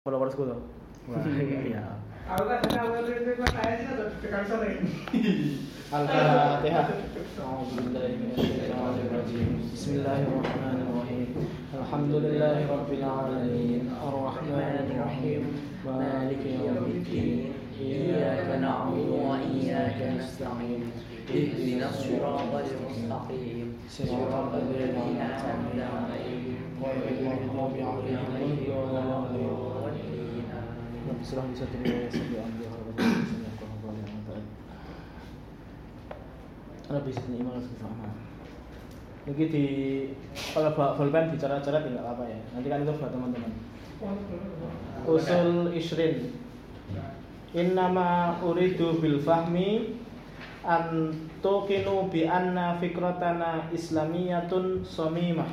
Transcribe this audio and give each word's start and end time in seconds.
followersku 0.00 0.48
tuh. 0.48 0.56
Wah, 1.12 1.20
iya. 1.28 2.00
Aku 2.32 2.48
kan 2.48 2.64
awal 2.72 3.04
itu 3.04 3.36
kok 3.36 3.52
saya 3.52 3.84
sih 3.84 3.84
ada 3.92 4.08
tekan 4.24 4.48
sore. 4.48 4.80
Al-Fatihah. 5.92 6.88
Bismillahirrahmanirrahim. 9.76 11.28
Alhamdulillahi 11.76 12.64
rabbil 12.64 13.04
alamin. 13.04 13.92
Ar-Rahmanir 13.92 14.88
Rahim. 15.04 15.42
Maliki 15.84 16.64
yaumiddin. 16.64 17.52
Iyyaka 17.76 18.56
na'budu 18.56 19.20
wa 19.20 19.36
iyyaka 19.36 20.16
nasta'in. 20.16 20.96
اهدنا 21.30 21.94
الصراط 21.94 22.50
المستقيم 22.50 23.68
صراط 23.86 24.50
الذين 24.50 25.22
أنعمت 25.22 25.78
عليهم 25.78 26.58
غير 26.82 27.06
المغضوب 27.38 27.78
عليهم 27.78 28.66
ولا 28.66 28.98
الضالين. 28.98 29.69
رب 31.09 31.19
اشرح 31.21 31.43
لي 31.45 31.55
صدري 31.55 31.85
ويسر 31.85 32.25
لي 32.31 32.37
امري 32.41 32.65
واحلل 32.65 32.95
عقدة 32.95 33.03
من 33.05 33.17
لساني 33.21 33.45
يفقهوا 33.49 33.77
قولي 33.83 34.01
أما 34.05 34.21
بعد. 34.27 34.45
Rabbi 36.85 37.09
zidni 37.09 37.41
iman 37.41 37.57
wa 37.57 37.61
fahma. 37.81 38.09
Ini 39.25 39.45
di 39.49 39.65
kalau 40.53 40.69
bawa 40.77 40.93
pulpen 40.93 41.33
bicara-bicara 41.33 41.81
tidak 41.81 42.05
apa 42.05 42.29
ya. 42.29 42.37
Nanti 42.53 42.67
kan 42.69 42.85
itu 42.85 42.93
buat 42.93 43.09
teman-teman. 43.09 43.51
Usul 45.09 45.73
isrin. 45.73 46.29
Innama 47.57 48.37
uridu 48.45 49.01
bil 49.01 49.17
fahmi 49.17 49.97
an 50.61 51.09
tuqinu 51.41 52.11
bi 52.13 52.29
anna 52.29 52.77
fikratana 52.77 53.73
islamiyatun 53.73 54.85
samimah 54.85 55.49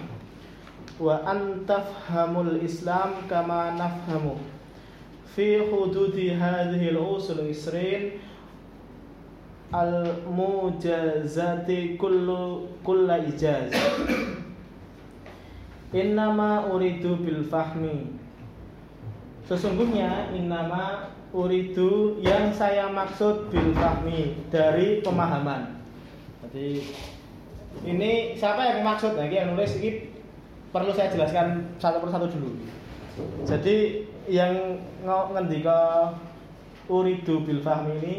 wa 1.01 1.17
an 1.25 1.65
tafhamul 1.65 2.61
islam 2.61 3.25
kama 3.25 3.73
nafhamu 3.79 4.37
fi 5.38 5.62
hududi 5.62 6.34
hadhihi 6.34 6.98
al-usul 6.98 7.46
isrin 7.46 8.18
al-mujazati 9.70 11.94
kullu 12.02 12.74
kulla 12.82 13.22
ijaz 13.22 13.70
innama 15.94 16.74
uridu 16.74 17.22
bil 17.22 17.46
fahmi 17.46 18.18
sesungguhnya 19.46 20.34
innama 20.34 21.14
uridu 21.36 22.24
yang 22.26 22.50
saya 22.56 22.88
maksud 22.90 23.52
bil 23.52 23.76
fahmi 23.76 24.48
dari 24.50 25.04
pemahaman. 25.04 25.76
Jadi 26.48 26.88
ini 27.84 28.40
siapa 28.40 28.64
yang 28.64 28.88
maksud? 28.88 29.20
Nah, 29.20 29.28
ini 29.28 29.36
yang 29.36 29.52
nulis. 29.54 29.76
Ini 29.78 30.08
perlu 30.72 30.96
saya 30.96 31.12
jelaskan 31.12 31.68
satu 31.78 32.00
persatu 32.00 32.32
dulu. 32.32 32.56
Jadi 33.44 34.07
yang 34.28 34.76
ngendika 35.32 36.12
uridu 36.92 37.48
bil 37.48 37.64
fahmi 37.64 37.96
ini 38.04 38.16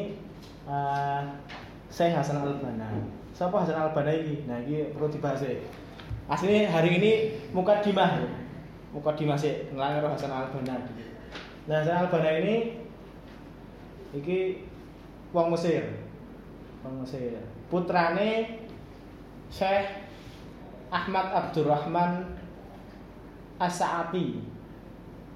uh, 0.65 1.21
saya 1.93 2.17
Hasan 2.21 2.41
Albana. 2.41 2.89
Siapa 3.37 3.65
Hasan 3.65 3.77
Albana 3.77 4.13
ini? 4.13 4.45
Nah 4.49 4.57
ini 4.65 4.89
perlu 4.93 5.13
dibahas 5.13 5.45
ya 5.45 5.61
aslinya 6.29 6.69
hari 6.69 7.01
ini 7.01 7.13
muka 7.57 7.81
dimah 7.81 8.21
muka 8.93 9.17
dimah 9.17 9.37
sih 9.37 9.69
ngelanggar 9.73 10.09
Hasan 10.09 10.33
Albana. 10.33 10.81
Nah 11.69 11.77
Hasan 11.85 12.09
Albana 12.09 12.31
ini 12.41 12.55
iki 14.17 14.65
wong 15.37 15.53
Mesir. 15.53 15.85
Wong 16.85 17.05
Mesir. 17.05 17.37
Putrane 17.69 18.65
Syekh 19.53 20.09
Ahmad 20.89 21.37
Abdurrahman 21.37 22.33
As-Sa'ati 23.61 24.58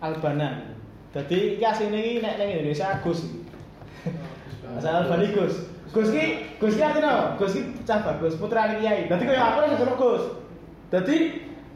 Albana. 0.03 0.75
Jadi 1.15 1.57
iki 1.57 1.65
asline 1.65 1.99
iki 2.03 2.19
nek 2.19 2.37
ning 2.43 2.49
Indonesia 2.59 2.99
Gus. 3.07 3.31
Asal 4.75 5.07
Albani 5.07 5.31
Gus. 5.31 5.71
Gus 5.93 6.09
ki, 6.09 6.25
Gus 6.57 6.75
ki 6.75 6.83
artinya 6.83 7.11
apa? 7.13 7.25
Gus 7.37 7.53
ki 7.53 7.85
cah 7.85 8.01
bagus, 8.01 8.41
putrane 8.41 8.81
kiai. 8.81 9.07
Dadi 9.07 9.29
kaya 9.29 9.55
aku 9.55 9.69
wis 9.69 9.79
jeneng 9.79 9.99
Gus. 10.01 10.25
Dadi 10.89 11.17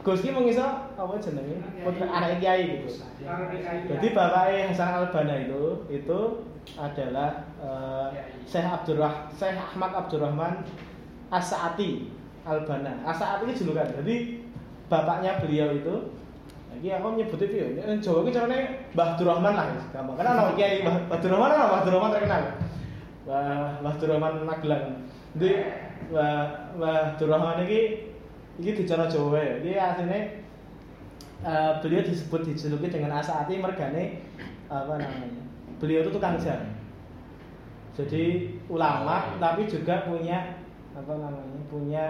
Gus 0.00 0.20
ki 0.24 0.32
mung 0.32 0.48
iso 0.48 0.64
apa 0.96 1.14
jenenge? 1.20 1.60
Putra 1.84 2.08
anak 2.08 2.40
kiai 2.40 2.80
gitu. 2.80 3.04
Jadi 3.86 4.06
bapaknya 4.16 4.72
Hasan 4.72 5.04
Albana 5.04 5.34
itu 5.36 5.84
itu 5.92 6.20
adalah 6.74 7.46
uh, 7.62 8.10
Syekh 8.42 8.66
Abdurrah 8.66 9.30
Syekh 9.38 9.54
Ahmad 9.54 9.94
Abdurrahman 9.94 10.66
As-Sa'ati 11.30 12.10
Albana. 12.42 13.06
As-Sa'ati 13.06 13.50
itu 13.52 13.68
julukan. 13.68 13.86
Jadi 14.02 14.40
bapaknya 14.90 15.38
beliau 15.42 15.74
itu 15.76 15.94
Iki 16.76 16.88
aku 16.92 17.06
nyebut 17.16 17.40
itu 17.40 17.54
ya, 17.56 17.66
Jawa 18.04 18.20
ini 18.20 18.36
caranya 18.36 18.58
Mbah 18.92 19.06
Abdurrahman 19.16 19.54
lah, 19.56 19.66
gampang. 19.96 20.16
Karena 20.20 20.32
nama 20.36 20.52
kiai 20.52 20.84
Mbah 20.84 20.94
Abdurrahman 21.08 21.48
lah, 21.48 21.64
Mbah 21.64 21.78
Abdurrahman 21.80 22.10
terkenal. 22.12 22.42
Mbah 23.24 23.42
Mbah 23.80 23.92
Abdurrahman 23.96 24.32
Magelang. 24.44 24.84
Jadi 25.34 25.50
Mbah 26.12 26.36
Mbah 26.76 26.98
Abdurrahman 27.16 27.56
ini 27.64 27.80
ini 28.60 28.70
bicara 28.76 29.08
Jawa 29.08 29.40
ya. 29.40 29.54
Ini 29.64 29.72
aslinya 29.80 30.20
uh, 31.44 31.72
beliau 31.80 32.02
disebut 32.04 32.40
dijuluki 32.44 32.88
dengan 32.92 33.20
Asati 33.20 33.56
mergane 33.56 34.24
apa 34.68 35.00
namanya? 35.00 35.42
Beliau 35.80 36.04
itu 36.04 36.12
tukang 36.12 36.36
jam. 36.40 36.60
Jadi 37.96 38.52
ulama 38.68 39.40
tapi 39.40 39.64
juga 39.64 40.04
punya 40.04 40.60
apa 40.92 41.12
namanya? 41.16 41.60
Punya 41.72 42.04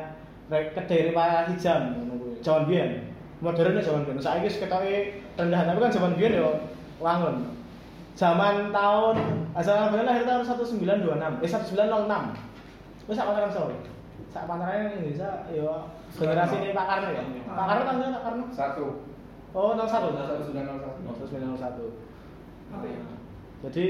kedai 0.51 1.11
riwayat 1.11 1.55
hijam 1.55 2.07
Jawan 2.43 2.67
biyen. 2.71 3.16
Modernnya 3.47 3.79
zaman 3.79 4.03
biyen. 4.03 4.19
Saiki 4.19 4.59
ketoke 4.59 5.23
rendah 5.39 5.61
tapi 5.63 5.79
kan 5.79 5.91
zaman 5.95 6.13
biyen 6.19 6.43
yo 6.43 6.51
wangun. 6.99 7.55
Zaman 8.19 8.75
tahun 8.75 9.17
asal 9.55 9.77
Albana 9.77 10.09
lahir 10.09 10.27
tahun 10.27 10.43
1926, 10.43 11.45
eh 11.45 11.51
1906. 11.51 13.07
Wis 13.07 13.15
sak 13.15 13.27
pantaran 13.31 13.53
Solo. 13.55 13.77
Sak 14.35 14.51
pantaran 14.51 14.91
Indonesia 14.99 15.47
yo 15.55 15.87
generasi 16.19 16.59
ini 16.59 16.75
Pak 16.75 16.87
Karno 16.91 17.09
ya. 17.15 17.23
Pak 17.47 17.67
Karno 17.71 17.83
tahun 17.87 18.15
Pak 18.19 18.23
Karno? 18.27 18.45
Satu. 18.51 18.87
Oh, 19.55 19.73
01. 19.79 19.87
Satu. 19.87 20.09
Oh, 21.07 21.15
1901. 21.15 22.75
Apa 22.75 22.85
ya? 22.85 23.01
Jadi 23.69 23.85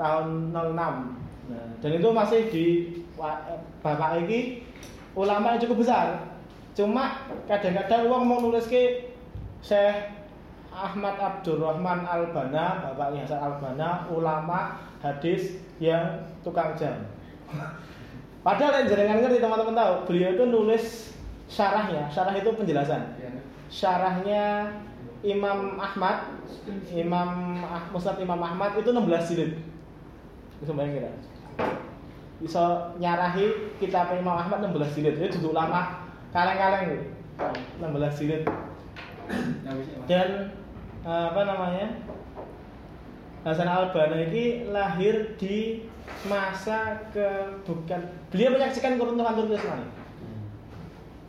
tahun 0.00 0.50
06. 0.50 1.24
Nah, 1.44 1.76
dan 1.76 1.92
itu 1.92 2.08
masih 2.08 2.40
di 2.48 2.64
bapak 3.84 4.24
ini 4.24 4.64
ulama 5.12 5.54
yang 5.54 5.60
cukup 5.68 5.84
besar. 5.84 6.33
Cuma 6.74 7.22
kadang-kadang 7.46 8.10
uang 8.10 8.22
mau 8.26 8.38
nulis 8.42 8.66
ke 8.66 9.14
Syekh 9.62 10.10
Ahmad 10.74 11.14
Abdurrahman 11.22 12.02
Albana, 12.02 12.82
Bapak 12.82 13.14
Hasan 13.14 13.38
Albana, 13.38 14.10
ulama 14.10 14.82
hadis 14.98 15.62
yang 15.78 16.26
tukang 16.42 16.74
jam. 16.74 17.06
Padahal 18.42 18.82
yang 18.82 18.90
jaringan 18.90 19.18
ngerti 19.22 19.38
teman-teman 19.38 19.78
tahu, 19.78 19.94
beliau 20.10 20.34
itu 20.34 20.44
nulis 20.50 20.84
syarahnya, 21.46 22.10
syarah 22.10 22.34
itu 22.34 22.50
penjelasan. 22.50 23.16
Syarahnya 23.70 24.74
Imam 25.24 25.78
Ahmad, 25.78 26.42
Imam 26.90 27.62
ah, 27.64 27.86
Musnad 27.94 28.18
Imam 28.18 28.42
Ahmad 28.42 28.76
itu 28.76 28.90
16 28.90 29.30
jilid. 29.32 29.50
Bisa 30.58 30.74
bayangin 30.74 30.94
kira? 31.00 31.10
Bisa 32.42 32.62
nyarahi 33.00 33.78
kitab 33.80 34.12
Imam 34.12 34.36
Ahmad 34.36 34.60
16 34.60 34.96
jilid. 34.98 35.14
Itu 35.16 35.40
duduk 35.40 35.56
lama 35.56 36.03
kaleng-kaleng 36.34 36.82
gitu. 36.90 37.06
16 37.78 38.18
jilid. 38.18 38.42
Dan 40.10 40.50
apa 41.06 41.40
namanya? 41.46 41.86
Hasan 43.44 43.68
Albana 43.68 44.16
ini 44.24 44.72
lahir 44.72 45.36
di 45.36 45.84
masa 46.24 46.96
ke 47.12 47.60
bukan 47.68 48.08
beliau 48.32 48.56
menyaksikan 48.56 48.96
keruntuhan 48.96 49.36
Turki 49.36 49.60
Utsmani. 49.60 49.86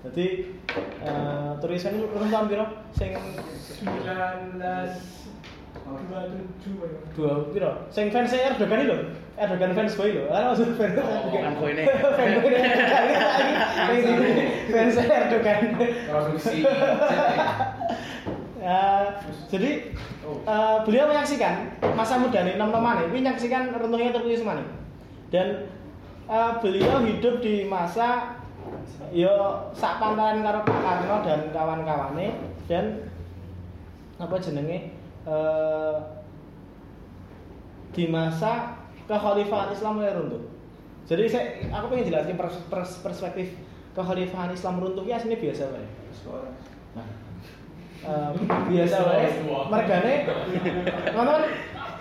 Jadi 0.05 0.27
uh, 1.03 1.57
tulisan 1.59 1.97
itu 1.97 2.07
runtuh 2.07 2.29
tahun 2.31 2.47
piro? 2.47 2.65
Sing 2.95 3.11
19 3.19 4.55
dua 7.15 7.31
piro? 7.51 7.71
Sing 7.91 8.11
fans 8.11 8.33
Erdogan 8.33 8.87
itu, 8.87 8.97
Erdogan 9.35 9.71
fans 9.75 9.93
boy 9.95 10.09
lho. 10.15 10.23
Kan 10.31 10.43
maksud 10.51 10.69
fans 10.79 10.95
Erdogan. 10.97 11.41
Fanboy 11.55 11.71
ini. 11.75 11.83
Fanboy 12.17 12.53
ini. 13.99 14.45
Fans 14.71 14.95
Erdogan. 14.97 15.59
Produksi. 16.09 16.57
Uh, 18.65 19.05
jadi 19.51 19.93
uh, 20.45 20.77
beliau 20.83 21.05
menyaksikan 21.11 21.69
masa 21.93 22.17
muda 22.17 22.41
nih 22.41 22.57
enam 22.57 22.73
teman 22.73 23.05
ini 23.05 23.21
menyaksikan 23.21 23.69
runtuhnya 23.77 24.09
Turki 24.09 24.41
Utsmani 24.41 24.65
dan 25.29 25.69
uh, 26.25 26.57
beliau 26.59 27.01
hidup 27.05 27.45
di 27.45 27.69
masa 27.69 28.41
yo 29.13 29.69
sak 29.77 30.01
pantaran 30.01 30.41
karo 30.41 30.65
Pak 30.65 30.79
Karno 30.81 31.17
dan 31.21 31.39
kawan-kawane 31.53 32.27
dan 32.65 33.05
apa 34.17 34.35
jenenge 34.41 34.94
uh, 35.25 35.97
di 37.91 38.05
masa 38.11 38.75
kekhalifahan 39.05 39.71
Islam 39.71 40.01
mulai 40.01 40.13
runtuh. 40.17 40.43
Jadi 41.05 41.23
saya 41.29 41.45
aku 41.69 41.93
pengen 41.93 42.09
jelasin 42.09 42.35
pers 42.35 42.57
pers 42.65 42.91
perspektif 43.05 43.53
kekhalifahan 43.93 44.51
Islam 44.51 44.81
runtuh 44.81 45.05
ya 45.05 45.21
sini 45.21 45.37
biasa 45.37 45.69
Pak. 45.69 45.85
Nah, 46.97 47.07
eh, 48.03 48.31
biasa 48.73 48.97
wae. 49.05 49.29
mergane 49.69 50.13
nonton 51.13 51.41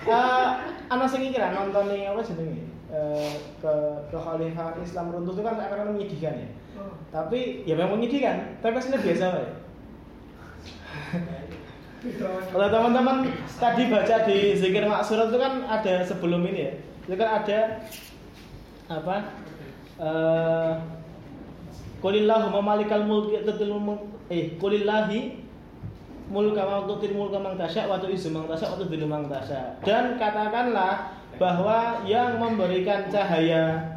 eh 0.08 0.48
ana 0.88 1.04
sing 1.04 1.22
iki 1.28 1.36
ra 1.36 1.52
nonton 1.52 1.84
ning 1.92 2.08
apa 2.08 2.24
jenenge? 2.24 2.64
Eh 2.88 3.32
ke 3.60 3.74
kekhalifahan 4.08 4.80
Islam 4.80 5.12
runtuh 5.12 5.36
itu 5.36 5.42
kan 5.44 5.60
akan 5.60 5.94
menyedihkan 5.94 6.34
ya. 6.40 6.48
Tapi 7.12 7.68
ya 7.68 7.76
memang 7.76 8.00
menyedihkan 8.00 8.58
tapi 8.64 8.74
aslinya 8.80 9.04
biasa 9.04 9.24
wae 9.30 9.48
kalau 12.52 12.68
teman-teman 12.68 13.16
tadi 13.56 13.82
baca 13.88 14.16
di 14.28 14.36
zikir 14.60 14.84
maksurat 14.84 15.32
itu 15.32 15.38
kan 15.40 15.64
ada 15.66 15.94
sebelum 16.04 16.44
ini 16.44 16.60
ya 16.60 16.72
itu 17.08 17.14
kan 17.16 17.28
ada 17.40 17.58
apa 18.92 19.16
eh 20.00 20.72
Qulillahumma 22.04 22.60
malikal 22.60 23.08
mulki 23.08 23.40
tutil 23.48 23.80
mulk 23.80 24.04
eh 24.28 24.60
qulillahi 24.60 25.40
mulka 26.28 26.84
tutil 26.84 27.16
mulka 27.16 27.40
man 27.40 27.56
tasya 27.56 27.88
wa 27.88 27.96
tu'izzu 27.96 28.28
man 28.28 28.44
tasya 28.44 28.76
wa 28.76 29.24
tasya. 29.32 29.80
Dan 29.80 30.20
katakanlah 30.20 31.16
bahwa 31.40 32.04
yang 32.04 32.36
memberikan 32.36 33.08
cahaya 33.08 33.96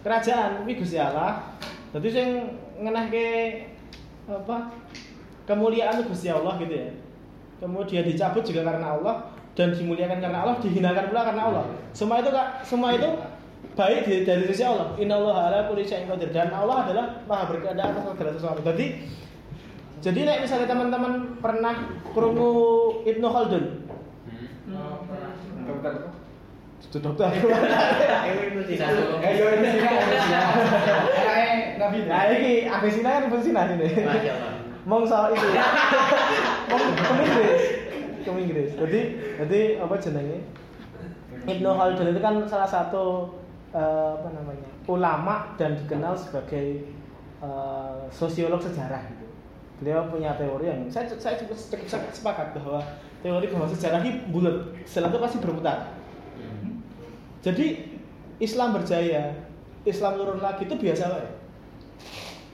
kerajaan 0.00 0.64
kuwi 0.64 0.80
Gusti 0.80 0.96
Allah. 0.96 1.52
Dadi 1.92 2.08
sing 2.08 2.28
ngenehke 2.80 3.28
apa 4.24 4.72
kemuliaan 5.44 5.98
itu 5.98 6.04
Gusti 6.08 6.28
Allah 6.28 6.54
gitu 6.58 6.74
ya. 6.74 6.88
Kemudian 7.58 8.02
dicabut 8.02 8.42
juga 8.42 8.66
karena 8.66 8.98
Allah 8.98 9.14
dan 9.52 9.70
dimuliakan 9.70 10.18
karena 10.18 10.38
Allah, 10.42 10.56
dihinakan 10.58 11.04
pula 11.12 11.22
karena 11.22 11.42
Allah. 11.46 11.64
Semua 11.92 12.18
itu 12.18 12.30
Kak, 12.32 12.64
semua 12.64 12.90
itu 12.90 13.06
baik 13.72 14.00
di- 14.04 14.24
dari 14.24 14.44
sisi 14.48 14.64
Allah. 14.64 14.96
Innallaha 14.96 15.40
ala 15.48 15.58
kulli 15.68 15.84
syai'in 15.84 16.08
qadir 16.08 16.32
dan 16.32 16.50
Allah 16.50 16.88
adalah 16.88 17.06
Maha 17.24 17.46
berkehendak 17.48 17.92
atas 17.92 18.02
segala 18.10 18.30
sesuatu. 18.34 18.60
Jadi 18.64 18.86
jadi 20.02 20.18
nek 20.26 20.38
misalnya 20.42 20.66
teman-teman 20.66 21.12
pernah 21.38 21.74
krungu 22.10 22.50
Ibnu 23.06 23.22
Khaldun, 23.22 23.64
Dokter. 25.62 25.94
itu 26.82 26.98
dokter. 26.98 27.30
Eh, 27.32 28.50
ini 28.50 28.62
sih 28.66 28.76
Kayak 31.14 31.78
Nabi. 31.78 31.98
Nah, 32.04 32.22
ini 32.28 32.66
Avicina 32.66 33.08
kan 33.14 33.22
Ibnu 33.30 33.38
Sina 33.40 33.62
sini. 33.70 33.86
Masya 34.02 34.32
Allah. 34.34 34.52
Mong 34.82 35.04
soal 35.06 35.30
itu. 35.34 35.46
Mong 36.70 36.84
ke 36.98 37.14
Inggris. 37.22 37.62
Ke 38.22 38.30
Inggris. 38.30 38.70
Jadi 38.74 39.00
jadi 39.38 39.60
apa 39.78 39.94
jenenge? 39.98 40.38
Ibnu 41.42 41.70
Khaldun 41.74 42.14
itu 42.14 42.20
kan 42.22 42.34
salah 42.46 42.68
satu 42.70 43.34
eh, 43.74 44.10
apa 44.18 44.28
namanya? 44.30 44.70
ulama 44.90 45.54
dan 45.54 45.78
dikenal 45.78 46.18
sebagai 46.18 46.82
eh, 47.42 48.00
sosiolog 48.10 48.58
sejarah 48.58 49.02
gitu. 49.10 49.26
Beliau 49.82 50.06
punya 50.10 50.34
teori 50.38 50.70
yang 50.70 50.80
saya 50.90 51.10
saya 51.18 51.38
cukup 51.38 51.58
sepakat 52.14 52.54
bahwa 52.58 52.82
teori 53.22 53.46
bahwa 53.50 53.66
sejarah 53.70 54.02
ini 54.02 54.26
bulat, 54.30 54.74
setelah 54.86 55.10
itu 55.14 55.18
pasti 55.22 55.38
berputar. 55.38 55.78
Jadi 57.42 57.66
Islam 58.38 58.74
berjaya, 58.74 59.34
Islam 59.82 60.18
turun 60.18 60.38
lagi 60.42 60.66
itu 60.66 60.74
biasa 60.78 61.10
wae. 61.10 61.30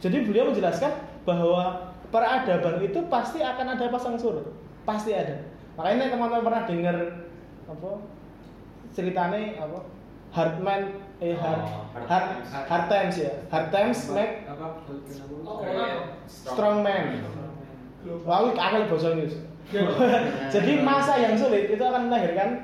Jadi 0.00 0.16
beliau 0.24 0.48
menjelaskan 0.48 0.92
bahwa 1.24 1.87
peradaban 2.08 2.80
itu 2.80 2.98
pasti 3.06 3.40
akan 3.40 3.76
ada 3.76 3.88
pasang 3.88 4.16
surut, 4.16 4.46
pasti 4.82 5.12
ada. 5.12 5.44
Makanya 5.76 6.10
teman-teman 6.10 6.42
pernah 6.42 6.62
dengar 6.66 6.96
apa 7.68 7.90
ceritanya 8.90 9.40
apa 9.60 9.78
Hardman 10.28 10.80
eh 11.18 11.32
hard, 11.34 11.60
Oh, 11.64 11.88
Hard 11.96 12.04
hard, 12.06 12.24
Times. 12.28 12.48
hard 12.68 12.84
times 12.86 13.14
ya 13.16 13.32
hard 13.48 13.68
times 13.72 13.98
make 14.12 14.44
strong 16.28 16.84
man 16.84 17.24
Wah, 18.24 18.40
aku 18.40 18.54
akal 18.56 18.86
bahasa 18.88 19.10
Inggris. 19.12 19.34
Jadi 20.54 20.80
masa 20.80 21.18
yang 21.18 21.34
sulit 21.34 21.68
itu 21.68 21.82
akan 21.82 22.08
melahirkan 22.08 22.62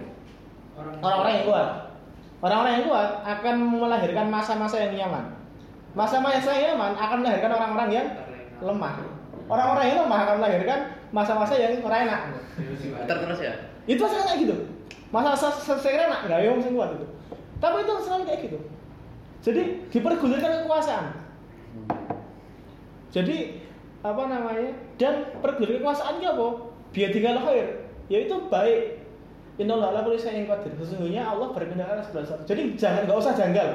orang-orang 1.02 1.32
yang 1.37 1.44
kuat. 1.50 1.69
Orang-orang 2.40 2.73
yang 2.81 2.85
kuat 2.88 3.11
akan 3.26 3.55
melahirkan 3.76 4.26
masa-masa 4.31 4.76
yang 4.79 4.94
nyaman. 4.94 5.25
Masa-masa 5.93 6.49
yang 6.55 6.79
nyaman 6.79 6.97
akan 6.97 7.17
melahirkan 7.20 7.50
orang-orang 7.50 7.88
yang 7.93 8.06
lemah. 8.62 8.94
Orang-orang 9.44 9.85
yang 9.93 9.99
lemah 10.06 10.19
akan 10.25 10.37
melahirkan 10.41 10.79
masa-masa 11.12 11.55
yang 11.61 11.79
ora 11.85 11.96
enak. 12.08 12.20
Terus 13.05 13.41
ya. 13.44 13.55
Itu 13.85 14.02
selalu 14.08 14.25
kayak 14.25 14.38
gitu. 14.41 14.56
Masa-masa 15.12 15.88
yang 15.91 16.08
enak 16.08 16.20
nggak 16.26 16.41
yang 16.41 16.58
sing 16.64 16.73
kuat 16.73 16.96
itu. 16.96 17.06
Tapi 17.61 17.76
itu 17.85 17.93
selalu 18.02 18.23
kayak 18.25 18.41
gitu. 18.49 18.58
Jadi 19.44 19.62
dipergulirkan 19.93 20.64
kekuasaan. 20.64 21.06
Jadi 23.12 23.37
apa 24.00 24.23
namanya? 24.26 24.73
Dan 24.96 25.37
pergulirkan 25.44 25.85
kekuasaan 25.85 26.19
itu 26.19 26.29
apa? 26.29 26.47
Biar 26.94 27.11
tinggal 27.12 27.37
khair, 27.44 27.67
yaitu 28.08 28.37
baik. 28.49 29.05
Innallaha 29.55 29.94
ala 29.94 30.00
kulli 30.02 30.19
syai'in 30.19 30.50
qadir. 30.50 30.75
Sesungguhnya 30.82 31.23
Allah 31.23 31.55
berkehendak 31.55 31.87
atas 31.87 32.11
segala 32.11 32.26
sesuatu. 32.26 32.43
Jadi 32.43 32.75
jangan 32.75 33.06
nggak 33.06 33.19
usah 33.23 33.35
janggal. 33.38 33.69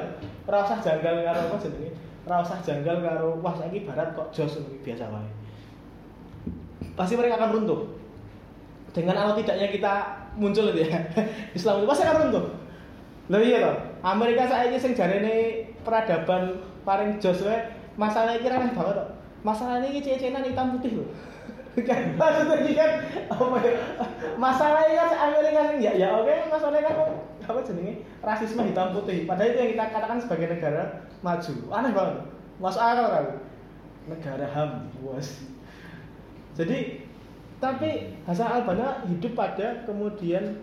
Ora 0.44 0.58
usah 0.60 0.78
janggal 0.84 1.14
karo 1.24 1.40
apa 1.48 1.56
jenenge? 1.56 1.90
Ora 2.28 2.36
usah 2.44 2.58
janggal 2.60 2.96
karo 3.00 3.28
wah 3.40 3.54
saiki 3.56 3.88
barat 3.88 4.12
kok 4.12 4.28
jos 4.28 4.60
biasa 4.84 5.08
wae. 5.08 5.24
Pasti 6.94 7.14
mereka 7.18 7.38
akan 7.40 7.50
runtuh. 7.56 7.80
Dengan 8.90 9.14
atau 9.14 9.38
tidaknya 9.38 9.70
kita 9.70 9.94
muncul 10.34 10.70
itu 10.74 10.86
ya. 10.86 10.98
Islam 11.58 11.82
itu 11.82 11.86
pasti 11.86 12.02
akan 12.06 12.18
runtuh. 12.26 12.44
Lah 13.30 13.40
iya 13.40 13.58
toh. 13.62 13.76
Amerika 14.02 14.50
saiki 14.50 14.78
sing 14.80 14.92
jarene 14.98 15.66
peradaban 15.86 16.58
paling 16.82 17.22
jos 17.22 17.46
wae 17.46 17.62
masalah 17.94 18.34
iki 18.34 18.50
aneh 18.50 18.74
banget 18.74 18.96
kok. 18.98 19.10
Masalah 19.46 19.80
ini 19.80 20.02
cecenan 20.02 20.44
hitam 20.44 20.76
putih 20.76 21.00
loh. 21.00 21.08
kan 21.86 22.18
maksudnya 22.18 22.66
ini 22.66 22.72
kan 22.74 22.90
apa 23.30 23.56
ya? 23.62 23.72
Masalahnya 24.34 25.04
kan 25.06 25.64
sing 25.70 25.78
ya 25.78 25.92
ya 25.94 26.08
oke 26.18 26.34
masalahnya 26.50 26.82
kan 26.90 26.94
apa 27.46 27.60
jenenge 27.62 28.02
rasisme 28.18 28.62
hitam 28.66 28.90
putih. 28.90 29.24
Padahal 29.30 29.54
itu 29.54 29.58
yang 29.62 29.70
kita 29.78 29.84
katakan 29.94 30.18
sebagai 30.18 30.46
negara 30.58 30.82
maju. 31.22 31.54
Aneh 31.70 31.92
banget. 31.94 32.16
Masuk 32.60 32.82
akal 32.82 33.06
kan? 33.08 33.26
Negara 34.10 34.46
HAM, 34.50 34.70
bos. 35.00 35.46
Jadi 36.58 36.78
tapi 37.60 38.16
Hasan 38.24 38.48
Albana 38.48 39.04
hidup 39.04 39.36
pada 39.36 39.84
kemudian 39.84 40.56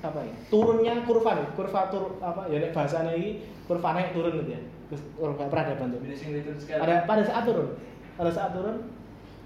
apa 0.00 0.20
ya? 0.24 0.34
Turunnya 0.52 0.94
kurva 1.04 1.40
nih 1.40 1.46
kurva 1.56 1.88
tur 1.88 2.20
apa 2.20 2.48
ya 2.52 2.60
nek 2.60 2.72
bahasanya 2.76 3.12
ini 3.16 3.44
kurva 3.64 3.96
naik 3.96 4.12
turun 4.12 4.44
gitu 4.44 4.52
ya. 4.56 4.60
Terus 4.92 5.02
kurva 5.16 5.44
peradaban 5.48 5.96
tuh. 5.96 6.00
Ada 6.84 7.04
pada 7.08 7.22
saat 7.24 7.44
turun. 7.48 7.68
Pada 8.16 8.30
saat 8.32 8.52
turun 8.52 8.76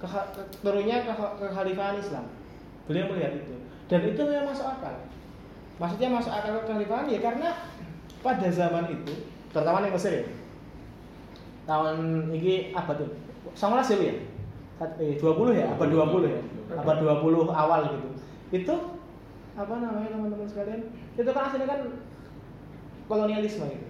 ke, 0.02 0.06
ke- 0.10 0.48
turunnya 0.62 1.06
ke 1.06 1.12
kekhalifahan 1.14 1.96
Islam. 2.02 2.24
Beliau 2.90 3.08
melihat 3.14 3.32
itu. 3.38 3.54
Dan 3.86 4.00
itu 4.02 4.20
memang 4.26 4.50
masuk 4.50 4.66
akal. 4.66 4.94
Maksudnya 5.78 6.08
masuk 6.10 6.32
akal 6.34 6.52
kekhalifahan 6.66 7.06
ya 7.10 7.18
karena 7.22 7.48
pada 8.22 8.48
zaman 8.50 8.90
itu 8.90 9.12
terutama 9.54 9.86
di 9.86 9.90
Mesir 9.94 10.12
ya. 10.22 10.24
Tahun 11.64 11.96
ini 12.34 12.74
abad 12.74 13.06
tuh. 13.06 13.10
Sama 13.54 13.78
ya 13.80 14.33
eh, 14.80 15.14
20 15.18 15.54
ya? 15.54 15.66
Abad 15.74 15.88
20 15.90 16.26
ya? 16.26 16.40
Abad 16.74 16.96
20 17.02 17.50
awal 17.50 17.80
gitu. 17.94 18.08
Itu 18.50 18.74
apa 19.54 19.74
namanya 19.78 20.10
teman-teman 20.10 20.48
sekalian? 20.50 20.80
Itu 21.14 21.30
kan 21.30 21.42
aslinya 21.50 21.66
kan 21.70 21.80
kolonialisme 23.06 23.66
gitu. 23.70 23.86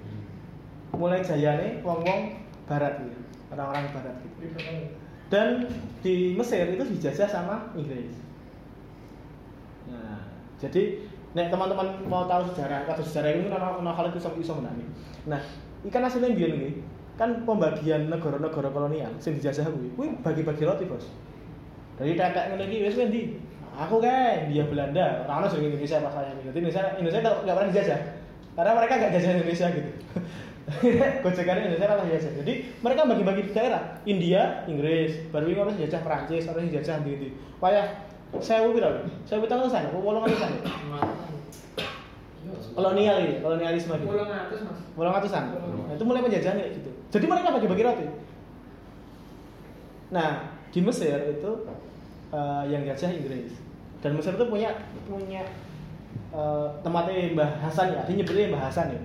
Mulai 0.95 1.25
jayane 1.25 1.81
wong-wong 1.81 2.45
barat 2.69 3.01
gitu. 3.01 3.19
Orang-orang 3.55 3.91
barat 3.93 4.15
gitu. 4.21 4.35
Dan 5.33 5.67
di 6.05 6.37
Mesir 6.37 6.69
itu 6.69 6.85
dijajah 6.85 7.27
sama 7.27 7.73
Inggris. 7.75 8.13
Nah 9.89 10.35
jadi 10.61 10.83
nek 11.35 11.51
teman-teman 11.51 11.99
mau 12.07 12.31
tahu 12.31 12.47
sejarah 12.55 12.87
atau 12.87 13.03
sejarah 13.03 13.35
ini 13.35 13.51
kan 13.51 13.83
ono 13.83 13.91
hal 13.91 14.07
itu 14.15 14.23
sama 14.23 14.39
iso 14.39 14.55
menani 14.55 14.87
nah 15.27 15.43
ikan 15.91 16.07
aslinya 16.07 16.31
biar 16.31 16.53
nih 16.55 16.73
kan 17.15 17.47
pembagian 17.47 18.11
negara-negara 18.11 18.69
kolonial 18.75 19.13
sing 19.23 19.39
dijajah 19.39 19.71
kuwi 19.71 19.89
kuwi 19.95 20.09
bagi-bagi 20.23 20.63
roti 20.67 20.85
bos. 20.87 21.07
Dari 21.95 22.19
tetek 22.19 22.51
ngene 22.51 22.65
iki 22.67 22.79
wis 22.91 22.99
ndi 22.99 23.39
aku 23.79 24.03
kan 24.03 24.51
dia 24.51 24.65
Belanda. 24.67 25.23
Orang 25.27 25.47
orang 25.47 25.51
sing 25.55 25.63
Indonesia 25.63 26.03
masalahnya 26.03 26.43
jadi 26.43 26.59
Indonesia 26.59 26.83
Indonesia 26.99 27.21
nggak 27.23 27.57
pernah 27.57 27.71
dijajah. 27.71 28.01
Karena 28.55 28.73
mereka 28.75 28.93
nggak 28.99 29.13
jajah 29.19 29.31
Indonesia 29.39 29.67
gitu. 29.71 29.91
Gojekannya 31.25 31.63
Indonesia 31.69 31.87
kan 31.87 32.09
jajah 32.09 32.33
jadi 32.43 32.53
mereka 32.83 33.01
bagi-bagi 33.07 33.43
di 33.47 33.53
daerah. 33.55 33.83
India 34.07 34.67
Inggris. 34.67 35.31
Baru 35.31 35.47
ini 35.47 35.59
orang 35.59 35.79
jajah 35.79 36.01
Perancis 36.03 36.51
orang 36.51 36.71
jajah 36.71 36.99
gitu 37.07 37.31
payah 37.65 37.87
saya 38.45 38.69
mau 38.69 38.77
bilang 38.77 39.09
saya 39.25 39.41
mau 39.41 39.49
tahu 39.49 39.71
sana 39.73 39.89
mau 39.89 40.05
ngomong 40.05 40.37
sana 40.37 40.59
kolonial 42.75 43.17
ini 43.21 43.35
kolonialisme 43.43 43.95
gitu 43.99 44.11
Pulang 44.11 44.31
atas 44.31 44.61
mas. 44.63 44.79
Walang 44.95 45.15
atusan. 45.19 45.45
Nah, 45.59 45.95
itu 45.95 46.05
mulai 46.07 46.23
penjajahan 46.23 46.57
kayak 46.59 46.73
gitu. 46.79 46.91
Jadi 47.11 47.25
mereka 47.27 47.55
bagi-bagi 47.55 47.83
roti. 47.83 48.07
Nah, 50.15 50.31
di 50.71 50.81
Mesir 50.83 51.19
itu 51.31 51.51
eh, 52.31 52.63
yang 52.71 52.83
jajah 52.87 53.11
Inggris. 53.11 53.59
Dan 53.99 54.15
Mesir 54.15 54.37
itu 54.39 54.47
punya 54.47 54.71
punya 55.07 55.43
eh, 56.31 56.67
tempatnya 56.83 57.35
Mbah 57.35 57.51
Hasan 57.67 57.95
ya, 57.95 58.01
dia 58.07 58.15
nyebutnya 58.19 58.51
Mbah 58.55 58.63
Hasan 58.71 58.95
ya. 58.95 59.01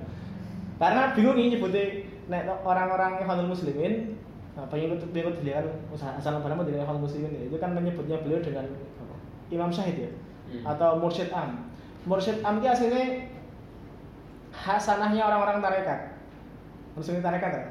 Karena 0.79 1.12
bingung 1.18 1.38
ini 1.38 1.58
nyebutnya 1.58 1.86
nek 2.29 2.46
orang-orang 2.62 3.18
Ikhwanul 3.20 3.51
Muslimin 3.51 4.13
nah, 4.53 4.70
pengikut 4.70 5.01
pengikut 5.10 5.41
beliau 5.41 5.65
kan 5.65 5.68
usaha 5.89 6.12
asal 6.13 6.38
nama 6.38 6.62
dari 6.62 6.77
Muslimin 6.77 7.34
ya, 7.34 7.41
itu 7.50 7.58
kan 7.58 7.74
menyebutnya 7.74 8.22
beliau 8.22 8.38
dengan 8.38 8.70
apa, 9.01 9.15
Imam 9.50 9.74
Syahid 9.74 9.98
ya 9.98 10.12
Hmm. 10.50 10.65
atau 10.65 10.98
Mursyid 10.98 11.29
Am. 11.29 11.70
Mursyid 12.10 12.41
Am 12.41 12.58
itu 12.58 12.65
aslinya 12.65 13.28
hasanahnya 14.59 15.23
orang-orang 15.23 15.63
tarekat. 15.63 15.99
Muslimin 16.99 17.23
tarekat 17.23 17.51
ya? 17.55 17.63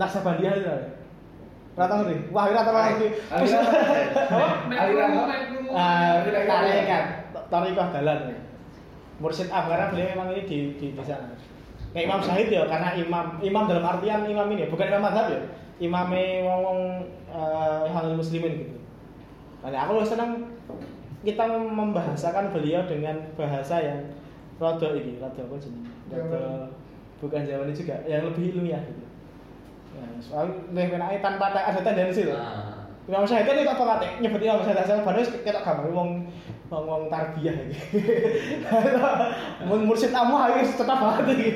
Naksabandiyah 0.00 0.52
itu 0.56 0.64
ya. 0.64 0.76
Rata 1.72 1.94
ngerti? 2.00 2.16
Wah, 2.32 2.44
rata 2.52 2.70
ngerti. 2.72 3.06
Aliran 3.32 3.64
aliran 4.84 5.10
Ah, 5.72 6.20
tarekat, 6.24 7.04
tarekat 7.48 7.88
dalan. 7.96 8.18
ya. 8.28 8.38
Mursyid 9.20 9.48
Am 9.54 9.70
karena 9.70 9.88
beliau 9.92 10.08
memang 10.16 10.28
ini 10.34 10.42
di 10.44 10.58
di, 10.76 10.86
di 10.92 11.02
sana. 11.04 11.30
Kayak 11.92 12.04
Imam 12.08 12.20
Syahid 12.24 12.48
ya, 12.48 12.64
karena 12.66 12.96
imam 12.96 13.26
imam 13.44 13.64
dalam 13.68 13.84
artian 13.84 14.24
imam 14.24 14.48
ini 14.50 14.64
ya, 14.64 14.68
bukan 14.72 14.88
imam 14.88 15.04
madhab 15.04 15.26
ya. 15.28 15.40
Imamnya 15.78 16.24
wong-wong 16.48 16.80
eh 17.32 17.84
halal 17.92 18.16
muslimin 18.16 18.64
gitu. 18.64 18.76
Nah, 19.62 19.86
aku 19.86 20.02
senang 20.02 20.50
kita 21.22 21.46
membahasakan 21.48 22.50
beliau 22.50 22.82
dengan 22.88 23.14
bahasa 23.38 23.78
yang 23.78 24.00
rada 24.60 24.88
ini, 24.96 25.20
rada 25.20 25.40
apa 25.40 25.54
jenis? 25.60 25.88
Rada 26.12 26.42
bukan 27.22 27.46
Jawa 27.46 27.64
ini 27.70 27.74
juga, 27.76 27.96
yang 28.04 28.26
lebih 28.26 28.44
ilmiah 28.56 28.82
gitu. 28.82 29.04
Ya, 29.92 30.04
soalnya 30.24 30.58
lebih 30.72 30.96
enaknya 30.98 31.20
tanpa 31.20 31.52
ada 31.52 31.80
tendensi 31.80 32.24
loh. 32.26 32.36
Nah. 32.40 32.82
Imam 33.02 33.26
Syahid 33.26 33.50
kan 33.50 33.58
itu 33.58 33.66
apa 33.66 33.82
kate 33.82 34.06
nyebut 34.22 34.40
Imam 34.46 34.62
Syahid 34.62 34.78
asal 34.78 35.02
padahal 35.02 35.26
kita 35.26 35.58
gambar 35.58 35.90
wong 35.90 36.22
wong 36.70 36.84
wong 36.86 37.02
tarbiyah 37.10 37.50
iki. 37.66 37.98
Mun 39.68 39.90
mursyid 39.90 40.14
amu 40.14 40.38
ayo 40.38 40.62
tetap 40.62 40.98
banget 41.02 41.34
iki. 41.34 41.50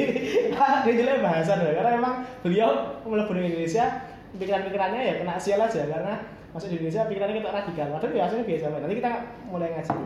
Dia 0.84 0.92
jelek 0.92 1.22
bahasa 1.22 1.62
loh 1.62 1.70
karena 1.70 1.90
memang 2.02 2.14
beliau 2.42 2.98
mlebu 3.06 3.30
di 3.30 3.40
Indonesia 3.46 4.10
pikiran-pikirannya 4.34 5.00
ya 5.00 5.14
kena 5.22 5.38
sial 5.38 5.62
aja 5.62 5.86
karena 5.86 6.18
masuk 6.50 6.66
di 6.66 6.82
Indonesia 6.82 7.06
pikirannya 7.06 7.38
kita 7.38 7.50
radikal. 7.54 7.86
Padahal 7.94 8.10
biasanya 8.10 8.42
biasa 8.42 8.64
banget. 8.66 8.82
Nanti 8.82 8.96
kita 8.98 9.12
mulai 9.46 9.68
ngaji. 9.70 9.96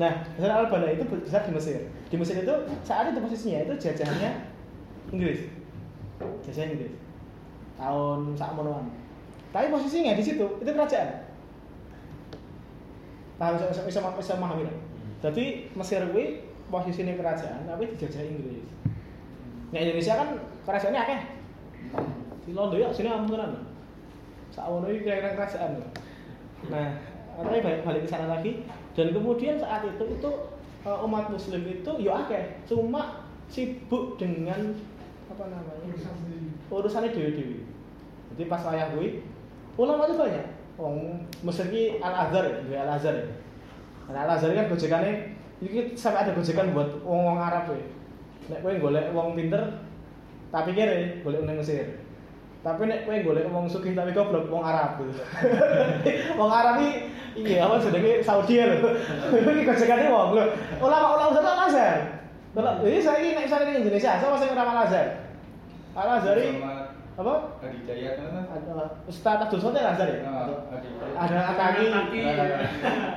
Nah, 0.00 0.24
Hasan 0.24 0.48
al-Banna 0.48 0.88
itu 0.88 1.04
besar 1.04 1.44
di 1.44 1.52
Mesir. 1.52 1.84
Di 2.08 2.16
Mesir 2.16 2.40
itu 2.40 2.54
saat 2.80 3.12
itu 3.12 3.20
posisinya 3.20 3.68
itu 3.68 3.74
jajahannya 3.76 4.30
Inggris. 5.12 5.44
Jajahan 6.48 6.72
Inggris. 6.72 6.94
Tahun 7.76 8.18
sak 8.32 8.56
monoan. 8.56 8.88
Tapi 9.52 9.68
posisinya 9.68 10.16
di 10.16 10.24
situ 10.24 10.46
itu 10.64 10.70
kerajaan. 10.72 11.28
Paham 13.36 13.60
bisa 13.60 13.84
bisa 13.84 14.00
bisa, 14.16 14.32
memahami. 14.40 14.64
Jadi 15.20 15.68
Mesir 15.76 16.00
kuwi 16.08 16.40
posisinya 16.72 17.12
kerajaan 17.20 17.68
tapi 17.68 17.92
dijajah 17.92 18.24
Inggris. 18.24 18.64
Nah 19.76 19.78
Indonesia 19.84 20.14
kan 20.16 20.28
kerajaannya 20.64 21.00
akeh. 21.04 21.20
Di 22.48 22.52
Londo 22.56 22.80
ya 22.80 22.88
sini 22.88 23.12
ampunan. 23.12 23.68
Sawono 24.48 24.88
iki 24.88 25.04
kira-kira 25.04 25.36
kerajaan. 25.36 25.84
Nah, 26.68 26.96
tapi 27.36 27.60
balik 27.60 28.04
ke 28.04 28.08
sana 28.08 28.28
lagi 28.28 28.64
dan 28.92 29.06
kemudian 29.16 29.56
saat 29.56 29.88
itu 29.88 30.04
itu 30.04 30.30
eh, 30.84 30.98
umat 31.04 31.32
muslim 31.32 31.62
itu 31.64 31.92
ya 32.00 32.24
akeh, 32.24 32.60
cuma 32.68 33.24
sibuk 33.48 34.16
dengan 34.20 34.76
apa 35.32 35.44
namanya? 35.48 35.92
urusannya 36.72 37.12
dewi-dewi. 37.12 37.68
Jadi 38.32 38.42
pas 38.48 38.64
wayah 38.64 38.96
kuwi 38.96 39.20
ulama 39.76 40.08
itu 40.08 40.16
banyak. 40.16 40.46
Wong 40.80 41.20
Mesir 41.44 41.68
ki 41.68 42.00
Al 42.00 42.28
Azhar 42.28 42.48
ya, 42.64 42.80
Al 42.88 42.96
Azhar 42.96 43.12
ya. 43.12 43.28
Nah, 44.08 44.24
Al 44.24 44.40
Azhar 44.40 44.56
kan 44.56 44.72
gojekane 44.72 45.36
iki 45.60 45.92
sampai 45.92 46.24
ada 46.24 46.32
gojekan 46.32 46.72
buat 46.72 46.88
wong-wong 47.04 47.36
Arab 47.36 47.76
ya. 47.76 47.84
Nek 48.48 48.60
kowe 48.64 48.72
golek 48.72 49.12
wong 49.12 49.36
pinter 49.36 49.62
tapi 50.48 50.72
kira 50.72 51.20
golek 51.20 51.44
nang 51.44 51.60
Mesir. 51.60 52.00
Tapi 52.62 52.82
nek 52.86 53.02
kowe 53.02 53.18
golek 53.26 53.50
wong 53.50 53.66
sugih 53.66 53.90
tapi 53.98 54.14
goblok 54.14 54.46
wong 54.46 54.62
Arab. 54.62 55.02
wong 56.38 56.50
Arab 56.50 56.78
iki 56.78 57.10
iya 57.42 57.66
apa 57.66 57.82
jenenge 57.82 58.22
Saudi 58.22 58.62
ya 58.62 58.70
lho. 58.70 58.94
Iki 59.42 59.66
gojekane 59.66 60.06
wong 60.06 60.38
lho. 60.38 60.44
Ulama-ulama 60.78 61.34
Al 61.42 61.66
Azhar. 61.66 61.98
Kalau 62.52 62.84
ini 62.86 63.02
saya 63.02 63.18
ini 63.18 63.34
nek 63.34 63.50
misalnya 63.50 63.66
di 63.66 63.74
Indonesia, 63.82 64.14
saya 64.14 64.30
masih 64.30 64.54
ulama 64.54 64.70
Al 64.78 64.82
Azhar. 64.86 65.06
Al 65.98 66.10
Azhar 66.22 66.38
apa? 67.12 67.34
Adidaya 67.60 68.10
kan? 68.16 68.46
Ada 68.48 68.84
Ustaz 69.04 69.36
Abdul 69.44 69.60
Somad 69.60 69.84
Al 69.84 69.92
Azhar 69.92 70.08
ya? 70.08 70.20
Ah, 70.24 70.48
Adidaya. 70.72 71.14
Ada 71.20 71.38
Ataki, 71.52 71.86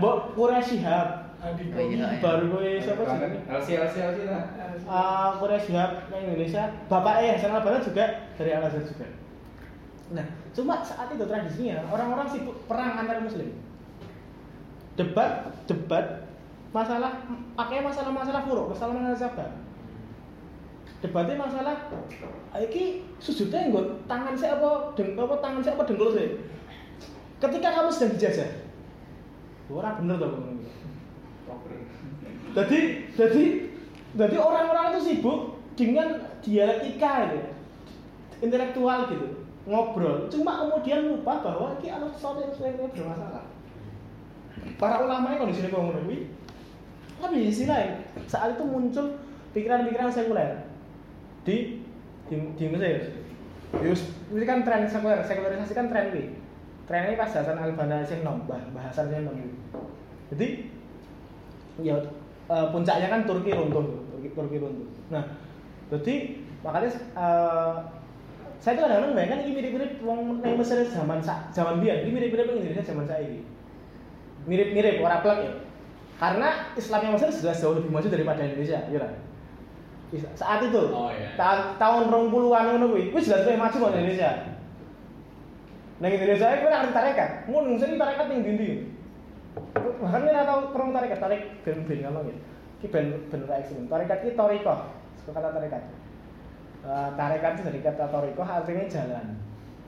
Mbok 0.04 0.18
Quraisy 0.36 0.84
Shihab, 0.84 1.08
Iya, 1.46 1.78
iya. 1.94 2.08
baru 2.20 2.58
gue 2.58 2.82
siapa 2.82 3.06
sih? 3.06 3.20
LC 3.46 3.68
LC 3.78 3.96
LC 4.02 4.20
lah. 4.28 4.44
Uh, 4.84 5.30
Quraisy 5.40 5.72
Shihab 5.72 5.92
Indonesia, 6.12 6.64
bapak 6.92 7.24
eh 7.24 7.40
Hasan 7.40 7.56
Al-Banna 7.56 7.80
juga 7.80 8.06
dari 8.36 8.52
Al 8.52 8.68
Azhar 8.68 8.84
juga. 8.84 9.08
Nah, 10.14 10.26
cuma 10.54 10.86
saat 10.86 11.10
itu 11.10 11.26
tradisinya 11.26 11.82
orang-orang 11.90 12.30
sibuk 12.30 12.54
perang 12.70 13.02
antar 13.02 13.26
muslim. 13.26 13.50
Debat, 14.94 15.50
debat 15.66 16.30
masalah 16.70 17.26
pakai 17.58 17.82
masalah-masalah 17.82 18.46
furuk, 18.46 18.70
masalah-masalah 18.70 19.18
sabar. 19.18 19.50
Debatnya 21.02 21.42
masalah 21.42 21.76
iki 22.62 23.06
sujudnya 23.18 23.70
nggo 23.70 24.06
tangan 24.06 24.38
saya 24.38 24.62
apa 24.62 24.94
deng 24.94 25.18
apa 25.18 25.36
tangan 25.42 25.62
saya 25.66 25.74
apa 25.74 25.84
dengkul 25.90 26.14
saya. 26.14 26.30
Ketika 27.42 27.68
kamu 27.74 27.90
sedang 27.90 28.14
dijajah. 28.16 28.50
Ora 29.74 29.98
bener 29.98 30.22
to 30.22 30.28
ngomong. 30.30 30.58
Jadi 32.54 32.80
jadi 33.18 33.44
jadi 34.16 34.38
orang-orang 34.40 34.96
itu 34.96 35.02
sibuk 35.12 35.60
dengan 35.76 36.24
dialektika 36.40 37.34
gitu. 37.34 37.42
Intelektual 38.44 39.08
gitu, 39.12 39.45
ngobrol. 39.66 40.30
Cuma 40.30 40.66
kemudian 40.66 41.10
lupa 41.10 41.42
bahwa 41.42 41.78
ini 41.82 41.90
ada 41.90 42.08
sesuatu 42.14 42.42
yang 42.42 42.54
yang 42.54 42.90
bermasalah. 42.94 43.46
Para 44.80 45.04
ulama 45.04 45.36
yang 45.36 45.46
kondisi 45.46 45.66
ini 45.66 45.74
kuwi 45.74 46.20
tapi 47.16 47.42
di 47.42 47.48
sisi 47.48 47.66
lain 47.66 48.04
saat 48.28 48.60
itu 48.60 48.64
muncul 48.68 49.18
pikiran-pikiran 49.56 50.12
sekuler 50.12 50.68
di 51.48 51.82
di, 52.28 52.36
di 52.60 52.66
Mesir. 52.70 53.24
Yus, 53.82 54.14
ini 54.32 54.46
kan 54.46 54.62
tren 54.62 54.88
sekuler, 54.88 55.24
sekularisasi 55.26 55.74
kan 55.74 55.88
tren 55.90 56.12
ini. 56.14 56.38
Tren 56.86 57.10
ini 57.10 57.18
pas 57.18 57.34
Hasan 57.34 57.58
Al 57.58 57.74
Banna 57.74 58.06
sing 58.06 58.22
nom, 58.22 58.46
bah, 58.46 58.62
bahasan 58.72 59.10
sing 59.10 59.26
nom. 59.26 59.36
Jadi 60.32 60.70
ya 61.82 61.98
eh, 62.52 62.68
puncaknya 62.72 63.08
kan 63.10 63.22
Turki 63.26 63.52
runtuh, 63.52 64.06
Turki, 64.14 64.30
Turki 64.32 64.58
runtuh. 64.62 64.88
Nah, 65.10 65.24
jadi 65.92 66.14
makanya 66.62 66.90
eh, 66.94 67.74
saya 68.60 68.74
tuh 68.76 68.84
kadang-kadang 68.88 69.14
bayangkan 69.14 69.40
ini 69.46 69.52
mirip-mirip 69.54 69.92
wong 70.02 70.20
nang 70.42 70.56
Mesir 70.58 70.82
zaman 70.88 71.20
sa, 71.22 71.48
zaman 71.52 71.80
biyen, 71.80 72.06
ini 72.08 72.12
mirip-mirip 72.16 72.46
yang 72.50 72.60
Indonesia 72.62 72.84
zaman 72.86 73.06
saiki. 73.06 73.42
Mirip-mirip 74.46 75.02
ora 75.02 75.22
plek 75.22 75.40
ya. 75.42 75.52
Karena 76.16 76.50
Islam 76.74 77.00
yang 77.04 77.14
Mesir 77.20 77.30
jelas 77.30 77.60
jauh 77.60 77.76
lebih 77.76 77.92
maju 77.92 78.08
daripada 78.08 78.42
Indonesia, 78.42 78.80
ya 78.88 79.00
kan? 79.02 79.14
Saat 80.38 80.64
itu, 80.72 80.80
Oh, 80.96 81.12
iya. 81.12 81.36
ta- 81.36 81.76
tahun 81.76 82.08
20-an 82.08 82.64
ngono 82.80 82.86
kuwi, 82.96 83.12
wis 83.12 83.28
jelas 83.28 83.44
lebih 83.44 83.60
maju 83.60 83.76
kok 83.76 83.92
Indonesia. 83.92 84.32
Nang 86.00 86.12
Indonesia 86.12 86.48
ora 86.52 86.78
ngerti 86.84 86.94
tarekat. 86.96 87.30
Mun 87.48 87.66
sing 87.80 87.96
tarekat 87.96 88.26
ning 88.28 88.40
ndi-ndi. 88.44 88.70
Bahkan 89.76 90.28
ora 90.28 90.44
tau 90.44 90.60
perang 90.76 90.92
tarekat, 90.92 91.20
tarik 91.20 91.42
ben 91.64 91.84
ben 91.88 92.00
ngomong 92.04 92.28
ya. 92.28 92.36
Iki 92.80 92.88
ben 92.92 93.06
ben 93.32 93.40
ora 93.48 93.56
ekstrem. 93.60 93.88
Tarekat 93.88 94.20
suka 95.16 95.32
kata 95.32 95.50
tarekat. 95.56 95.84
Eh, 96.86 97.10
tarekat 97.18 97.58
itu 97.58 97.64
dari 97.66 97.82
kata 97.82 98.06
toriko 98.14 98.46
artinya 98.46 98.86
jalan. 98.86 99.26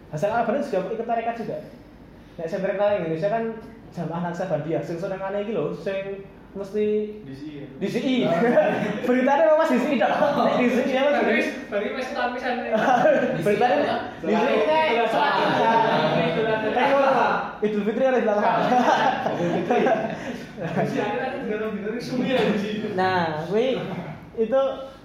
Hasan 0.09 0.33
Al-Banna 0.33 0.65
juga 0.65 0.89
ikut 0.89 1.05
tarekat 1.05 1.35
juga. 1.37 1.61
Nek 2.41 2.49
sing 2.49 2.61
tarekat 2.65 3.05
Indonesia 3.05 3.29
kan 3.29 3.43
jamaah 3.93 4.21
Naksabandiyah, 4.25 4.81
sing 4.81 4.97
senengane 4.97 5.45
iki 5.45 5.53
lho, 5.53 5.77
sing 5.77 6.25
mesti 6.57 6.85
Di 7.21 7.33
sini. 7.37 7.69
DCI. 7.77 8.15
Beritanya 9.05 9.45
apa 9.45 9.61
Mas 9.61 9.69
DCI 9.77 10.01
dok? 10.01 10.09
Nek 10.41 10.53
DCI 10.57 10.93
apa 10.97 11.09
Bagi 11.21 11.41
sih? 11.45 11.53
bagi 11.69 11.89
wis 11.93 12.09
lapisan 12.17 12.53
ini. 12.65 12.69
Beritanya 13.45 13.77
DCI 14.25 14.57
nek 14.65 14.87
Selamat. 15.05 15.33
Idul 17.61 17.83
Fitri 17.85 18.03
harus 18.05 18.21
dilakukan. 18.25 18.57
Kan 20.57 20.85
ya. 20.89 21.05
Nah, 22.97 23.45
gue 23.45 23.77
itu 24.37 24.61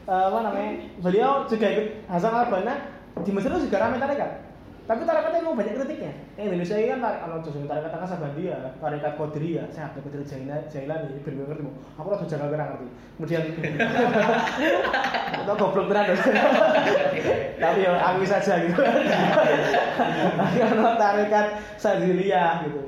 eh, 0.09 0.25
apa 0.29 0.39
namanya? 0.43 0.71
Beliau 0.99 1.47
juga 1.47 1.67
ikut 1.69 1.87
Hasan 2.09 2.35
Al 2.35 2.49
Banna 2.51 2.75
di 3.23 3.31
Mesir 3.31 3.51
itu 3.53 3.69
juga 3.69 3.83
ramai 3.83 4.01
tarekat. 4.03 4.53
Tapi 4.83 5.07
tarekatnya 5.07 5.47
emang 5.47 5.55
banyak 5.55 5.79
kritiknya. 5.79 6.13
Yang 6.35 6.47
Indonesia 6.51 6.75
ini 6.75 6.91
kan 6.91 7.01
anu 7.07 7.39
justru 7.39 7.63
tarekat 7.71 7.95
tengah 7.95 8.09
Sabandia, 8.11 8.57
tarekat 8.83 9.15
Qadiriyah, 9.15 9.67
saya 9.71 9.95
ada 9.95 10.01
Qadir 10.03 10.27
Jailani, 10.67 11.23
ben 11.23 11.39
gue 11.39 11.47
ngerti. 11.47 11.63
Aku 12.03 12.11
rada 12.11 12.27
jaga 12.27 12.51
kira 12.51 12.65
ngerti. 12.67 12.87
Kemudian 13.15 13.43
Atau 15.39 15.55
goblok. 15.55 15.87
Dok. 15.87 16.19
Tapi 17.63 17.79
ya 17.87 17.93
aku 17.95 18.27
saja 18.27 18.55
gitu. 18.59 18.83
Ono 20.67 20.91
tarekat 20.99 21.47
Sadiriyah 21.79 22.67
gitu. 22.67 22.83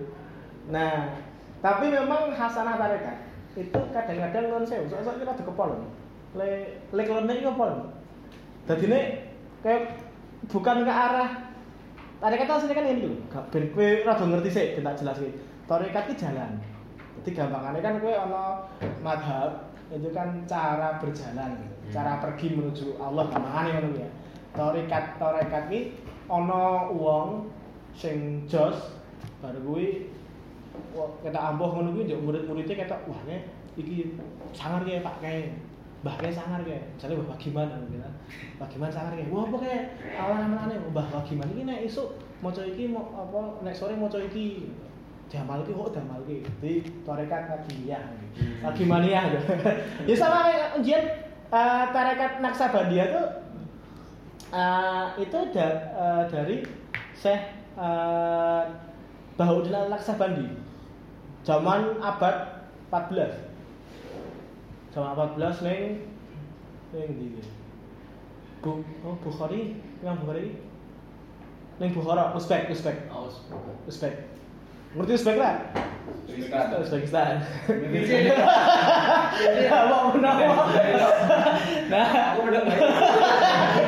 Nah, 0.75 1.15
tapi 1.63 1.95
memang 1.95 2.35
hasanah 2.35 2.75
tarekat 2.75 3.23
itu 3.55 3.81
kadang-kadang 3.95 4.51
non 4.51 4.67
sewu, 4.67 4.91
soalnya 4.91 5.23
kita 5.23 5.33
ada 5.39 5.45
kepol. 5.47 5.71
Le 6.35 6.49
le 6.93 7.03
kelone 7.07 7.35
iki. 7.39 7.51
Dadi 8.65 8.87
ini 8.89 9.01
kayak 9.61 10.01
bukan 10.49 10.89
ke 10.89 10.93
arah 10.93 11.31
tarekat 12.21 12.49
asline 12.49 12.73
kan 12.73 12.89
ini 12.89 13.05
lho, 13.05 13.17
gak 13.29 13.53
ben 13.53 13.69
kowe 13.77 13.85
rada 14.09 14.25
ngerti 14.25 14.49
sih, 14.49 14.67
ben 14.77 14.85
tak 14.89 15.05
jelasin. 15.05 15.33
Tarekat 15.69 16.05
ki 16.09 16.15
jalan. 16.17 16.57
Jadi 17.21 17.31
gampangannya 17.37 17.85
kan 17.85 18.01
kowe 18.01 18.13
ana 18.13 18.65
madhab 19.05 19.69
itu 19.93 20.09
kan 20.17 20.41
cara 20.49 20.97
berjalan 20.97 21.61
gitu. 21.61 21.77
Cara 21.93 22.25
pergi 22.25 22.57
menuju 22.57 22.97
Allah 22.97 23.29
gampangane 23.29 23.69
ngono 23.77 23.89
ya. 24.01 24.09
Tarekat 24.57 25.21
tarekat 25.21 25.69
ki 25.69 25.81
ana 26.33 26.89
wong 26.89 27.53
sing 27.93 28.49
jos 28.49 28.97
baru 29.45 29.61
kuwi 29.61 30.09
kita 31.21 31.37
ampuh 31.37 31.69
ngono 31.77 31.93
kuwi 31.93 32.09
njok 32.09 32.21
murid-muridnya 32.25 32.81
ketok 32.81 33.05
wah 33.13 33.21
ne 33.29 33.45
iki 33.77 34.17
sangar 34.57 34.81
ya 34.89 35.05
Pak 35.05 35.21
kae. 35.21 35.53
Mbah 36.05 36.15
kae 36.21 36.29
sangar 36.29 36.61
kae. 36.61 36.77
Jare 37.01 37.17
Mbah 37.17 37.39
gimana 37.41 37.81
gitu 37.89 37.97
gimana 38.69 38.93
sangar 38.93 39.17
kae. 39.17 39.33
Wah 39.33 39.49
apa 39.49 39.57
kae 39.65 39.79
awan-awane 40.13 40.77
Mbah 40.93 41.25
gimana 41.25 41.49
iki 41.57 41.65
nek 41.65 41.81
esuk 41.89 42.21
maca 42.45 42.61
iki 42.61 42.93
mau 42.93 43.09
apa 43.17 43.65
nek 43.65 43.73
sore 43.73 43.97
maca 43.97 44.21
iki. 44.21 44.69
Jamal 45.33 45.65
ki 45.65 45.73
kok 45.73 45.97
damal 45.97 46.21
ki. 46.29 46.45
Jadi 46.45 46.73
tarekat 47.09 47.43
kadiyah. 47.49 48.05
Bagaimana 48.61 49.33
gitu. 49.33 49.41
ya 50.13 50.15
sama 50.21 50.53
kayak 50.53 50.69
ujian 50.85 51.05
eh, 51.49 51.85
tarekat 51.89 52.33
Naksabandia 52.45 53.05
tuh 53.09 53.27
eh, 54.53 55.07
itu 55.25 55.39
da- 55.57 55.81
eh, 55.97 56.23
dari 56.29 56.57
Syekh 57.15 57.41
uh, 57.79 58.63
Bahaudin 59.39 59.75
Al-Naksabandi 59.75 60.47
zaman 61.47 61.99
abad 62.03 62.67
14 62.91 63.54
abad 65.03 65.35
14 65.35 65.67
neng 65.67 65.83
neng 66.95 67.11
di 67.19 67.27
Bu, 68.63 68.81
oh 69.03 69.19
Bukhari, 69.19 69.83
yang 70.01 70.17
Bukhari 70.23 70.55
neng 71.83 71.91
Bukhara, 71.91 72.31
Uzbek, 72.39 72.71
Uzbek, 72.71 73.11
Uzbek. 73.91 74.15
Ngerti 74.95 75.13
Uzbek 75.19 75.37
lah? 75.43 75.59
Uzbekistan. 76.31 76.79
Uzbekistan. 76.79 77.35
Mau 79.91 80.15
menang. 80.15 80.39
Nah, 81.91 82.07
Aku 82.33 82.47
udah 82.47 82.63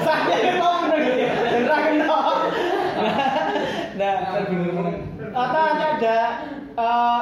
saya 0.02 0.36
yang 0.42 0.58
mau 0.58 0.82
menang 0.84 1.02
ya. 1.06 1.30
Beneran 1.32 1.82
kenal. 1.94 2.22
Nah, 3.96 4.14
atau 5.36 5.62
nanti 5.62 5.84
ada 5.96 6.16
eh, 6.76 7.20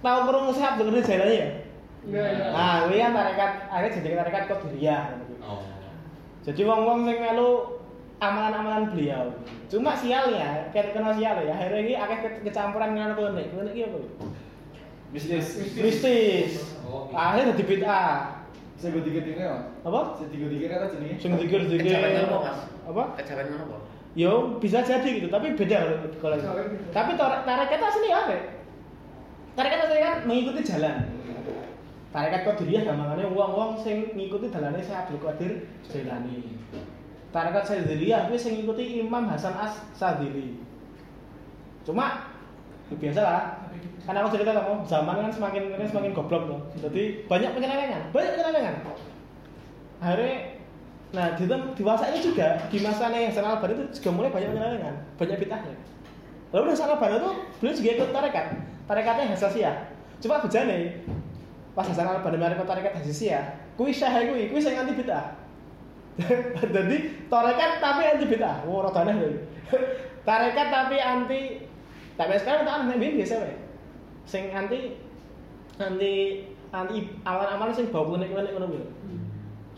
tahu 0.00 0.18
kurung 0.26 0.50
sehat 0.56 0.80
dengan 0.80 1.04
jalannya 1.04 1.36
ya? 1.36 1.67
Enggak, 2.06 2.24
enggak. 2.30 2.50
Nah, 2.50 2.74
ini 2.86 2.96
kan 2.98 3.12
tarekat, 3.12 3.50
akhirnya 3.68 3.96
jadi 3.96 4.16
tarekat 4.16 4.42
Qadiriyah. 4.46 5.02
Oh. 5.40 5.60
Jadi 6.42 6.60
wong-wong 6.62 6.98
sing 7.04 7.18
melu 7.18 7.50
amalan-amalan 8.18 8.90
beliau. 8.90 9.24
Cuma 9.66 9.92
sialnya, 9.92 10.70
kayak 10.70 10.90
kena 10.90 11.12
sial 11.12 11.36
ya. 11.40 11.52
Akhirnya 11.52 11.80
ini 11.80 11.94
akeh 11.94 12.18
ke- 12.18 12.40
kecampuran 12.44 12.96
dengan 12.96 13.14
klinik. 13.14 13.46
Klinik 13.50 13.72
iki 13.72 13.82
apa? 13.84 13.98
Bisnis. 15.08 15.46
Mistis. 15.74 16.52
Oh, 16.84 17.08
Akhirnya 17.10 17.52
jadi 17.52 17.64
bid'ah. 17.64 18.16
Saya 18.78 18.94
gue 18.94 19.02
tiga 19.02 19.20
tiga 19.22 19.42
ya. 19.42 19.56
Apa? 19.82 20.14
Saya 20.14 20.28
tiga 20.30 20.46
tiga 20.48 20.66
kata 20.70 20.86
jenisnya. 20.94 21.18
Sing 21.18 21.32
dikir-dikir. 21.34 21.82
Kejawen 21.82 22.14
apa, 22.22 22.36
Mas? 22.38 22.58
Apa? 22.86 23.02
Kejawen 23.18 23.46
apa? 23.58 23.76
Yo 24.14 24.32
bisa 24.58 24.82
jadi 24.82 25.08
gitu, 25.18 25.28
tapi 25.28 25.54
beda 25.54 25.76
kalau 25.78 25.96
kalau 26.16 26.34
itu. 26.38 26.46
Kejawen 26.46 26.66
beda. 26.70 26.86
Tapi 26.94 27.10
tar- 27.14 27.42
tarekat 27.42 27.80
asli 27.82 28.08
apa? 28.08 28.36
Tarekat 29.52 29.78
asli 29.84 29.98
kan 29.98 30.16
mengikuti 30.24 30.60
jalan. 30.62 30.96
Tarekat 32.08 32.40
Qadiriyah 32.48 32.88
gampangannya 32.88 33.28
wong-wong 33.28 33.76
sing 33.84 34.16
ngikuti 34.16 34.48
dalane 34.48 34.80
Syekh 34.80 34.96
Abdul 34.96 35.20
Qadir 35.20 35.52
Jailani. 35.84 36.56
Tarekat 37.28 37.64
Sadiriyah 37.68 38.32
kuwi 38.32 38.40
sing 38.40 38.56
ngikuti 38.56 39.04
Imam 39.04 39.28
Hasan 39.28 39.52
As 39.56 39.76
Sadili. 39.92 40.56
Cuma 41.84 42.32
biasa 42.88 43.20
lah. 43.20 43.44
Kan 44.08 44.16
aku 44.16 44.32
cerita 44.32 44.56
kamu, 44.56 44.88
zaman 44.88 45.20
kan 45.20 45.28
semakin 45.28 45.76
semakin 45.84 46.16
goblok 46.16 46.48
loh. 46.48 46.60
Jadi 46.80 47.28
banyak 47.28 47.52
penyelewengan, 47.52 48.08
banyak 48.08 48.32
penyelewengan. 48.40 48.74
Akhirnya 50.00 50.58
Nah, 51.08 51.32
di, 51.40 51.48
di 51.48 51.82
masa 51.84 52.12
ini 52.12 52.20
juga, 52.20 52.60
di 52.68 52.84
masa 52.84 53.08
yang 53.08 53.32
Hasan 53.32 53.48
itu 53.48 53.84
juga 53.96 54.10
mulai 54.12 54.28
banyak 54.28 54.52
penyelewengan, 54.52 54.94
banyak 55.16 55.36
bid'ahnya. 55.40 55.74
Lalu 56.52 56.76
Hasan 56.76 56.92
Al 56.92 57.00
itu 57.00 57.30
beliau 57.60 57.74
juga 57.80 57.90
ikut 57.96 58.08
tarekat, 58.12 58.46
tarekatnya 58.84 59.32
Hasasiyah. 59.32 59.76
Coba 60.20 60.44
bejane, 60.44 61.00
pas 61.78 61.86
Al 61.94 62.26
Banna 62.26 62.50
ikut 62.50 62.66
tarekat 62.66 62.98
Hasasiyah, 62.98 63.78
kui 63.78 63.94
syah 63.94 64.26
kui, 64.26 64.50
kui 64.50 64.58
sing 64.58 64.74
anti 64.74 64.98
bid'ah. 64.98 65.30
Jadi 66.74 66.98
tarekat 67.30 67.78
tapi 67.78 68.02
anti 68.02 68.26
bid'ah. 68.26 68.66
Rada 68.66 69.00
aneh 69.06 69.14
lho. 69.14 69.28
Tarekat 70.26 70.66
tapi 70.74 70.98
anti 70.98 71.62
tapi 72.18 72.34
sekarang 72.34 72.66
tak 72.66 72.90
aneh 72.90 73.14
biasa 73.14 73.46
wae. 73.46 73.54
Sing 74.26 74.50
anti 74.50 74.98
anti 75.78 76.42
anti 76.74 77.14
awan-awan 77.22 77.70
sing 77.70 77.94
bau 77.94 78.10
klenik-klenik 78.10 78.58
ngono 78.58 78.74
kuwi. 78.74 78.82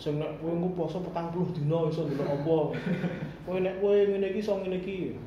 Sing 0.01 0.17
nek 0.17 0.41
kowe 0.41 0.57
engko 0.57 0.69
poso 0.73 1.05
40 1.05 1.53
dina 1.61 1.85
iso 1.93 2.09
ndelok 2.09 2.33
apa. 2.33 2.57
Kowe 3.45 3.61
nek 3.61 3.85
kowe 3.85 3.93
ngene 3.93 4.33
iki 4.33 4.41
iso 4.41 4.57
ngene 4.57 4.81
iki. 4.81 5.21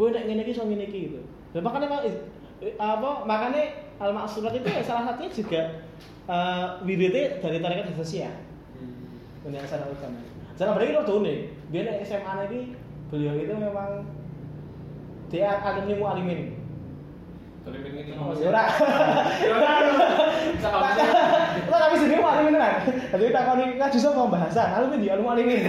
Kowe 0.00 0.08
nek 0.08 0.24
ngene 0.24 0.40
iki 0.40 0.56
iso 0.56 0.64
ngene 0.64 0.88
iki 0.88 1.00
gitu. 1.12 1.20
Lah 1.52 1.60
makane 1.60 1.86
apa 2.80 3.10
makane 3.28 3.83
al 4.02 4.10
maksurat 4.10 4.52
itu 4.54 4.66
ya 4.66 4.82
salah 4.82 5.06
satunya 5.06 5.30
juga 5.30 5.62
eh 6.24 6.66
wiridnya 6.82 7.38
dari 7.38 7.58
tarekat 7.60 7.92
Hasasiyah. 7.94 8.34
Ini 9.44 9.60
asal 9.60 9.84
utama. 9.92 10.20
Jangan 10.56 10.72
berarti 10.78 10.96
lo 10.96 11.02
unik. 11.04 11.38
Biar 11.68 11.84
nek 11.84 12.00
SMA 12.06 12.32
lagi 12.46 12.60
beliau 13.12 13.36
itu 13.36 13.54
memang 13.54 14.08
dia 15.28 15.60
alumni 15.60 15.94
mualimin. 16.00 16.40
Tapi 17.64 17.80
pengen 17.80 18.04
ini. 18.08 18.16
Oh, 18.20 18.36
ya 18.36 18.52
ora. 18.52 18.64
Lo 21.64 21.76
tapi 21.84 21.96
sendiri 21.96 22.20
mualimin 22.20 22.60
kan. 22.60 22.74
Jadi 22.86 23.32
tak 23.32 23.42
kau 23.48 23.56
nih 23.56 23.68
kaji 23.80 23.98
sama 24.00 24.28
pembahasan. 24.28 24.68
Alumni 24.76 25.00
di 25.00 25.08
alumni 25.08 25.28
mualimin. 25.32 25.62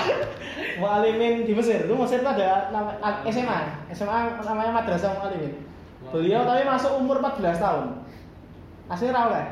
mualimin 0.82 1.34
di 1.46 1.52
Mesir. 1.54 1.82
Itu 1.86 1.94
Mesir 1.98 2.22
itu 2.22 2.30
ada 2.30 2.70
nama 2.70 2.90
SMA. 3.26 3.58
SMA 3.90 4.18
namanya 4.42 4.70
Madrasah 4.82 5.18
Mualimin. 5.18 5.75
Beliau 6.12 6.44
tapi 6.44 6.62
masuk 6.68 6.92
umur 7.00 7.18
14 7.18 7.56
tahun. 7.56 7.86
Aslinya 8.86 9.16
rawa 9.16 9.28
kan? 9.32 9.46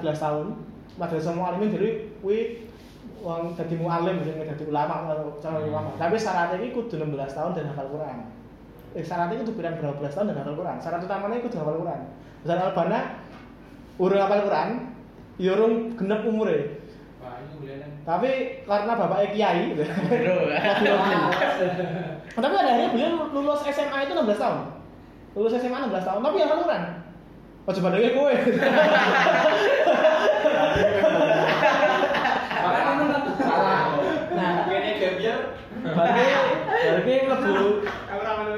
14 0.00 0.24
tahun. 0.24 0.46
Madrasah 0.98 1.32
Mualimin 1.32 1.72
jadi 1.72 1.88
kuwi 2.20 2.68
wong 3.20 3.52
dadi 3.56 3.76
mualim 3.76 4.20
sing 4.24 4.36
dadi 4.36 4.64
ulama 4.68 5.06
atau 5.08 5.36
calon 5.40 5.68
ulama. 5.70 5.92
Tapi 5.96 6.16
syaratnya 6.16 6.60
iki 6.60 6.76
kudu 6.76 7.00
16 7.00 7.36
tahun 7.36 7.50
dan 7.56 7.68
hafal 7.72 7.88
Quran. 7.92 8.16
Eh 8.96 9.04
syaratnya 9.04 9.40
kudu 9.44 9.52
pirang 9.56 9.78
berapa 9.78 9.96
belas 10.00 10.12
tahun 10.16 10.32
dan 10.32 10.40
hafal 10.42 10.56
Quran. 10.56 10.76
Syarat 10.80 11.00
utamanya 11.04 11.44
kudu 11.44 11.56
hafal 11.60 11.76
Quran. 11.78 12.00
Misalnya 12.42 12.64
Albana 12.72 13.00
urung 14.00 14.20
hafal 14.24 14.40
Quran, 14.48 14.68
ya 15.36 15.50
urung 15.56 15.74
genep 15.96 16.20
umure. 16.24 16.80
Tapi 18.00 18.30
karena 18.64 18.92
bapaknya 18.96 19.28
kiai 19.36 19.76
gitu. 19.76 19.84
Tapi 22.30 22.54
pada 22.56 22.70
akhirnya 22.72 22.88
beliau 22.96 23.28
lulus 23.30 23.60
SMA 23.68 24.08
itu 24.08 24.12
16 24.16 24.40
tahun. 24.40 24.79
Lulus 25.38 25.54
SMA 25.54 25.78
16 25.86 26.02
tahun, 26.02 26.20
tapi 26.26 26.38
hafal 26.42 26.58
Quran. 26.66 26.82
Oh 27.68 27.72
coba 27.76 27.88
deh 27.94 28.10
salah. 33.38 33.80
Nah. 34.34 34.52
kayaknya 34.66 34.92
year. 35.20 35.38
Berarti 35.80 37.12
dulu 37.46 37.68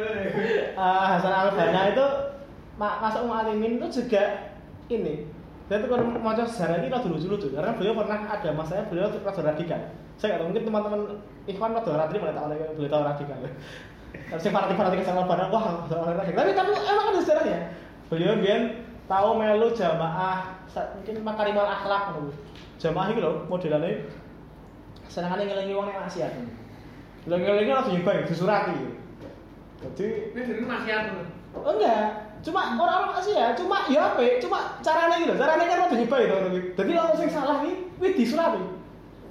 deh. 0.00 0.26
eh, 0.72 1.04
Hasan 1.12 1.32
Albana 1.34 1.82
itu 1.92 2.06
ma- 2.80 2.98
masuk 3.02 3.22
mualimin 3.28 3.78
itu 3.78 3.86
juga 4.02 4.48
ini. 4.88 5.28
Saya 5.68 5.80
tuh 5.80 5.88
kalau 5.88 6.04
mau 6.04 6.32
sejarah 6.44 6.84
ini 6.84 6.92
rada 6.92 7.08
lucu-lucu 7.08 7.48
karena 7.48 7.72
beliau 7.72 7.96
pernah 7.96 8.28
ada 8.28 8.50
masanya 8.52 8.84
beliau 8.88 9.08
rada 9.08 9.42
radikal. 9.44 9.80
Saya 10.20 10.36
nggak 10.36 10.40
tahu 10.40 10.48
mungkin 10.52 10.64
teman-teman 10.68 11.00
Ikhwan 11.48 11.72
rada 11.72 11.90
radikal 11.96 12.20
mana 12.28 12.34
tahu 12.36 12.46
lagi 12.52 12.62
beliau 12.76 12.92
tahu 12.92 13.04
radikal. 13.08 13.38
Harusnya 14.32 14.50
fanatik 14.56 14.76
fanatik 14.80 14.98
Hasan 15.04 15.20
Albana 15.20 15.44
wah 15.52 15.64
Hasan 15.84 16.16
radikal. 16.16 16.40
Tapi 16.40 16.50
tapi 16.56 16.70
emang 16.72 17.06
ada 17.12 17.20
sejarahnya. 17.20 17.58
Beliau 18.08 18.34
biar 18.40 18.60
tahu 19.04 19.28
melu 19.36 19.68
jamaah 19.76 20.38
mungkin 20.96 21.14
makarimal 21.20 21.68
akhlak 21.68 22.02
gitu. 22.16 22.32
Jamaah 22.80 23.06
itu 23.12 23.20
loh 23.20 23.44
modelannya 23.46 24.08
senangannya 25.12 25.44
ngelengi 25.52 25.76
uang 25.76 25.88
yang 25.92 26.00
maksiat. 26.08 26.32
Ngelengi 27.28 27.72
langsung 27.76 27.92
nyumbang 27.94 28.24
disurati. 28.24 28.78
Jadi 29.82 30.08
Ini 30.32 30.64
masih 30.64 30.92
aku. 30.94 31.18
Oh 31.52 31.76
enggak, 31.76 32.32
cuma 32.40 32.80
orang-orang 32.80 33.12
masih 33.20 33.36
ya, 33.36 33.52
cuma 33.52 33.84
ya 33.92 34.16
apa? 34.16 34.24
Cuma 34.40 34.80
caranya 34.80 35.20
gitu, 35.20 35.36
caranya 35.36 35.68
kan 35.68 35.84
udah 35.84 35.98
nyoba 36.00 36.16
itu. 36.24 36.36
Jadi 36.72 36.90
kalau 36.96 37.12
sing 37.12 37.28
salah 37.28 37.60
nih, 37.60 37.76
wih 38.00 38.12
disurati, 38.16 38.62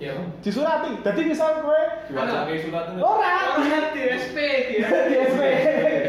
Ya. 0.01 0.17
disurati. 0.41 0.97
Jadi 1.05 1.21
misal 1.29 1.61
gue 1.61 1.81
Baca 2.09 2.49
kayak 2.49 2.65
surat 2.65 2.85
itu. 2.89 2.99
orang 3.05 3.61
di 3.93 4.01
SP 4.17 4.37
di 4.73 4.75
SP, 4.81 5.39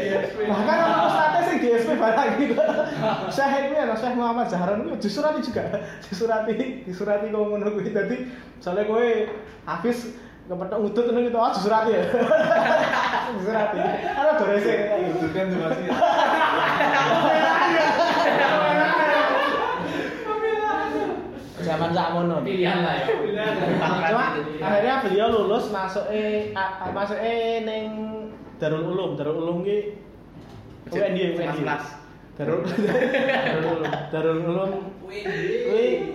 Di 0.01 0.07
SP. 0.17 0.39
bahkan 0.49 0.77
orang 0.81 1.01
ustadnya 1.05 1.41
sing 1.45 1.57
di 1.61 1.69
SP 1.77 1.89
barang 1.93 2.29
gitu. 2.41 2.57
Syekh 3.29 3.53
itu 3.69 3.73
ya, 3.77 3.93
Syekh 3.93 4.15
Muhammad 4.17 4.49
Zahran 4.49 4.81
itu 4.81 4.97
disurati 4.97 5.45
juga, 5.45 5.63
disurati, 6.01 6.53
disurati 6.83 7.29
kau 7.29 7.53
ngono 7.53 7.69
kuwi. 7.69 7.93
Jadi 7.93 8.17
misalnya 8.57 8.83
gue 8.83 9.05
habis 9.63 9.97
kepethuk 10.43 10.79
ngudut 10.81 11.03
ngono 11.07 11.19
gitu, 11.23 11.37
ah 11.37 11.51
disurati 11.53 11.89
ya. 11.93 12.03
disurati. 13.37 13.77
Ada 14.09 14.31
dorese. 14.41 14.73
Itu 15.21 15.27
kan 15.37 15.45
sih. 15.77 15.87
Zaman 21.73 21.89
sakmono. 21.91 22.35
Pilihan 22.41 22.79
lah 22.79 22.93
ya. 22.95 23.05
Cuma 24.05 24.25
akhirnya 24.61 24.95
beliau 25.01 25.27
lulus 25.33 25.65
masuk 25.69 26.05
eh 26.07 26.53
a- 26.53 26.85
a- 26.85 26.93
masuk 26.93 27.17
eh 27.17 27.61
neng 27.61 27.87
Darul 28.61 28.85
Ulum, 28.85 29.17
Darul 29.17 29.41
Ulum 29.41 29.57
ki 29.61 29.97
UNY, 30.87 31.35
UNY. 31.35 31.65
Darul 32.33 32.63
Darul 33.45 33.65
Ulum, 33.75 33.91
Darul 34.07 34.37
Ulum. 34.39 34.71
Kuwi 35.03 35.19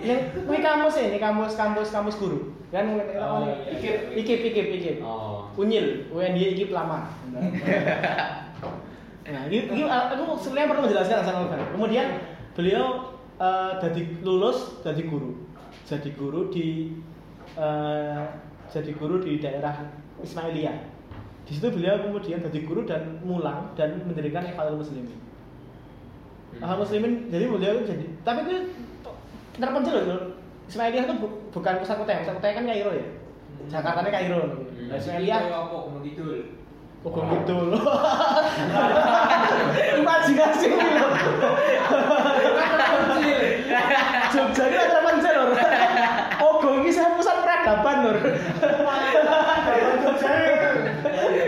ning 0.01 0.19
kuwi 0.33 0.59
kampus 0.59 0.97
ini, 0.99 1.19
kampus 1.19 1.53
kampus 1.55 1.91
kampus 1.91 2.17
guru. 2.17 2.55
Kan 2.69 3.01
Oh, 3.17 3.49
ikip 3.69 4.13
ikip 4.15 4.41
ikip 4.49 4.67
ikip. 4.77 4.97
Oh. 5.01 5.49
Unyil, 5.55 6.07
UNY 6.09 6.55
ikip 6.55 6.71
lama. 6.71 7.11
Nah, 9.29 9.45
ini, 9.45 9.69
ini 9.69 9.85
aku 9.85 10.41
sebenarnya 10.41 10.73
perlu 10.73 10.83
menjelaskan 10.89 11.21
sama. 11.21 11.53
Kemudian 11.69 12.17
beliau 12.57 13.13
eh, 13.37 13.73
jadi 13.77 14.25
lulus 14.25 14.81
jadi 14.81 15.05
guru, 15.05 15.37
jadi 15.89 16.11
guru 16.13 16.53
di 16.53 16.93
eh, 17.57 18.23
jadi 18.69 18.93
guru 18.93 19.25
di 19.25 19.41
daerah 19.41 19.89
Ismailia. 20.21 20.77
Di 21.49 21.57
situ 21.57 21.73
beliau 21.73 21.97
kemudian 22.05 22.45
jadi 22.45 22.61
guru 22.69 22.85
dan 22.85 23.17
mulang 23.25 23.73
dan 23.73 24.05
mendirikan 24.05 24.45
Ikhwanul 24.45 24.85
Muslimin. 24.85 25.17
Ikhwanul 26.53 26.85
Muslimin 26.85 27.13
jadi 27.33 27.45
beliau 27.49 27.81
jadi 27.89 28.05
tapi 28.21 28.45
itu 28.45 28.57
terpencil 29.57 29.97
loh. 30.05 30.21
Ismailia 30.69 31.09
itu 31.09 31.15
bu- 31.17 31.41
bukan 31.49 31.81
pusat 31.81 31.97
kota, 31.97 32.21
pusat 32.21 32.35
kota 32.37 32.53
kan 32.53 32.69
Kairo 32.69 32.93
ya. 32.93 33.07
Jakarta 33.73 34.01
ini 34.05 34.11
Kairo. 34.13 34.41
Nah, 34.93 34.97
Ismailia 35.01 35.49
apa 35.49 35.77
Kidul. 36.05 36.61
Hukum 36.99 37.31
itu 37.31 37.57
loh. 37.57 37.79
Imajinasi 39.97 40.67
loh. 40.69 41.09
Jogja 44.29 44.65
ada 44.69 44.99
peradaban 47.69 47.97
loh. 48.01 48.17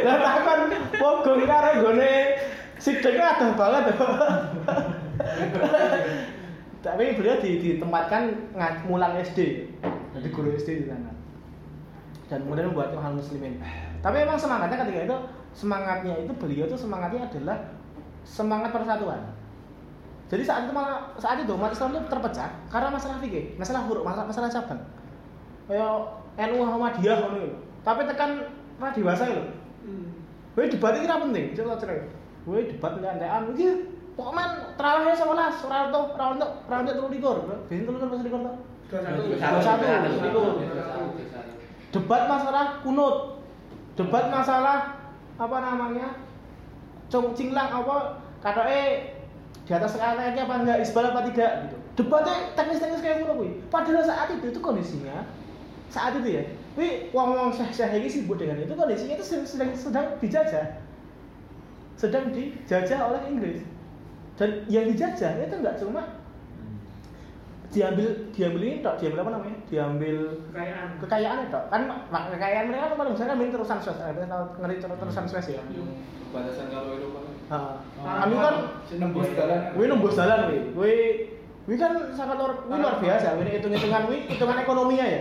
Lah 0.00 0.16
takkan 0.20 0.60
Ogong 1.00 1.42
karo 1.48 1.70
gone 1.80 2.12
sideknya 2.80 3.24
ada 3.36 3.46
banget. 3.56 3.84
Tapi 6.80 7.04
beliau 7.12 7.36
di, 7.44 7.50
ditempatkan 7.60 8.52
mulang 8.88 9.12
SD, 9.20 9.68
jadi 10.16 10.28
guru 10.32 10.56
SD 10.56 10.84
di 10.84 10.86
sana 10.88 11.12
dan 12.32 12.46
kemudian 12.46 12.72
membuat 12.72 12.96
hal 12.96 13.12
muslimin. 13.12 13.60
Tapi 14.00 14.16
emang 14.24 14.40
semangatnya 14.40 14.80
ketika 14.86 15.00
itu 15.04 15.16
semangatnya 15.52 16.14
itu 16.24 16.32
beliau 16.40 16.64
tuh 16.70 16.80
semangatnya 16.80 17.28
adalah 17.28 17.58
semangat 18.24 18.70
persatuan. 18.72 19.20
Jadi 20.30 20.42
saat 20.46 20.64
itu 20.64 20.72
malah 20.72 21.10
saat 21.18 21.42
itu 21.42 21.52
umat 21.52 21.74
Islam 21.74 21.90
itu 21.90 22.00
terpecah 22.06 22.48
karena 22.70 22.88
masalah 22.88 23.18
fikih, 23.18 23.58
masalah 23.60 23.82
huruf, 23.84 24.06
masalah 24.06 24.26
masalah 24.30 24.48
cabang. 24.48 24.80
Kayak 25.70 26.02
NU 26.50 26.56
Muhammadiyah 26.66 27.16
ngono 27.22 27.36
lho. 27.46 27.56
Tapi 27.86 28.02
tekan 28.10 28.30
ra 28.82 28.90
dewasa 28.90 29.30
lho. 29.30 29.42
Kowe 30.58 30.66
debat 30.66 30.98
iki 30.98 31.06
ra 31.06 31.22
penting, 31.22 31.54
coba 31.54 31.78
cerai. 31.78 32.10
Kowe 32.42 32.58
debat 32.58 32.92
nyantean 32.98 33.54
iki 33.54 33.66
kok 34.18 34.34
man 34.34 34.74
terawih 34.74 35.14
11 35.14 35.64
ora 35.70 35.78
untuk 35.86 36.04
ora 36.18 36.26
untuk 36.34 36.50
ora 36.66 36.76
untuk 36.82 36.94
23. 37.14 37.70
Ben 37.70 37.86
23 37.86 38.70
pas 38.90 39.62
23 39.62 40.34
to. 40.34 40.42
debat 41.90 42.22
masalah 42.26 42.82
kunut 42.82 43.38
debat 43.94 44.30
masalah 44.30 44.98
apa 45.38 45.56
namanya 45.62 46.18
cung 47.10 47.34
cinglang 47.34 47.70
apa 47.70 48.18
kata 48.42 48.62
eh 48.66 48.86
di 49.66 49.72
atas 49.74 49.98
ayatnya 49.98 50.46
apa 50.46 50.54
enggak 50.62 50.78
isbal 50.82 51.10
apa 51.10 51.26
tidak 51.30 51.50
gitu 51.66 51.76
debatnya 52.02 52.34
teknis-teknis 52.54 53.02
kayak 53.02 53.26
kuwi 53.26 53.62
padahal 53.70 54.02
saat 54.02 54.30
itu 54.34 54.50
itu 54.50 54.60
kondisinya 54.62 55.26
saat 55.90 56.16
itu 56.22 56.38
ya. 56.38 56.42
Kuwi 56.78 57.10
wong-wong 57.10 57.50
syekh-syekh 57.50 57.98
ini 57.98 58.08
sibuk 58.08 58.38
dengan 58.38 58.62
itu 58.62 58.72
kondisinya 58.72 59.18
itu 59.18 59.26
sedang, 59.26 59.44
sedang, 59.44 59.70
sedang 59.74 60.06
dijajah. 60.22 60.66
Sedang 61.98 62.30
dijajah 62.30 62.98
oleh 63.10 63.20
Inggris. 63.26 63.60
Dan 64.38 64.64
yang 64.70 64.88
dijajah 64.88 65.42
itu 65.42 65.56
enggak 65.58 65.76
cuma 65.82 66.16
diambil 67.70 68.08
diambil 68.34 68.62
ini 68.66 68.76
tok 68.82 68.98
diambil 68.98 69.20
apa 69.22 69.30
namanya? 69.34 69.56
Diambil 69.70 70.16
Kekayaan. 70.50 70.88
kekayaan 70.98 71.38
itu 71.46 71.60
kan 71.70 71.82
kekayaan 72.34 72.64
mereka 72.66 72.84
kan 72.90 72.96
paling 72.98 73.12
besar 73.14 73.26
kan 73.30 73.38
ini 73.38 73.54
terusan 73.54 73.78
tahu 73.78 74.44
ngeri 74.58 74.76
terusan 74.82 75.24
Suez 75.30 75.46
ya? 75.54 75.62
Batasan 76.30 76.66
kalau 76.70 76.94
Eropa 76.94 77.18
kan. 77.26 77.34
Heeh. 77.50 77.74
kami 78.22 78.34
kan 78.38 78.54
nembus 78.94 79.30
dalan. 79.34 79.60
Wih 79.74 79.86
nembus 79.90 80.14
jalan 80.14 80.38
wih, 80.50 80.62
wih, 80.78 81.02
wih 81.66 81.76
kan 81.78 81.92
sangat 82.14 82.38
luar, 82.38 82.52
wih 82.70 82.78
luar 82.78 82.96
biasa. 83.02 83.38
Wih 83.38 83.46
hitung 83.50 83.74
hitungan 83.74 84.02
wih, 84.06 84.20
hitungan 84.30 84.58
ekonominya 84.62 85.06
ya. 85.06 85.20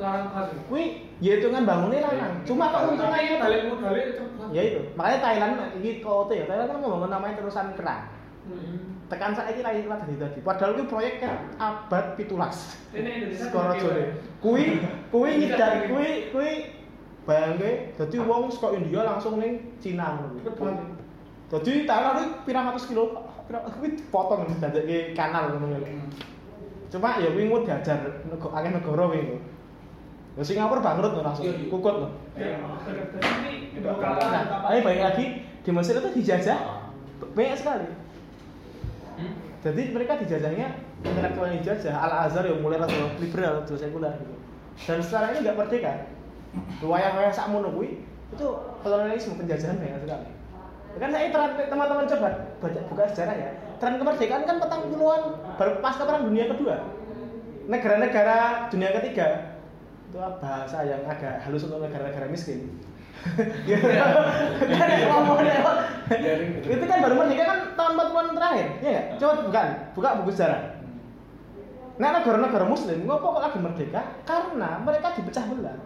Larang 0.00 0.32
kasih. 0.32 0.58
Wih, 0.72 0.88
ya 1.20 1.36
hitungan 1.36 1.68
bangunnya 1.68 2.00
larang. 2.00 2.40
Cuma 2.48 2.72
keuntungannya 2.72 3.36
balik 3.36 3.60
modalnya. 3.68 4.04
Ya 4.52 4.62
itu, 4.64 4.80
makanya 4.96 5.18
Thailand 5.20 5.54
ini 5.80 6.00
KOT 6.00 6.30
ya. 6.32 6.44
Thailand 6.48 6.68
kan 6.72 6.78
membangun 6.80 7.10
namanya 7.12 7.34
terusan 7.40 7.76
keran. 7.76 8.08
Hmm. 8.48 8.96
Tekan 9.12 9.36
saya 9.36 9.52
ini 9.52 9.60
lahir 9.60 9.84
tadi 9.84 10.16
tadi. 10.16 10.38
Padahal 10.40 10.72
itu 10.80 10.84
proyek 10.88 11.20
kan 11.20 11.52
abad 11.60 12.16
pitulas. 12.16 12.80
Skoro 13.36 13.76
jone. 13.76 14.16
Kui, 14.40 14.80
kui 15.12 15.30
nyedar, 15.36 15.86
kui, 15.92 16.32
kui 16.32 16.50
bayangke, 17.22 17.94
jadi 17.94 18.16
wong 18.18 18.50
saka 18.50 18.74
India 18.74 19.06
langsung 19.06 19.38
ning 19.38 19.76
Cina 19.78 20.18
ngono. 20.18 20.40
Jadi 21.52 21.84
Thailand 21.84 22.16
itu 22.18 22.28
pirang 22.48 22.72
ratus 22.72 22.88
kilo, 22.88 23.28
kuwi 23.46 24.00
potong 24.08 24.48
dadekke 24.56 25.12
kanal 25.12 25.52
ngono 25.54 25.76
ya. 25.76 25.80
Cuma 26.88 27.20
ya 27.20 27.28
kuwi 27.30 27.46
ngut 27.46 27.68
diajar 27.68 28.24
nego 28.26 28.48
akeh 28.50 28.72
negara 28.72 29.04
kuwi. 29.12 29.38
Ya 30.32 30.40
Singapura 30.40 30.80
bangkrut 30.80 31.12
loh 31.12 31.24
langsung, 31.28 31.44
kukut 31.68 31.94
loh. 32.08 32.10
Ya, 32.40 32.56
ini 32.56 33.76
ibu 33.76 33.88
kota. 33.92 34.24
Nah, 34.32 34.64
balik 34.64 35.04
lagi 35.04 35.44
di 35.44 35.70
Mesir 35.70 36.00
itu 36.00 36.08
dijajah 36.08 36.88
banyak 37.36 37.56
sekali. 37.60 37.88
Jadi 39.62 39.82
mereka 39.92 40.16
dijajahnya 40.24 40.80
intelektual 41.04 41.52
yang 41.52 41.60
dijajah 41.60 41.94
Al 41.94 42.26
Azhar 42.26 42.48
yang 42.48 42.64
mulai 42.64 42.80
rada 42.80 42.96
liberal, 43.20 43.60
rada 43.60 43.74
sekuler 43.76 44.16
gitu. 44.18 44.34
Dan 44.88 44.98
sekarang 45.04 45.36
ini 45.36 45.38
nggak 45.44 45.58
merdeka. 45.60 45.92
Wayang-wayang 46.80 47.32
sak 47.36 47.52
mono 47.52 47.68
kuwi 47.76 48.00
itu 48.32 48.46
kolonialisme 48.80 49.36
penjajahan 49.36 49.76
banyak 49.76 50.00
sekali. 50.00 50.28
Kan 50.96 51.08
saya 51.12 51.28
tren 51.28 51.50
teman-teman 51.68 52.08
coba 52.08 52.28
baca 52.56 52.80
buka 52.88 53.04
sejarah 53.12 53.36
ya. 53.36 53.50
Tren 53.76 54.00
kemerdekaan 54.00 54.48
kan 54.48 54.56
petang 54.56 54.88
puluhan 54.88 55.20
baru 55.60 55.72
pasca 55.84 56.08
perang 56.08 56.24
dunia 56.24 56.48
kedua. 56.48 56.88
Negara-negara 57.68 58.66
dunia 58.72 58.90
ketiga 58.96 59.51
itu 60.12 60.20
bahasa 60.20 60.84
yang 60.84 61.00
agak 61.08 61.40
halus 61.40 61.64
untuk 61.64 61.80
negara-negara 61.80 62.28
miskin. 62.28 62.68
Ya, 63.64 63.80
kan 63.80 64.88
ngomongnya 65.08 65.54
itu 66.68 66.84
kan 66.84 66.98
baru 67.00 67.14
merdeka 67.16 67.44
kan 67.48 67.58
tahun 67.78 67.92
40-an 67.96 68.36
terakhir, 68.36 68.66
ya 68.84 68.88
nggak? 68.92 69.06
Coba 69.16 69.32
bukan, 69.48 69.66
buka 69.96 70.08
buku 70.20 70.30
sejarah. 70.36 70.60
Nah 71.96 72.08
negara-negara 72.20 72.64
muslim 72.68 73.08
ngopo 73.08 73.40
kok 73.40 73.44
lagi 73.48 73.58
merdeka? 73.64 74.02
Karena 74.28 74.84
mereka 74.84 75.16
dipecah 75.16 75.44
belah. 75.48 75.76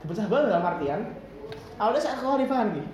Dipecah 0.00 0.24
belah 0.32 0.42
dalam 0.48 0.64
artian 0.64 1.00
awalnya 1.76 2.00
saya 2.00 2.16
kekhalifahan 2.16 2.80
gitu. 2.80 2.90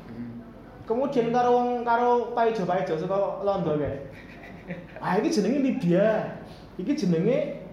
Kemudian 0.88 1.30
karo 1.30 1.48
wong 1.52 1.68
karo 1.86 2.32
paijo 2.32 2.64
paijo 2.66 2.98
saka 2.98 3.44
Londo 3.46 3.78
kae. 3.78 3.98
Ah 5.04 5.14
iki 5.20 5.30
jenenge 5.30 5.62
Libya. 5.62 6.34
Iki 6.74 6.92
jenenge 6.96 7.67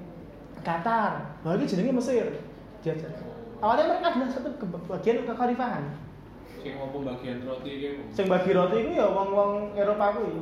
Qatar. 0.65 1.11
Wah 1.45 1.53
iki 1.53 1.69
jenenge 1.69 1.93
Mesir. 1.93 2.25
Diajar. 2.81 3.13
Awalnya 3.61 3.85
mereka 3.87 4.07
adalah 4.11 4.29
satu 4.29 4.49
bagian 4.89 5.23
kekhalifahan. 5.23 5.83
Sing 6.59 6.73
mau 6.75 6.89
pembagian 6.89 7.45
roti 7.45 7.69
iki. 7.71 7.87
Sing 8.11 8.25
bagi 8.25 8.51
roti 8.51 8.77
itu 8.81 8.91
ya 8.97 9.05
wong-wong 9.05 9.77
Eropa 9.77 10.17
kuwi. 10.17 10.41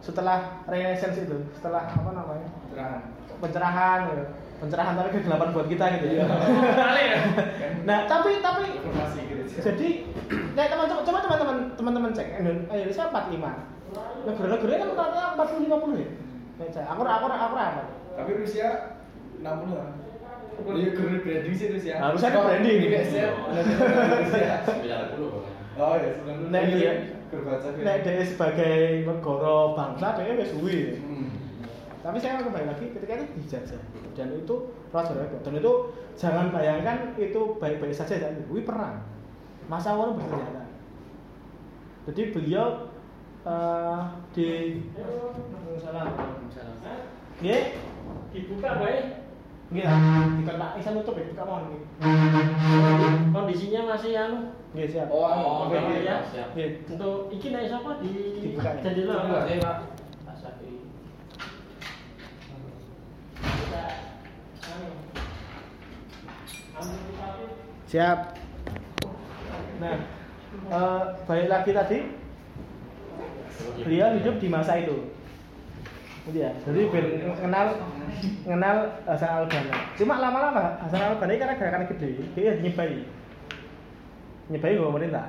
Setelah 0.00 0.64
Renaissance 0.64 1.16
itu, 1.18 1.36
setelah 1.52 1.84
apa 1.84 2.08
namanya? 2.08 2.48
Terahan. 2.72 3.02
Pencerahan 3.36 4.00
ya. 4.08 4.24
Pencerahan 4.56 4.96
tapi 4.96 5.08
kegelapan 5.12 5.52
buat 5.52 5.68
kita 5.68 5.84
gitu 6.00 6.06
ya. 6.16 6.24
Kali 6.72 7.02
ya. 7.04 7.18
nah, 7.84 8.08
tapi 8.08 8.40
tapi 8.40 8.80
Informasi 8.80 9.20
gitu. 9.28 9.42
jadi 9.60 9.88
nah 10.56 10.64
teman-teman 10.64 11.04
coba 11.04 11.18
teman-teman 11.20 11.56
teman-teman 11.76 12.10
cek 12.16 12.40
Indo- 12.40 12.64
Indonesia 12.66 13.04
45. 13.12 13.36
Negara-negara 14.24 14.72
kan 14.74 14.88
rata-rata 14.88 15.20
40 15.36 15.68
50 15.68 16.00
ya. 16.00 16.08
Cek, 16.72 16.84
aku 16.88 17.00
aku 17.04 17.24
aku 17.28 17.54
apa? 17.60 17.84
Tapi 18.16 18.30
Rusia 18.40 18.95
60 19.40 19.76
lah. 19.76 19.90
Iya, 20.56 20.88
keren 20.96 21.20
branding 21.20 21.52
sih 21.52 21.68
Rusia. 21.68 21.94
Harusnya 22.00 22.28
ada 22.32 22.40
branding. 22.48 22.76
Ini 22.80 22.88
biasanya 22.88 23.26
Rusia. 24.24 24.54
90. 24.64 25.76
Oh 25.76 25.94
ya, 26.00 26.10
90. 26.24 26.48
Nek 26.48 26.64
dia- 26.72 27.00
Kerbaca. 27.26 27.68
Nek 27.74 27.96
dia 28.06 28.22
sebagai 28.22 28.74
negara 29.02 29.56
bangsa 29.74 30.06
dia 30.16 30.32
wis 30.38 30.48
suwi. 30.54 31.02
Hmm. 31.02 31.28
Tapi 32.06 32.16
saya 32.22 32.38
kembali 32.38 32.66
lagi 32.70 32.86
ketika 32.94 33.18
itu 33.18 33.34
dijajah 33.42 33.82
dan 34.14 34.30
itu 34.32 34.54
raja 34.94 35.12
dan 35.42 35.52
itu 35.58 35.72
jangan 36.14 36.54
bayangkan 36.54 37.12
itu 37.18 37.58
baik-baik 37.58 37.92
saja 37.92 38.16
dan 38.22 38.40
itu 38.40 38.62
perang 38.62 39.02
masa 39.66 39.98
awal 39.98 40.14
bersenjata. 40.14 40.70
Jadi 42.06 42.22
beliau 42.30 42.94
eh, 43.42 44.00
di 44.32 44.46
salah, 45.82 46.06
ya, 47.42 47.58
Dibuka 48.30 48.70
baik. 48.78 49.25
Nggih, 49.66 49.82
bukan 49.82 50.56
Pak 50.62 50.70
Isan 50.78 50.94
nutup 50.94 51.18
ya, 51.18 51.26
buka 51.26 51.42
mohon 51.42 51.62
nggih. 51.66 51.82
Kondisinya 53.34 53.80
masih 53.90 54.14
anu. 54.14 54.54
Nggih, 54.70 54.86
siap. 54.86 55.10
Oh, 55.10 55.26
Oke, 55.66 55.74
oh, 55.74 55.90
nggih. 55.90 56.06
ya. 56.06 56.22
siap. 56.30 56.54
Nggih. 56.54 56.86
Untuk 56.94 57.34
iki 57.34 57.50
nek 57.50 57.66
sapa 57.66 57.98
di 57.98 58.10
Dibuka 58.46 58.78
Pak? 58.78 59.76
Siap. 67.86 68.18
Nah, 69.82 69.96
eh, 70.70 71.02
balik 71.26 71.48
lagi 71.50 71.70
tadi, 71.74 71.98
beliau 73.82 74.14
hidup 74.14 74.36
di 74.38 74.48
masa 74.50 74.78
itu. 74.78 75.15
Gitu 76.26 76.38
ya. 76.42 76.50
Jadi 76.66 76.80
ben 76.90 77.06
kenal 77.38 77.66
kenal 78.42 78.76
Hasan 79.06 79.30
Al 79.30 79.46
Banna. 79.46 79.76
Cuma 79.94 80.14
lama-lama 80.18 80.74
Hasan 80.82 80.98
Al 80.98 81.18
Banna 81.22 81.32
ini 81.32 81.42
karena 81.42 81.54
gerakan 81.54 81.86
gede, 81.86 82.08
dia 82.34 82.58
nyebai. 82.58 83.06
Nyebai 84.50 84.74
ke 84.74 84.82
pemerintah. 84.82 85.26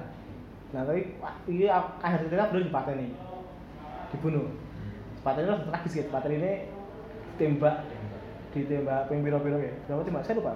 Nah, 0.73 0.83
tapi 0.83 1.15
wah, 1.23 1.37
ini 1.47 1.69
akhir 1.69 2.27
cerita 2.27 2.49
belum 2.49 2.67
dipateni. 2.73 3.07
Dibunuh. 4.11 4.49
Pateni 5.21 5.45
itu 5.47 5.55
tragis 5.69 5.93
gitu. 5.93 6.09
Pateni 6.09 6.35
ini 6.41 6.53
tembak 7.37 7.85
ditembak 8.57 9.05
ping 9.07 9.21
piro-piro 9.21 9.57
ya. 9.61 9.73
Berapa 9.85 10.01
tembak? 10.01 10.23
Saya 10.25 10.41
lupa. 10.41 10.53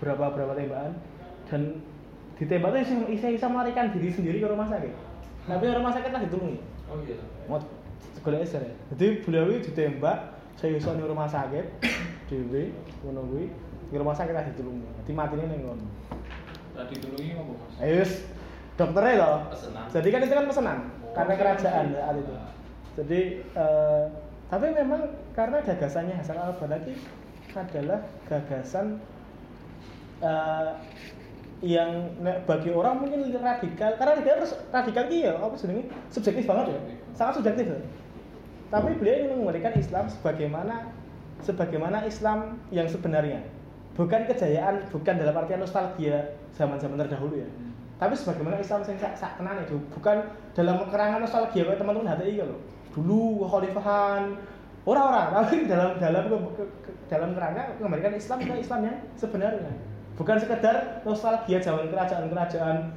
Berapa 0.00 0.24
berapa 0.34 0.52
tembakan 0.56 0.92
dan 1.52 1.62
ditembak 2.40 2.80
itu 2.80 2.96
bisa 3.12 3.46
melarikan 3.46 3.92
diri 3.92 4.08
sendiri 4.08 4.40
ke 4.40 4.48
rumah 4.48 4.66
sakit. 4.72 4.92
Tapi 5.46 5.64
rumah 5.68 5.92
sakit 5.92 6.10
lah 6.10 6.20
ditulungi. 6.24 6.58
Oh 6.88 6.96
iya. 7.04 7.16
Mau 7.46 7.60
sekolah 8.18 8.38
ya. 8.42 8.74
Jadi 8.94 9.06
beliau 9.26 9.50
itu 9.50 9.70
ditembak 9.72 10.38
saya 10.56 10.78
iso 10.78 10.94
ning 10.94 11.08
rumah 11.08 11.26
sakit 11.26 11.66
dhewe 12.28 12.70
ngono 13.02 13.20
kuwi 13.28 13.46
di 13.92 13.96
rumah 13.98 14.14
sakit 14.14 14.32
lah 14.32 14.44
ditulungi. 14.52 14.86
Dadi 15.02 15.12
matine 15.12 15.44
ning 15.50 15.60
ngono. 15.66 15.86
Tadi 16.72 16.94
tulungi 17.02 17.34
apa 17.36 17.52
Mas? 17.52 17.74
Ayo 17.82 17.94
wis 18.00 18.12
dokternya 18.78 19.14
loh. 19.20 19.38
Pesenan. 19.52 19.86
Jadi 19.90 20.08
kan 20.08 20.20
itu 20.24 20.34
kan 20.34 20.46
pesanan 20.48 20.78
karena 21.12 21.34
kerajaan 21.36 21.86
saat 21.92 22.16
itu. 22.16 22.34
Jadi 22.92 23.20
eh, 23.42 24.04
tapi 24.52 24.66
memang 24.68 25.02
karena 25.32 25.58
gagasannya 25.64 26.14
Hasan 26.16 26.36
al 26.36 26.56
Banna 26.60 26.76
ini 26.84 26.96
adalah 27.52 28.00
gagasan 28.28 29.00
eh, 30.20 30.70
yang 31.62 32.10
bagi 32.42 32.74
orang 32.74 33.06
mungkin 33.06 33.30
radikal 33.38 33.94
karena 33.94 34.18
dia 34.18 34.34
terus 34.34 34.58
radikal 34.74 35.06
ini 35.06 35.30
ya 35.30 35.38
apa 35.38 35.54
sebenarnya 35.54 35.86
subjektif 36.10 36.44
banget 36.44 36.74
ya. 36.74 36.80
Sangat 37.14 37.38
subjektif 37.38 37.66
ya. 37.70 37.80
tapi 38.72 38.96
beliau 38.96 39.28
ingin 39.28 39.38
memberikan 39.44 39.72
Islam 39.76 40.08
sebagaimana 40.08 40.90
sebagaimana 41.46 42.02
Islam 42.02 42.58
yang 42.74 42.90
sebenarnya. 42.90 43.46
Bukan 43.94 44.24
kejayaan 44.26 44.88
bukan 44.88 45.14
dalam 45.20 45.36
artian 45.36 45.60
nostalgia 45.60 46.34
zaman-zaman 46.56 46.98
terdahulu 46.98 47.38
ya. 47.38 47.48
Tapi 48.00 48.16
sebagaimana 48.18 48.58
Islam 48.58 48.82
yang 48.82 48.98
sak 48.98 49.14
sak 49.14 49.32
tenan 49.38 49.62
itu 49.62 49.78
bukan 49.94 50.26
dalam 50.58 50.82
kerangan 50.90 51.22
nostalgia 51.22 51.62
kayak 51.62 51.78
teman-teman 51.78 52.10
HTI 52.16 52.42
gitu 52.42 52.46
loh. 52.48 52.60
Dulu 52.90 53.46
khalifahan 53.46 54.34
orang-orang 54.82 55.28
tapi 55.30 55.56
dalam 55.70 55.90
dalam 56.02 56.24
dalam 57.06 57.30
kerangka 57.38 57.62
mengembalikan 57.78 58.18
Islam 58.18 58.38
ke 58.42 58.54
Islam 58.58 58.80
yang 58.82 58.96
sebenarnya 59.14 59.91
bukan 60.14 60.36
sekedar 60.36 61.00
nostalgia 61.02 61.58
zaman 61.58 61.88
kerajaan-kerajaan 61.88 62.92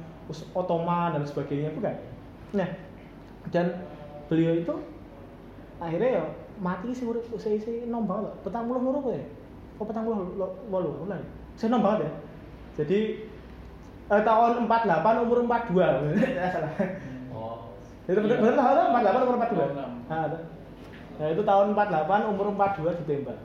Ottoman 0.52 1.14
dan 1.14 1.22
sebagainya 1.22 1.70
bukan. 1.72 1.94
Nah 2.54 2.68
dan 3.54 3.78
beliau 4.26 4.58
itu 4.58 4.74
akhirnya 5.78 6.10
ya 6.18 6.24
mati 6.58 6.90
sih 6.90 7.06
urip 7.06 7.22
saya 7.38 7.60
sih 7.60 7.86
nom 7.86 8.08
banget 8.08 8.32
loh 8.32 8.34
petang 8.42 8.66
puluh 8.66 8.80
loro 8.82 9.00
ya? 9.12 9.22
Kok 9.78 9.86
petang 9.86 10.04
puluh 10.08 10.18
walu 10.68 10.90
bulan 11.04 11.20
saya 11.54 11.70
nom 11.72 11.84
banget 11.84 12.08
ya? 12.08 12.12
Jadi 12.76 12.98
eh, 14.06 14.22
tahun 14.22 14.68
48 14.68 15.24
umur 15.24 15.38
42 15.48 15.72
Nggak 16.36 16.50
salah. 16.52 16.72
Oh. 17.32 17.72
itu 18.06 18.18
betul 18.20 18.36
betul 18.38 18.54
tahun 18.54 18.76
48 18.92 19.24
umur 19.24 19.34
42 19.40 19.56
Oh, 19.56 19.68
enam. 19.72 19.90
nah, 20.06 20.22
itu. 20.28 20.38
nah 21.16 21.26
itu 21.32 21.42
tahun 21.42 21.66
48 21.72 22.30
umur 22.30 22.46
42 22.54 23.00
ditembak. 23.02 23.38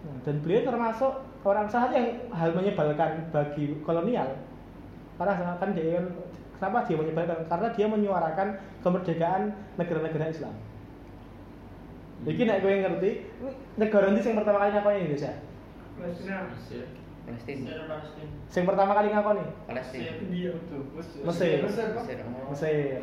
Nah, 0.00 0.16
dan 0.24 0.34
beliau 0.40 0.60
termasuk 0.64 1.12
orang 1.40 1.66
satu 1.66 1.92
yang 1.96 2.08
hal 2.30 2.50
menyebalkan 2.52 3.32
bagi 3.32 3.80
kolonial 3.80 4.28
karena 5.16 5.56
kan 5.56 5.70
dia 5.72 6.00
kenapa 6.56 6.84
dia 6.84 6.96
menyebalkan 6.96 7.38
karena 7.48 7.68
dia 7.72 7.86
menyuarakan 7.88 8.48
kemerdekaan 8.80 9.42
negara-negara 9.76 10.28
Islam 10.28 10.54
Iki 12.20 12.44
nek 12.44 12.60
kowe 12.60 12.68
ngerti, 12.68 13.10
negara 13.80 14.12
ndi 14.12 14.20
sing 14.20 14.36
pertama 14.36 14.60
kali 14.60 14.76
ngakoni 14.76 15.08
Indonesia? 15.08 15.32
Palestina. 15.96 16.52
Palestina. 17.24 17.72
Sing 18.44 18.62
pertama 18.68 18.92
kali 18.92 19.08
ngakoni? 19.08 19.44
Palestina. 19.64 20.20
India. 20.20 20.52
Tuh, 20.68 20.84
Mesir. 20.92 21.24
Mesir. 21.24 21.64
Mesir. 21.64 22.18
oh. 22.20 22.52
Mesir. 22.52 23.00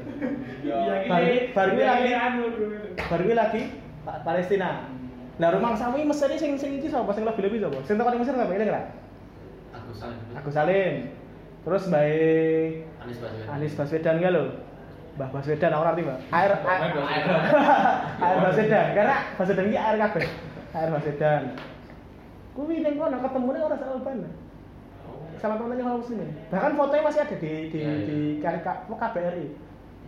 Iya, 0.62 1.50
Baru 1.50 1.72
iya, 1.82 1.88
lagi. 1.98 2.12
anu. 2.14 2.46
Baru 2.94 3.26
lagi 3.34 3.62
Pa- 4.06 4.22
Palestina. 4.22 4.86
Nah, 5.38 5.54
rumah 5.54 5.78
sami 5.78 6.02
Mesir 6.02 6.34
ini 6.34 6.42
sing 6.42 6.52
sing 6.58 6.82
iki 6.82 6.90
sapa 6.90 7.14
sing 7.14 7.22
lebih 7.22 7.46
lebih 7.46 7.60
sapa? 7.62 7.78
Sing 7.86 7.96
tekan 8.02 8.18
Mesir 8.18 8.34
sapa? 8.34 8.50
Ini 8.50 8.66
kan? 8.66 8.86
Aku 9.78 9.92
saling. 9.94 10.20
Agus 10.34 10.54
Salim. 10.58 10.96
Terus 11.62 11.84
baik 11.92 12.88
Anies 13.04 13.20
Baswedan. 13.22 13.48
Anies 13.54 13.74
Baswedan 13.78 14.16
ya 14.24 14.30
lo. 14.34 14.44
Mbah 15.18 15.30
Baswedan 15.34 15.74
aku 15.74 15.84
ngerti, 15.84 16.02
Mbak. 16.06 16.20
Air 16.34 16.52
air, 16.64 16.82
air 18.22 18.38
Baswedan. 18.42 18.88
Karena 18.98 19.18
Baswedan 19.38 19.66
iki 19.70 19.78
air 19.78 19.96
kabeh. 20.02 20.26
Air 20.74 20.90
Baswedan. 20.90 21.42
Kuwi 22.58 22.82
ning 22.82 22.96
kono 22.98 23.18
ketemune 23.22 23.60
ora 23.62 23.76
sama 23.78 23.94
Albana. 24.02 24.30
Oh. 25.06 25.22
Sama 25.38 25.54
temennya 25.62 25.84
kalau 25.86 26.02
muslimin. 26.02 26.30
Bahkan 26.50 26.72
fotonya 26.74 27.04
masih 27.06 27.22
ada 27.22 27.36
di 27.38 27.52
di 27.70 27.78
Iya, 27.78 27.92
iya. 27.94 28.06
di 28.10 28.18
KK 28.42 28.68
KBRI. 28.90 29.46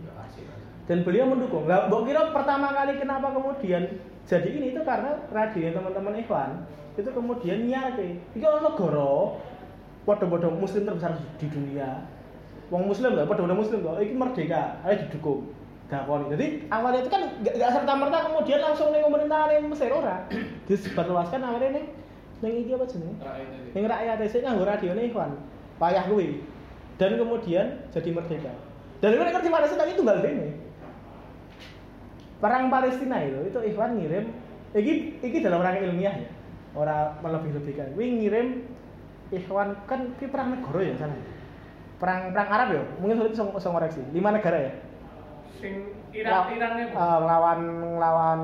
Ya, 0.02 0.10
asik, 0.26 0.44
asik. 0.50 0.66
Dan 0.90 0.98
beliau 1.06 1.30
mendukung. 1.30 1.70
Lah, 1.70 1.86
mbok 1.86 2.10
kira 2.10 2.34
pertama 2.34 2.74
kali 2.74 2.98
kenapa 2.98 3.30
kemudian 3.30 3.82
jadi 4.28 4.48
ini 4.50 4.66
itu 4.76 4.80
karena 4.84 5.16
radio 5.30 5.70
teman-teman 5.72 6.14
Ikhwan 6.20 6.50
itu 6.98 7.10
kemudian. 7.10 7.66
Iki 8.36 8.44
ono 8.44 8.58
negara 8.72 9.12
padha-padha 10.04 10.48
muslim 10.50 10.82
terbesar 10.86 11.16
di 11.38 11.46
dunia. 11.48 12.04
Wong 12.70 12.86
muslim 12.86 13.14
lah, 13.14 13.26
padha-padha 13.26 13.56
muslim 13.56 13.78
kok. 13.82 13.98
Iki 14.02 14.14
merdeka, 14.14 14.80
ayo 14.86 14.94
didukung. 15.06 15.40
Dakoni. 15.90 16.30
Jadi 16.30 16.46
awalnya 16.70 17.02
itu 17.02 17.10
kan 17.10 17.22
gak, 17.42 17.54
gak 17.58 17.70
serta 17.74 17.92
merta 17.98 18.18
kemudian 18.30 18.62
langsung 18.62 18.94
ning 18.94 19.02
pemerintahan 19.02 19.58
Mesir 19.66 19.90
ora. 19.90 20.22
Disebarluaskan 20.70 21.42
awalnya 21.42 21.74
ning 21.74 21.86
ning 22.40 22.52
iki 22.62 22.78
apa? 22.78 22.86
Rakyat 22.86 23.48
itu. 23.50 23.68
Yang 23.74 23.86
rakyat 23.90 24.16
desa 24.22 24.36
nganggo 24.38 24.64
radio 24.70 24.90
nih 24.94 25.10
Ikhwan. 25.10 25.30
Payah 25.82 26.04
kuwi. 26.06 26.46
Dan 26.94 27.18
kemudian 27.18 27.66
jadi 27.90 28.10
merdeka. 28.14 28.54
Dan 29.02 29.16
itu 29.16 29.22
ngerti 29.24 29.48
Palestina 29.50 29.82
itu 29.88 29.98
tunggal 29.98 30.22
dene. 30.22 30.59
Perang 32.40 32.72
Palestina 32.72 33.20
itu 33.20 33.38
itu 33.46 33.58
Ikhwan 33.68 34.00
ngirim 34.00 34.32
iki 34.72 35.20
iki 35.20 35.38
dalam 35.44 35.60
rangka 35.60 35.84
ilmiah 35.84 36.14
ya. 36.16 36.28
Ora 36.72 37.14
melebih-lebihkan. 37.20 37.92
Kuwi 37.94 38.18
ngirim 38.18 38.64
Ikhwan 39.30 39.76
kan 39.84 40.16
ki 40.16 40.26
perang 40.26 40.56
negara 40.56 40.80
ya 40.80 40.94
sana. 40.96 41.16
Perang 42.00 42.32
perang 42.32 42.48
Arab 42.48 42.68
ya. 42.72 42.82
Mungkin 42.98 43.16
sulit 43.20 43.32
bisa 43.36 43.44
bisa 43.46 43.68
ngoreksi. 43.68 44.00
Lima 44.10 44.32
negara 44.32 44.58
ya. 44.58 44.72
Sing 45.60 45.92
Iran 46.10 46.32
Law- 46.32 46.50
Irannya 46.50 46.84
eh, 46.90 47.20
lawan 47.22 47.60
lawan 48.00 48.40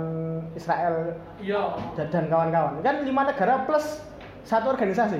Israel 0.54 1.16
Iya. 1.42 1.74
dan, 1.98 2.28
kawan-kawan 2.30 2.78
kan 2.85 3.02
lima 3.02 3.26
negara 3.26 3.66
plus 3.66 4.04
satu 4.46 4.70
organisasi 4.70 5.18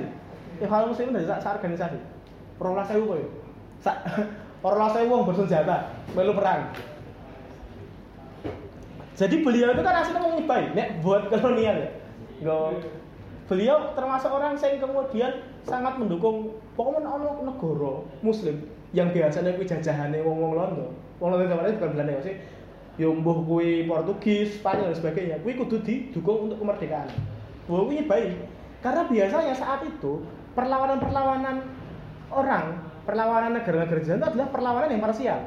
Ikhwan 0.63 0.87
Muslimin 0.87 1.17
dari 1.17 1.27
satu 1.27 1.59
organisasi 1.59 1.99
Rolah 2.57 2.85
sewu 2.87 3.03
kowe 3.03 3.23
Sa 3.83 3.99
Rolah 4.63 4.89
sewu 4.89 5.09
wong 5.11 5.23
bersenjata 5.27 5.91
melu 6.15 6.31
perang 6.31 6.71
jadi 9.17 9.35
beliau 9.41 9.73
itu 9.73 9.81
kan 9.81 9.95
aslinya 9.97 10.21
mau 10.21 10.37
nyebai 10.37 10.77
nek 10.77 11.01
buat 11.01 11.33
kolonial 11.33 11.77
ya. 11.81 11.89
Nggak- 12.45 12.85
beliau 13.49 13.97
termasuk 13.97 14.29
orang 14.29 14.59
yang 14.61 14.77
kemudian 14.77 15.31
sangat 15.65 15.97
mendukung 15.97 16.53
pokoknya 16.77 17.09
ono 17.09 17.47
negara 17.47 17.93
muslim 18.21 18.61
yang 18.93 19.09
biasanya 19.09 19.57
kuwi 19.57 19.65
jajahane 19.65 20.21
wong-wong 20.21 20.53
Londo. 20.53 20.93
Wong 21.17 21.33
Londo 21.33 21.49
itu 21.49 21.81
bukan 21.81 21.91
Belanda 21.97 22.13
ya 22.13 22.21
sih 22.21 22.35
ya 22.97 23.09
mbuh 23.09 23.45
kuwi 23.45 23.89
Portugis, 23.89 24.61
Spanyol 24.61 24.93
dan 24.93 24.97
sebagainya. 25.01 25.35
Kuwi 25.41 25.53
kudu 25.57 25.81
didukung 25.81 26.49
untuk 26.49 26.61
kemerdekaan. 26.61 27.09
Bahwa 27.65 27.89
kuwi 27.89 28.05
nyebai. 28.05 28.37
Karena 28.85 29.01
biasanya 29.09 29.53
saat 29.57 29.81
itu 29.81 30.21
perlawanan-perlawanan 30.53 31.65
orang 32.29 32.65
perlawanan 33.09 33.57
negara-negara 33.57 33.99
itu 34.03 34.13
adalah 34.13 34.49
perlawanan 34.53 34.93
yang 34.93 35.01
parsial. 35.01 35.39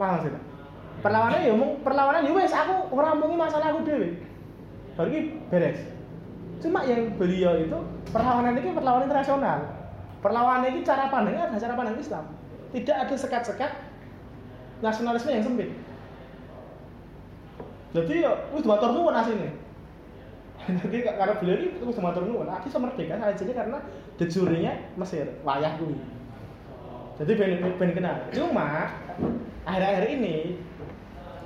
Paham 0.00 0.16
sih? 0.24 0.55
Perlawanan 1.04 1.40
ya 1.44 1.54
mung 1.56 1.80
perlawanan 1.84 2.24
ya 2.24 2.32
wes 2.32 2.52
aku 2.52 2.92
ngrampungi 2.92 3.36
masalah 3.36 3.72
aku 3.72 3.84
dhewe. 3.84 4.16
Baru 4.96 5.08
ki 5.12 5.20
beres. 5.52 5.80
Cuma 6.60 6.82
yang 6.88 7.12
beliau 7.20 7.52
itu 7.60 7.78
perlawanan 8.10 8.56
ini 8.56 8.72
perlawanan 8.72 9.06
internasional. 9.08 9.58
Perlawanan 10.24 10.72
ini 10.72 10.80
cara 10.82 11.12
pandangnya 11.12 11.52
adalah 11.52 11.60
cara 11.60 11.74
pandang 11.76 12.00
Islam. 12.00 12.24
Tidak 12.72 12.96
ada 12.96 13.14
sekat-sekat 13.14 13.70
nasionalisme 14.80 15.30
yang 15.32 15.44
sempit. 15.44 15.70
Jadi 17.96 18.24
ya 18.24 18.32
wis 18.52 18.64
matur 18.64 18.92
nuwun 18.92 19.16
asline. 19.16 19.52
Jadi 20.82 20.96
karena 21.06 21.34
beliau 21.38 21.56
ini 21.60 21.68
wis 21.80 22.00
matur 22.00 22.24
nuwun. 22.24 22.48
Aku 22.48 22.68
iso 22.68 22.80
merdeka 22.80 23.16
jadi 23.36 23.52
karena 23.52 23.78
dejurinya 24.20 24.72
Mesir 25.00 25.28
wayah 25.44 25.76
kuwi. 25.80 25.96
Jadi 27.16 27.32
ben 27.36 27.52
ben 27.80 27.90
kenal. 27.96 28.16
Cuma 28.32 28.92
akhir-akhir 29.64 30.04
ini 30.20 30.60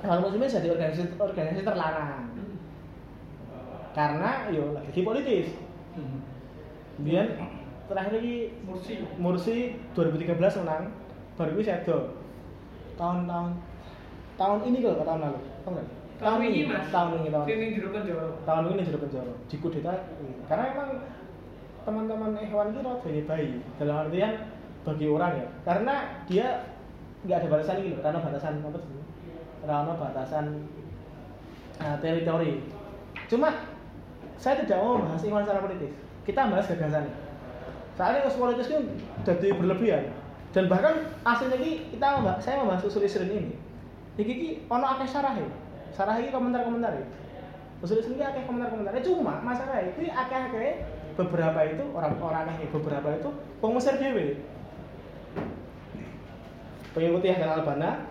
kalau 0.01 0.19
muslimin 0.25 0.49
jadi 0.49 0.67
organisasi 0.73 1.13
organisasi 1.21 1.61
terlarang. 1.61 2.25
Karena 3.93 4.49
yo 4.49 4.73
lagi 4.73 5.01
politis. 5.05 5.53
Biar 7.01 7.27
terakhir 7.85 8.13
ini 8.21 8.35
Mursi. 8.65 9.03
Mursi 9.21 9.77
2013 9.93 10.61
menang 10.65 10.89
baru 11.37 11.51
ini 11.57 11.63
sedo. 11.65 11.97
Tahun-tahun 12.97 13.51
tahun 14.37 14.59
ini 14.69 14.77
kok 14.81 15.05
tahun 15.05 15.21
lalu? 15.21 15.39
Tahun 15.65 15.73
lalu. 15.77 15.91
Tahun 16.21 16.39
ini 16.45 16.59
mas. 16.69 16.85
tahun 16.93 17.09
ini 17.17 17.29
tahun 17.33 17.45
Sini 17.49 17.65
jero 17.73 17.89
penjara. 17.89 18.25
tahun 18.45 18.63
ini 18.69 18.81
jadi 18.85 18.99
penjara. 19.01 19.33
Di 19.49 19.55
kudeta 19.57 19.93
ini. 20.21 20.33
karena 20.45 20.63
emang 20.69 20.89
teman-teman 21.81 22.37
hewan 22.37 22.69
itu 22.73 22.79
rada 22.85 23.21
bayi. 23.25 23.49
Dalam 23.81 23.95
artian 24.05 24.33
bagi 24.85 25.05
orang 25.09 25.31
ya. 25.41 25.47
Karena 25.65 25.95
dia 26.29 26.47
nggak 27.25 27.37
ada 27.37 27.47
batasan 27.53 27.85
gitu 27.85 28.01
karena 28.01 28.17
batasan 28.17 28.65
apa 28.65 28.79
sih 28.81 28.97
karena 29.61 29.93
batasan 29.93 30.45
uh, 31.77 31.95
teritori. 32.01 32.61
Cuma 33.29 33.53
saya 34.41 34.65
tidak 34.65 34.81
mau 34.81 34.97
membahas 34.97 35.23
iman 35.25 35.41
secara 35.45 35.61
politis. 35.61 35.93
Kita 36.25 36.49
bahas 36.49 36.65
gagasan. 36.69 37.05
Soalnya 37.97 38.25
usul 38.25 38.41
politis 38.41 38.67
itu 38.69 38.79
jadi 39.21 39.53
berlebihan. 39.53 40.03
Dan 40.51 40.67
bahkan 40.67 41.07
aslinya 41.23 41.57
ini 41.61 41.71
kita 41.95 42.19
membahas, 42.19 42.41
saya 42.43 42.59
membahas 42.59 42.83
usul 42.83 43.05
isrin 43.05 43.29
ini. 43.29 43.53
Ini 44.19 44.23
ini 44.27 44.49
ono 44.67 44.85
akeh 44.97 45.07
sarah 45.07 45.37
ya. 45.37 45.47
Sarah 45.95 46.19
ini 46.19 46.33
komentar-komentar 46.33 46.91
ya. 46.97 47.05
Usul 47.79 48.01
isrin 48.01 48.19
ini 48.19 48.25
akeh 48.25 48.43
komentar-komentar. 48.49 48.97
Cuma 49.05 49.39
masalah 49.39 49.79
itu 49.85 50.09
akeh 50.09 50.37
akeh 50.49 50.73
beberapa 51.15 51.59
itu 51.67 51.83
orang-orang 51.91 52.55
akeh 52.55 52.67
beberapa 52.71 53.07
itu 53.19 53.29
pengusir 53.59 53.99
dewe 53.99 54.39
pengikuti 56.91 57.27
Hasan 57.31 57.51
Albana 57.51 58.10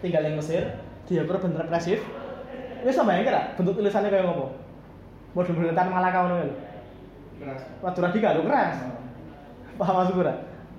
tinggal 0.00 0.22
di 0.24 0.36
Mesir 0.36 0.62
dia 1.06 1.22
bener 1.22 1.40
represif. 1.40 2.02
Ini 2.82 2.92
sama 2.92 3.18
yang 3.18 3.26
kira 3.26 3.54
bentuk 3.58 3.78
tulisannya 3.78 4.10
kayak 4.10 4.26
ngopo 4.26 4.46
model-model 5.36 5.76
tan 5.76 5.88
malaka 5.92 6.18
ngono 6.24 6.36
lho. 6.40 6.54
Keras. 7.36 7.62
waduh 7.84 8.02
radikal 8.08 8.32
lho 8.40 8.42
keras. 8.48 8.76
Paham 9.76 9.94
masuk 10.00 10.24
ora 10.24 10.34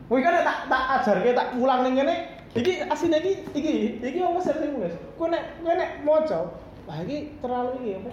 Wih 0.08 0.23
kan 0.23 0.39
tak 0.39 0.71
tak 0.71 0.84
ajar 0.97 1.15
tak 1.36 1.47
ulang 1.60 1.84
ning 1.84 1.99
ngene 1.99 2.15
iki 2.56 2.80
asine 2.88 3.19
iki 3.19 3.34
iki 3.53 3.73
iki 3.99 4.17
wong 4.23 4.39
Mesir 4.39 4.56
sing 4.56 4.71
guys 4.80 4.95
kowe 5.19 5.27
nek 5.27 5.60
kowe 5.62 5.75
nek 5.75 6.01
wah 6.88 6.97
iki 7.03 7.36
terlalu 7.43 7.69
iki 7.84 7.89
apa? 7.99 8.10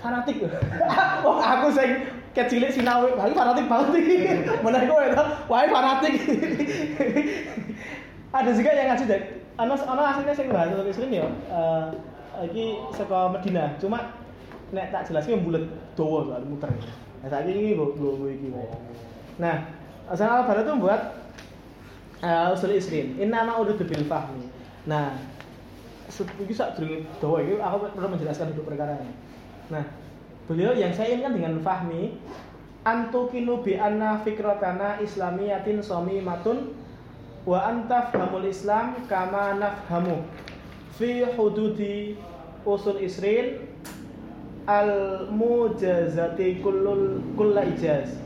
Fanatik. 0.00 0.36
Wah 1.24 1.48
aku 1.60 1.68
sing 1.76 2.08
kecilik 2.32 2.72
sinau 2.72 3.04
wah 3.12 3.28
iki 3.28 3.36
fanatik 3.36 3.68
banget 3.68 3.92
iki. 4.00 4.16
Menawa 4.64 4.88
kowe 4.88 5.04
to 5.12 5.24
wah 5.52 5.58
iki 5.60 5.70
fanatik. 5.70 6.14
Ada 8.36 8.50
juga 8.50 8.70
yang 8.74 8.88
ngasih 8.90 9.06
ana 9.54 9.74
ana 9.78 10.02
aslinya 10.10 10.34
sing 10.34 10.50
bahasa 10.50 10.82
ini 10.82 11.22
ya 11.22 11.28
eh 11.50 11.86
iki 12.42 12.82
saka 12.90 13.30
Medina. 13.30 13.78
Cuma 13.78 14.10
nek 14.74 14.90
tak 14.90 15.06
jelaske 15.06 15.38
bulet 15.38 15.64
dawa 15.94 16.26
soal 16.26 16.44
muter. 16.50 16.70
Nah 17.22 17.28
saiki 17.30 17.50
iki 17.54 17.70
nggo 17.78 17.94
nggo 17.94 18.26
iki. 18.26 18.48
Nah 19.38 19.70
Hasan 20.04 20.28
al-Banna 20.28 20.60
itu 20.60 20.72
membuat 20.76 21.00
uh, 22.20 22.52
usul 22.52 22.76
isrin 22.76 23.16
inna 23.16 23.46
ma 23.46 23.56
urid 23.62 23.78
bil 23.78 24.04
fahmi. 24.10 24.50
Nah 24.90 25.14
iki 26.10 26.54
sak 26.54 26.74
durunge 26.74 27.06
dawa 27.22 27.38
iki 27.38 27.54
aku 27.62 27.76
perlu 27.94 28.08
menjelaskan 28.10 28.50
duduk 28.52 28.74
perkara 28.74 28.98
ini. 28.98 29.14
Nah 29.70 29.84
beliau 30.50 30.74
yang 30.74 30.92
saya 30.92 31.14
inginkan 31.14 31.38
dengan 31.38 31.54
fahmi 31.62 32.18
antukinu 32.84 33.64
bi 33.64 33.80
anna 33.80 34.20
fikratana 34.20 35.00
islamiyatin 35.00 35.80
matun 36.20 36.76
wa 37.44 37.68
antafhamul 37.68 38.48
islam 38.48 38.96
kama 39.08 39.60
nafhamu. 39.60 40.24
Fi 40.96 41.24
hududi 41.36 42.16
usul 42.64 43.04
isrin 43.04 43.60
al 44.64 45.28
mujazati 45.28 46.64
kullul 46.64 47.20
kulla 47.36 47.68
ijaz. 47.68 48.16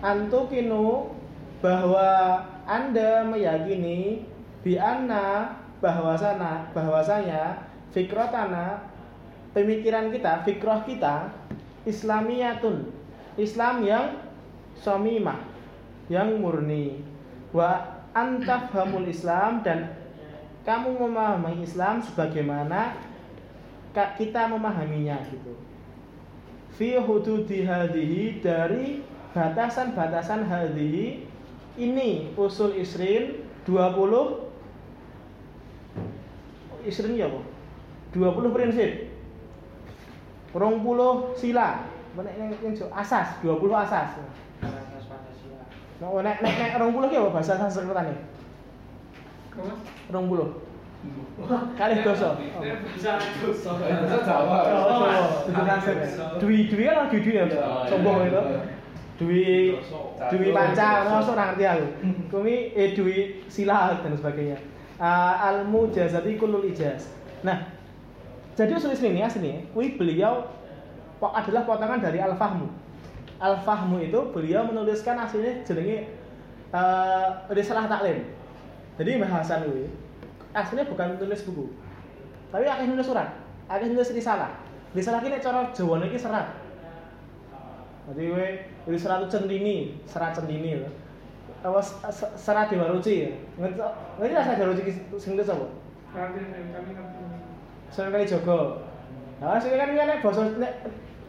Antukinu 0.00 1.12
bahwa 1.60 2.40
anda 2.64 3.28
meyakini 3.28 4.24
bi 4.64 4.80
anna 4.80 5.52
bahwasana 5.84 6.72
bahwasanya 6.72 7.60
fikrotana 7.92 8.80
pemikiran 9.52 10.08
kita 10.08 10.40
fikroh 10.48 10.80
kita 10.88 11.28
islamiyatun. 11.84 12.88
Islam 13.36 13.84
yang 13.84 14.20
somimah 14.80 15.38
yang 16.08 16.40
murni. 16.40 17.04
Wa 17.52 17.99
antafhamul 18.14 19.06
Islam 19.06 19.62
dan 19.62 19.94
kamu 20.66 20.98
memahami 20.98 21.62
Islam 21.64 22.02
sebagaimana 22.02 22.94
kita 23.94 24.46
memahaminya 24.50 25.18
gitu. 25.30 25.54
Fi 26.74 26.96
hududi 26.98 27.66
hadhihi 27.66 28.40
dari 28.40 29.02
batasan-batasan 29.34 30.46
hadhihi 30.46 31.26
ini 31.78 32.34
usul 32.34 32.74
isrin 32.78 33.46
20 33.66 34.50
isrin 36.86 37.14
ya 37.18 37.28
apa? 37.28 37.40
20 38.14 38.56
prinsip. 38.56 39.10
20 40.50 41.38
sila. 41.38 41.86
Nek 42.10 42.34
yang, 42.34 42.50
asas 42.90 43.38
20 43.38 43.70
asas 43.70 44.18
Nah, 46.00 46.08
nek 46.24 46.40
nek 46.40 46.54
nek 46.56 46.72
20 46.80 47.12
ki 47.12 47.16
apa 47.20 47.28
bahasa 47.28 47.60
Sanskertane? 47.60 48.16
Kamu? 49.52 49.72
20 50.08 50.70
Kali 51.76 51.94
dosa. 52.04 52.36
Bisa 52.92 53.16
dosa. 53.40 53.70
Itu 53.80 54.16
Jawa. 54.20 54.56
Jawa, 54.68 55.06
ya. 55.08 55.24
Dwi 56.36 56.68
Dwi 56.68 56.84
kan 56.84 57.08
Dwi 57.08 57.20
Dwi 57.24 57.32
ya, 57.36 57.44
sombong 57.88 58.28
itu. 58.28 58.42
Dwi 59.16 59.44
Dwi 60.28 60.48
panca, 60.52 61.08
masuk 61.08 61.32
orang 61.36 61.56
ngerti 61.56 61.64
aku. 61.64 61.86
Kumi 62.28 62.76
eh 62.76 62.92
Dwi 62.92 63.44
sila 63.48 63.96
dan 64.04 64.12
sebagainya. 64.12 64.60
Uh, 65.00 65.34
al 65.40 65.64
mujazati 65.64 66.36
kulul 66.36 66.68
ijaz. 66.68 67.08
Nah, 67.40 67.72
jadi 68.52 68.76
usul 68.76 68.92
ini 68.92 69.24
asli, 69.24 69.64
kui 69.72 69.96
beliau 69.96 70.44
adalah 71.24 71.64
potongan 71.64 72.04
dari 72.04 72.20
al 72.20 72.36
fahmu. 73.40 73.48
Al 73.48 73.56
fahmu 73.64 73.96
itu 74.04 74.20
beliau 74.36 74.68
menuliskan 74.68 75.16
aslinya 75.16 75.64
jenenge 75.64 76.12
uh, 76.76 77.48
risalah 77.48 77.88
taklim. 77.88 78.28
Jadi 79.00 79.16
bahasan 79.16 79.64
kuwi 79.64 79.88
aslinya 80.52 80.84
bukan 80.84 81.16
tulis 81.16 81.40
buku. 81.48 81.72
Tapi 82.52 82.66
akhirnya 82.68 83.00
nulis 83.00 83.08
surat, 83.08 83.32
akhirnya 83.70 83.96
nulis 83.96 84.12
risalah. 84.12 84.52
Risalah 84.92 85.22
ini 85.24 85.38
cara 85.40 85.70
Jawa 85.72 86.02
iki 86.04 86.18
serat. 86.18 86.50
Jadi 88.10 88.24
we 88.90 88.98
serat 88.98 89.22
itu 89.22 89.30
centini, 89.30 89.76
serat 90.04 90.34
centini 90.34 90.82
lho. 90.82 90.90
Apa 91.62 91.78
se- 91.78 92.02
se- 92.10 92.34
serat 92.34 92.68
Dewa 92.68 92.90
Ruci. 92.90 93.30
Ngerti 93.56 94.34
rasa 94.34 94.58
Dewa 94.58 94.74
Ruci 94.74 94.82
ki 94.82 94.92
sing 95.16 95.38
nulis 95.38 95.46
apa? 95.46 95.66
Sunan 97.94 98.10
kali 98.10 98.26
Jogo. 98.26 98.82
Nah, 99.38 99.62
sing 99.62 99.78
kan 99.78 99.94
nek 99.94 100.18
basa 100.20 100.42
nek 100.58 100.72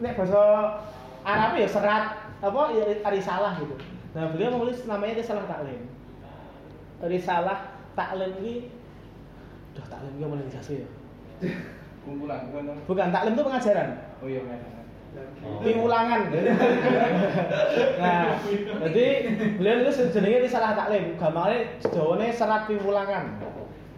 nek 0.02 0.18
basa 0.18 0.42
Arab 1.22 1.54
ya 1.58 1.68
serat 1.70 2.04
apa 2.42 2.62
ya 2.74 2.84
risalah 3.10 3.54
gitu. 3.62 3.74
Nah, 4.12 4.28
beliau 4.34 4.58
menulis 4.58 4.84
namanya 4.84 5.22
risalah 5.22 5.46
taklim. 5.48 5.88
Risalah 7.02 7.58
taklim 7.96 8.32
ini 8.44 8.54
Duh, 9.72 9.86
taklim 9.88 10.12
ini 10.20 10.24
mulai 10.28 10.44
dijelasin 10.50 10.84
ya. 10.84 10.88
Kumpulan, 12.04 12.50
kumpulan. 12.50 12.76
Bukan, 12.84 13.08
taklim 13.08 13.32
itu 13.32 13.42
pengajaran. 13.46 13.88
Oh 14.20 14.28
iya, 14.28 14.40
benar. 14.44 14.70
Piwulangan. 15.60 16.20
nah, 18.00 18.32
jadi 18.88 19.06
beliau 19.60 19.76
itu 19.84 20.08
jenenge 20.08 20.44
risalah 20.48 20.72
taklim. 20.72 21.16
Gampangnya 21.20 21.78
sedawane 21.84 22.32
serat 22.32 22.64
piwulangan. 22.68 23.24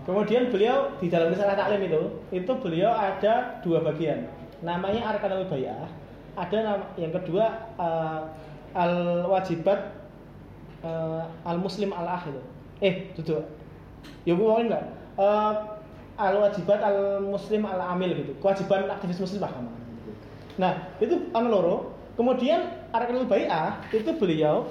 Kemudian 0.04 0.52
beliau 0.52 0.92
di 1.00 1.08
dalam 1.08 1.32
risalah 1.32 1.56
taklim 1.56 1.86
itu, 1.86 2.02
itu 2.34 2.52
beliau 2.60 2.92
ada 2.92 3.62
dua 3.64 3.80
bagian. 3.80 4.28
Namanya 4.60 5.16
Arkanul 5.16 5.48
Bayah. 5.48 5.88
Ada 6.34 6.90
yang 6.98 7.12
kedua 7.14 7.46
eh, 7.78 8.20
al 8.74 8.94
wajibat 9.30 10.02
al 11.46 11.58
muslim 11.62 11.94
al 11.94 12.08
ah. 12.08 12.24
Eh, 12.82 13.14
duduk. 13.16 13.46
Ya 14.28 14.34
gue 14.36 14.54
enggak. 14.60 14.84
Eh, 15.16 15.54
al 16.18 16.34
wajibat 16.38 16.78
al 16.78 17.22
muslim 17.26 17.66
al 17.66 17.98
amil 17.98 18.14
gitu 18.14 18.32
kewajiban 18.38 18.86
aktivis 18.86 19.18
muslim 19.18 19.42
gampang. 19.42 19.66
nah 20.54 20.86
itu 21.02 21.26
anu 21.34 21.48
loro 21.50 21.76
kemudian 22.14 22.70
arkanul 22.94 23.26
itu 23.90 24.10
beliau 24.14 24.70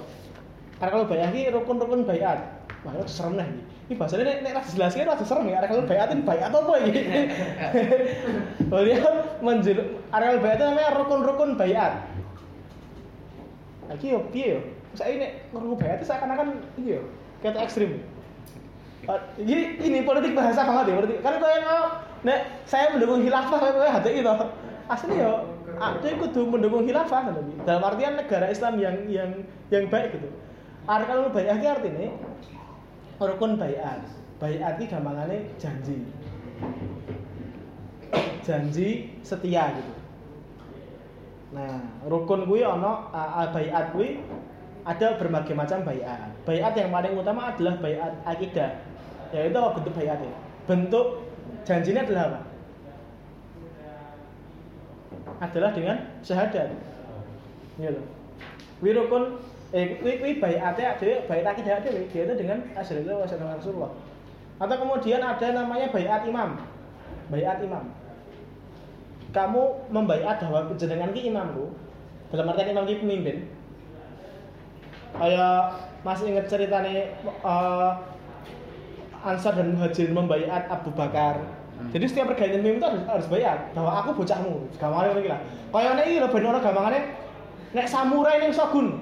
arkanul 0.79 1.07
bai'ah 1.11 1.27
ini 1.35 1.51
rukun-rukun 1.51 2.07
bai'at 2.07 2.39
wah 2.87 2.95
itu 2.95 3.11
serem 3.11 3.35
nih 3.35 3.49
ini 3.83 3.99
bahasanya 3.99 4.23
nek 4.23 4.37
nek 4.47 4.63
jelas 4.71 4.95
kan 4.95 5.11
rada 5.11 5.25
serem 5.27 5.51
ya 5.51 5.59
arkanul 5.59 5.83
bai'at 5.83 6.09
ini 6.15 6.23
bai'at 6.23 6.53
apa 6.55 6.73
ini 6.87 6.91
beliau 8.71 9.11
menjel 9.43 9.79
bai'at 10.07 10.55
itu 10.55 10.63
namanya 10.63 10.89
rukun-rukun 10.95 11.59
bai'at 11.59 11.93
lagi 13.91 14.15
yo 14.15 14.23
piye 14.31 14.47
yo? 14.55 14.59
Saya 14.95 15.19
ini 15.19 15.27
rukun 15.51 15.75
bai'at 15.75 15.99
itu 15.99 16.07
seakan-akan 16.07 16.63
iya 16.79 17.03
kayak 17.43 17.59
ekstrim. 17.67 17.99
Uh, 19.03 19.19
ini 19.35 19.75
ini 19.83 19.99
politik 20.07 20.31
bahasa 20.31 20.63
banget 20.63 20.95
ya 20.95 21.03
politik 21.03 21.17
kan 21.19 21.35
kau 21.43 21.51
yang 21.51 21.67
nek 22.23 22.39
saya 22.63 22.95
mendukung 22.95 23.19
khilafah 23.19 23.59
kayak 23.59 23.75
kayak 23.75 23.93
HTI 23.99 24.19
toh 24.23 24.37
asli 24.87 25.15
yo 25.19 25.33
aku 25.75 26.07
kudu 26.23 26.41
mendukung 26.47 26.87
khilafah 26.87 27.19
kan 27.27 27.35
dalam 27.67 27.83
artian 27.83 28.15
negara 28.15 28.47
Islam 28.47 28.79
yang 28.79 28.95
yang 29.11 29.43
yang 29.67 29.91
baik 29.91 30.15
gitu. 30.15 30.31
Bai'ah 30.87 31.59
ki 31.59 31.67
artinya 31.67 32.15
rukun 33.29 33.55
bai'at. 33.55 34.03
Bai'at 34.41 34.75
ki 34.79 34.85
gampangannya 34.91 35.47
janji. 35.61 36.03
Janji 38.43 38.87
setia 39.23 39.71
gitu. 39.77 39.93
Nah 41.55 41.79
rukun 42.07 42.49
kuwi 42.49 42.65
ana 42.65 43.07
uh, 43.13 43.47
bai'at 43.51 43.95
kuwi 43.95 44.19
ada 44.83 45.15
berbagai 45.15 45.55
macam 45.55 45.85
bai'at. 45.87 46.31
Bai'at 46.43 46.73
yang 46.75 46.91
paling 46.91 47.13
utama 47.15 47.55
adalah 47.55 47.75
bai'at 47.79 48.13
akidah. 48.27 48.71
Yaitu 49.33 49.57
apa 49.57 49.79
bentuk 49.81 49.93
bai'atnya 49.97 50.33
bentuk 50.63 51.07
janjinya 51.67 52.07
adalah 52.07 52.23
apa? 52.29 52.39
Adalah 55.43 55.71
dengan 55.75 55.97
syahadat. 56.23 56.69
Ya 57.81 57.89
loh 57.89 58.05
wirukun 58.83 59.39
eh 59.73 59.97
wi 60.05 60.21
wi 60.21 60.31
bai'atnya 60.37 60.93
ada 60.93 61.09
bai'at 61.25 61.57
akidah 61.57 61.81
ada 61.81 61.89
dia 61.89 62.05
itu 62.05 62.33
dengan 62.37 62.61
asyhadu 62.77 63.09
wa 63.09 63.25
sallam 63.25 63.57
rasulullah. 63.57 63.91
Atau 64.61 64.77
kemudian 64.77 65.17
ada 65.17 65.47
namanya 65.49 65.89
bai'at 65.89 66.29
imam. 66.29 66.61
Bai'at 67.33 67.57
imam. 67.65 67.89
Kamu 69.33 69.89
membaiat 69.89 70.37
bahwa 70.45 70.69
jenengan 70.77 71.09
ki 71.09 71.33
imamku 71.33 71.73
dalam 72.29 72.53
artian 72.53 72.77
imam 72.77 72.85
ki 72.85 73.01
pemimpin. 73.01 73.49
Kayak 75.17 75.73
masih 76.05 76.37
inget 76.37 76.45
ceritanya 76.45 77.09
uh, 77.41 77.97
Ansar 79.25 79.57
dan 79.57 79.73
Muhajirin 79.73 80.13
membaiat 80.13 80.69
Abu 80.69 80.93
Bakar. 80.93 81.41
Jadi 81.89 82.05
setiap 82.05 82.29
pergantian 82.29 82.61
pemimpin 82.61 82.77
itu 82.77 82.87
harus, 82.93 83.03
harus 83.09 83.27
bayar 83.33 83.57
bahwa 83.73 83.91
aku 84.05 84.21
bocahmu. 84.21 84.69
Gampangnya 84.77 85.17
ini 85.17 85.29
lah. 85.33 85.39
Kayaknya 85.73 86.03
ini 86.05 86.15
lebih 86.21 86.45
orang 86.45 86.61
gampangannya 86.61 87.01
nek 87.73 87.89
samurai 87.89 88.37
ning 88.37 88.53
shogun 88.53 89.01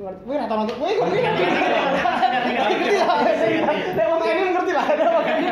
Rata 0.00 0.54
nonton, 0.56 0.76
wih, 0.80 0.96
kok 0.96 1.12
ini 1.12 1.20
ngerti 1.20 1.44
Ngerti 2.56 2.96
lah, 2.96 3.20
nek 3.20 4.06
wong 4.08 4.20
ini 4.24 4.48
ngerti 4.56 4.72
lah, 4.72 4.84
wong 4.96 5.26
ini 5.28 5.44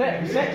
Nek, 0.00 0.12
nek, 0.24 0.46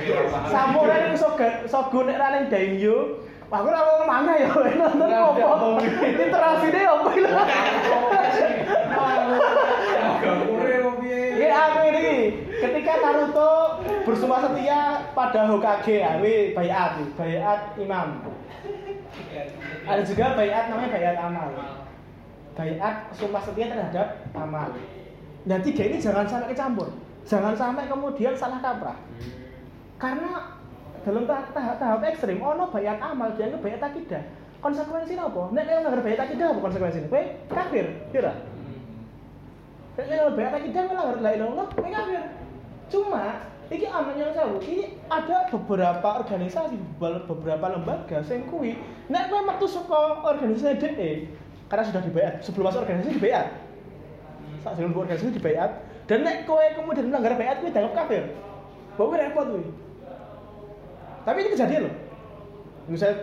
samurai 0.50 1.06
ning 1.06 1.14
shogun, 1.22 1.54
shogun 1.70 2.10
nek 2.10 2.18
raning 2.18 2.50
daimyo 2.50 3.22
Wah, 3.46 3.62
aku 3.62 3.70
ora 3.70 3.86
ke 3.86 4.06
mana 4.10 4.32
ya, 4.42 4.50
nonton 4.58 5.06
apa? 5.06 5.68
Interaksi 6.02 6.68
deh 6.74 6.82
apa 6.82 7.10
ini? 7.14 7.30
Ini 11.30 11.48
aku 11.54 11.80
ini, 11.94 12.10
ketika 12.58 12.94
Naruto 13.06 13.54
bersumpah 14.02 14.50
setia 14.50 15.14
pada 15.14 15.46
Hokage, 15.46 16.02
ya, 16.02 16.18
wih, 16.18 16.58
bayat, 16.58 17.06
bayat 17.14 17.78
imam. 17.78 18.26
Ada 19.86 20.02
juga 20.02 20.34
bayat 20.34 20.74
namanya 20.74 20.90
bayat 20.90 21.16
amal. 21.22 21.85
Bayat 22.56 23.12
sumpah 23.12 23.44
setia 23.44 23.68
terhadap 23.68 24.08
amal. 24.32 24.72
Dan 25.46 25.60
tiga 25.62 25.84
ini 25.86 26.00
jangan 26.00 26.26
sampai 26.26 26.56
kecampur, 26.56 26.90
jangan 27.28 27.54
sampai 27.54 27.86
kemudian 27.86 28.34
salah 28.34 28.64
kaprah. 28.64 28.98
Karena 30.00 30.58
dalam 31.06 31.30
tahap, 31.30 31.54
tahap, 31.54 31.76
tahap 31.78 32.02
ekstrim, 32.08 32.42
ono 32.42 32.72
bayat 32.74 32.98
amal 32.98 33.30
dianggap 33.38 33.62
bayat 33.62 33.82
akidah. 33.84 34.24
Konsekuensinya 34.64 35.30
apa? 35.30 35.54
Nek 35.54 35.64
nek 35.70 35.76
nggak 35.86 36.02
bayat 36.02 36.22
akidah 36.26 36.46
apa 36.50 36.60
konsekuensinya? 36.66 37.08
Kowe 37.14 37.24
kafir, 37.52 37.86
kira? 38.10 38.34
Nek 40.00 40.06
nek 40.10 40.34
bayat 40.34 40.54
akidah 40.58 40.82
malah 40.90 41.04
nggak 41.06 41.22
la 41.22 41.30
ilaha 41.30 41.36
illallah, 41.38 41.68
kowe 41.78 41.90
kafir. 41.94 42.22
Cuma 42.90 43.24
iki 43.70 43.86
aman 43.86 44.16
yang 44.18 44.34
jauh, 44.34 44.58
ini 44.66 44.98
ada 45.10 45.46
beberapa 45.54 46.08
organisasi, 46.26 46.78
beberapa 47.02 47.66
lembaga 47.70 48.26
sing 48.26 48.50
kuwi 48.50 48.78
nek 49.12 49.30
kowe 49.30 49.46
metu 49.46 49.70
saka 49.70 50.26
organisasi 50.26 50.82
DE 50.82 51.12
karena 51.66 51.84
sudah 51.86 52.02
dibayar, 52.06 52.34
sebelum 52.46 52.66
masuk 52.70 52.86
organisasi 52.86 53.18
dibayar. 53.18 53.46
Saat 54.62 54.74
sebelum 54.78 54.94
organisasi 54.94 55.38
dibayar 55.38 55.70
dan 56.06 56.22
nek 56.22 56.46
kowe 56.46 56.62
kemudian 56.62 57.10
melanggar 57.10 57.34
bayat 57.34 57.62
kowe 57.62 57.70
dianggap 57.74 58.06
kafir. 58.06 58.24
Bahwa 58.94 59.08
kowe 59.10 59.18
repot 59.18 59.46
kuwi. 59.50 59.66
Tapi 61.26 61.38
ini 61.42 61.50
kejadian 61.58 61.82
loh. 61.90 61.96
Misalnya 62.86 63.16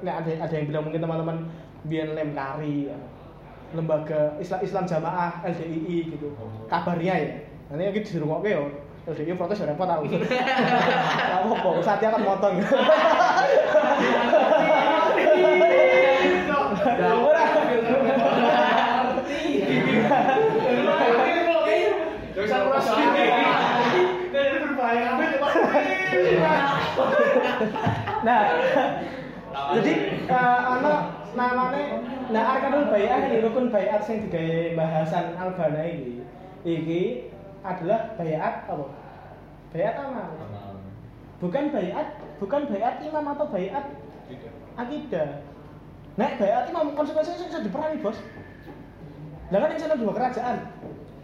nek 0.00 0.14
ada 0.24 0.30
ada 0.48 0.54
yang 0.56 0.66
bilang 0.72 0.82
mungkin 0.88 1.04
teman-teman 1.04 1.36
biar 1.84 2.08
lemkari 2.16 2.88
ya. 2.88 2.96
lembaga 3.72 4.36
Islam 4.36 4.60
Islam 4.60 4.84
Jamaah 4.84 5.44
LDII 5.48 6.12
gitu. 6.16 6.28
Kabarnya 6.68 7.14
ya. 7.16 7.32
Nanti 7.72 7.82
lagi 7.88 8.00
di 8.04 8.20
rumah 8.20 8.40
yo. 8.44 8.68
LDII 9.04 9.36
protes 9.36 9.60
ya 9.60 9.68
repot 9.68 9.88
aku. 9.88 10.04
Tahu 10.12 11.50
kok, 11.56 11.74
saatnya 11.84 12.08
akan 12.12 12.22
motong. 12.24 12.54
Nah, 28.22 28.40
jadi 29.74 29.92
eh, 30.28 30.60
ana 30.68 30.92
namanya 31.32 31.96
nah 32.28 32.42
arkanul 32.56 32.92
bai'ah 32.92 33.28
ini 33.28 33.40
rukun 33.44 33.72
bai'at 33.72 34.04
sing 34.04 34.28
digawe 34.28 34.76
bahasan 34.76 35.36
albana 35.36 35.82
iki. 35.88 36.20
Iki 36.62 37.02
adalah 37.64 38.14
bai'at 38.20 38.68
apa? 38.68 38.86
Bai'at 39.72 39.96
amal. 39.96 40.30
Bukan 41.42 41.64
bai'at, 41.74 42.08
bukan 42.38 42.62
bai'at 42.70 42.96
imam 43.02 43.24
atau 43.32 43.46
bai'at 43.50 43.86
akidah. 44.78 45.42
Nek 46.20 46.36
bai'at 46.36 46.68
imam 46.68 46.92
konsekuensinya 46.94 47.48
bisa 47.48 47.60
diperangi, 47.64 48.04
Bos. 48.04 48.18
Lah 49.52 49.58
kan 49.60 49.76
ini 49.76 49.96
dua 50.00 50.12
kerajaan. 50.16 50.56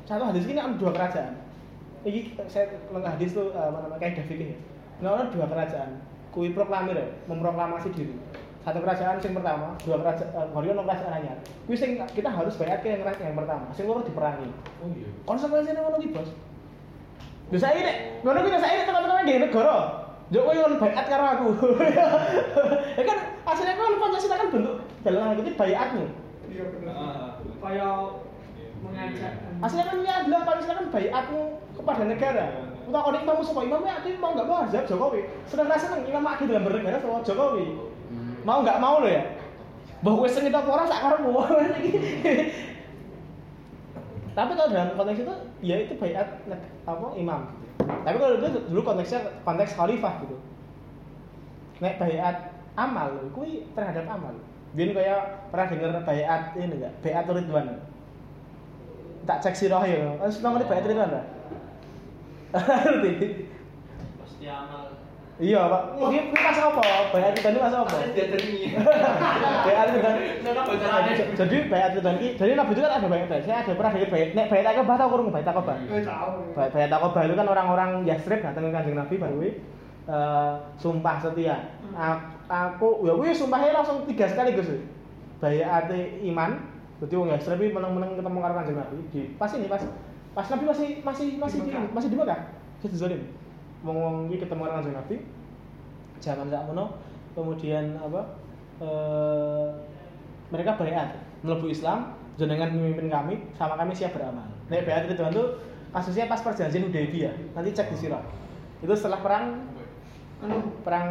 Satu 0.05 0.24
hadis 0.28 0.44
ini 0.49 0.61
ada 0.61 0.76
dua 0.76 0.92
kerajaan. 0.92 1.47
Iki 2.07 2.38
saya 2.46 2.70
lengkap 2.94 3.18
hadis 3.18 3.34
tuh 3.34 3.51
eh, 3.51 3.66
apa 3.66 3.78
namanya 3.82 4.01
kayak 4.03 4.26
fikih. 4.30 4.55
Nah, 5.03 5.14
ada 5.14 5.30
dua 5.30 5.46
kerajaan. 5.46 6.03
Kui 6.34 6.55
proklamir 6.55 6.94
ya, 6.94 7.07
memproklamasi 7.26 7.90
diri. 7.94 8.14
Satu 8.62 8.84
kerajaan 8.84 9.16
sing 9.22 9.32
pertama, 9.32 9.72
dua 9.80 9.96
kerajaan, 10.03 10.28
uh, 10.34 10.59
ono 10.59 10.82
kerajaan 10.84 11.14
anyar. 11.22 11.38
Kui 11.64 11.78
sing 11.78 11.96
kita 12.12 12.28
harus 12.28 12.59
bayar 12.59 12.84
ke 12.84 12.92
yang 12.92 13.03
kerajaan 13.07 13.32
yang 13.32 13.38
pertama. 13.38 13.66
Sing 13.72 13.88
loro 13.88 14.05
diperangi. 14.05 14.51
Oh 14.84 14.90
iya. 14.92 15.09
Konsekuensinya 15.24 15.80
ngono 15.86 15.96
ki, 16.03 16.12
Bos. 16.12 16.30
Lho 17.49 17.57
saya 17.57 17.80
ini, 17.80 17.92
ngono 18.20 18.44
ki 18.44 18.61
saya 18.61 18.74
ini 18.76 18.84
teman-teman 18.84 19.24
di 19.24 19.34
negara. 19.40 19.76
Yo 20.28 20.44
kowe 20.44 20.53
ngono 20.53 20.76
bayat 20.76 21.07
karo 21.09 21.24
aku. 21.24 21.49
ya 23.01 23.03
kan 23.09 23.18
aslinya 23.49 23.74
kan 23.80 23.96
Pancasila 23.96 24.36
kan 24.36 24.49
bentuk 24.53 24.76
dalam 25.01 25.22
hal 25.24 25.36
ini 25.40 25.51
bayatmu. 25.57 26.05
Iya 26.53 26.64
benar. 26.68 26.92
Ah, 26.92 27.30
Kayak 27.59 27.96
mengajak. 28.82 29.32
Aslinya 29.62 29.84
kan 29.86 29.96
ini 29.98 30.10
adalah 30.10 30.40
Pancasila 30.46 30.74
kan 30.78 30.86
bayatmu 30.94 31.40
kepada 31.76 32.02
negara. 32.06 32.46
Utang 32.88 33.04
orang 33.04 33.20
imam 33.20 33.44
sapa 33.44 33.60
imamnya 33.68 33.92
aku 34.00 34.08
mau 34.16 34.32
nggak 34.32 34.48
mau 34.48 34.64
azab 34.64 34.84
Jokowi. 34.88 35.20
Seneng 35.44 35.68
rasa 35.68 35.92
seneng 35.92 36.08
imam 36.08 36.24
aku 36.24 36.48
dalam 36.48 36.64
bernegara 36.64 36.98
sama 37.02 37.20
Jokowi. 37.20 37.66
Mau 38.46 38.64
nggak 38.64 38.80
mau 38.80 39.04
lo 39.04 39.08
ya. 39.08 39.24
Bahwa 40.00 40.24
sengit 40.30 40.54
apa 40.54 40.68
ora 40.70 40.86
sak 40.86 41.02
karepmu. 41.02 41.30
Tapi 44.38 44.52
kalau 44.54 44.70
dalam 44.70 44.94
konteks 44.94 45.20
itu 45.26 45.34
ya 45.66 45.76
itu 45.82 45.98
bayat 45.98 46.38
apa 46.86 47.06
imam. 47.18 47.50
Tapi 47.82 48.16
kalau 48.22 48.38
itu 48.38 48.60
dulu 48.70 48.80
konteksnya 48.86 49.20
konteks 49.42 49.74
khalifah 49.74 50.14
gitu. 50.22 50.38
Nek 51.82 51.98
bayat 51.98 52.54
amal, 52.78 53.10
kuwi 53.34 53.66
terhadap 53.74 54.06
amal. 54.06 54.34
Biar 54.78 54.94
kayak 54.94 55.50
pernah 55.50 55.66
denger 55.66 55.90
bayat 56.06 56.42
ini 56.54 56.74
enggak? 56.78 56.94
Bayat 57.02 57.26
Ridwan. 57.26 57.68
Tak 59.28 59.44
cek 59.44 59.52
sirah 59.52 59.84
ya. 59.84 60.16
Wis 60.24 60.40
nang 60.40 60.56
bayat 60.56 60.88
Ridwan 60.88 61.12
lah. 61.12 61.24
Ngerti? 62.56 63.12
Pasti 64.16 64.44
amal. 64.48 64.96
Iya, 65.38 65.70
Pak. 65.70 65.82
Ini 66.02 66.18
ini 66.18 66.34
pas 66.34 66.58
apa? 66.58 66.82
Bayat 67.14 67.32
itu 67.38 67.60
pas 67.60 67.70
apa? 67.70 67.94
Kan. 67.94 68.08
Nggak 70.42 70.64
bocorannya. 70.66 71.12
Jadi 71.36 71.56
bayat 71.70 71.90
itu 71.94 72.00
kan 72.02 72.14
jadi 72.18 72.52
Nabi 72.56 72.72
itu 72.74 72.80
kan 72.82 72.92
ada 72.98 73.06
bayat. 73.06 73.28
Saya 73.44 73.56
ada 73.62 73.72
pernah 73.76 73.92
dari 73.94 74.08
bayat. 74.10 74.28
Nek 74.34 74.48
bayat 74.50 74.66
Akobah 74.72 74.96
tahu 74.98 75.08
kurung 75.12 75.30
bayat 75.30 75.46
Akobah. 75.46 75.76
Eh, 75.78 76.02
tahu. 76.02 76.30
Bayat 76.56 76.70
bayat 76.74 76.90
Akobah 76.90 77.22
itu 77.28 77.34
kan 77.36 77.46
orang-orang 77.46 77.90
Yasrib 78.02 78.40
datang 78.42 78.64
ke 78.66 78.74
kanjeng 78.74 78.96
Nabi 78.98 79.14
baru 79.14 79.34
kuwi, 79.38 79.50
eh, 80.08 80.52
sumpah 80.80 81.16
setia. 81.20 81.56
A- 81.94 82.34
Aku 82.48 83.04
ya 83.04 83.12
kuwi 83.12 83.30
sumpahnya 83.30 83.76
langsung 83.76 84.08
tiga 84.08 84.24
sekali 84.24 84.56
Gus. 84.56 84.72
Bayat 85.38 85.92
iman. 86.24 86.67
Jadi 86.99 87.14
wong 87.14 87.28
Yasrib 87.30 87.62
iki 87.62 87.70
meneng-meneng 87.74 88.18
ketemu 88.18 88.38
karo 88.42 88.55
kanjeng 88.59 88.78
Nabi. 88.78 88.99
Di 89.14 89.20
pas 89.38 89.51
ini 89.55 89.66
pas 89.70 89.82
pas 90.34 90.46
Nabi 90.51 90.64
masih 90.66 90.88
masih 91.07 91.26
masih 91.38 91.59
di, 91.62 91.70
masih 91.70 92.09
di 92.11 92.16
Mekah. 92.18 92.40
Jadi 92.82 92.96
zalim. 92.99 93.22
Wong-wong 93.86 94.30
iki 94.34 94.42
ketemu 94.42 94.61
karo 94.66 94.74
kanjeng 94.82 94.96
Nabi. 94.99 95.16
Zaman 96.18 96.51
sakmono 96.51 96.99
kemudian 97.38 97.94
apa? 98.03 98.22
eh, 98.78 99.68
mereka 100.49 100.78
bayat 100.78 101.18
melebu 101.42 101.66
Islam 101.70 102.14
jenengan 102.38 102.70
memimpin 102.70 103.11
kami 103.11 103.34
sama 103.59 103.74
kami 103.74 103.94
siap 103.94 104.14
beramal. 104.14 104.46
Nek 104.70 104.86
bayat 104.86 105.11
itu 105.11 105.18
itu 105.18 105.44
kasusnya 105.90 106.30
pas 106.30 106.40
perjanjian 106.42 106.86
Hudaybiyah. 106.90 107.34
Nanti 107.55 107.74
cek 107.74 107.90
di 107.94 108.07
sirah. 108.07 108.22
Itu 108.78 108.94
setelah 108.94 109.18
perang 109.22 109.66
Anu, 110.38 110.70
perang 110.86 111.11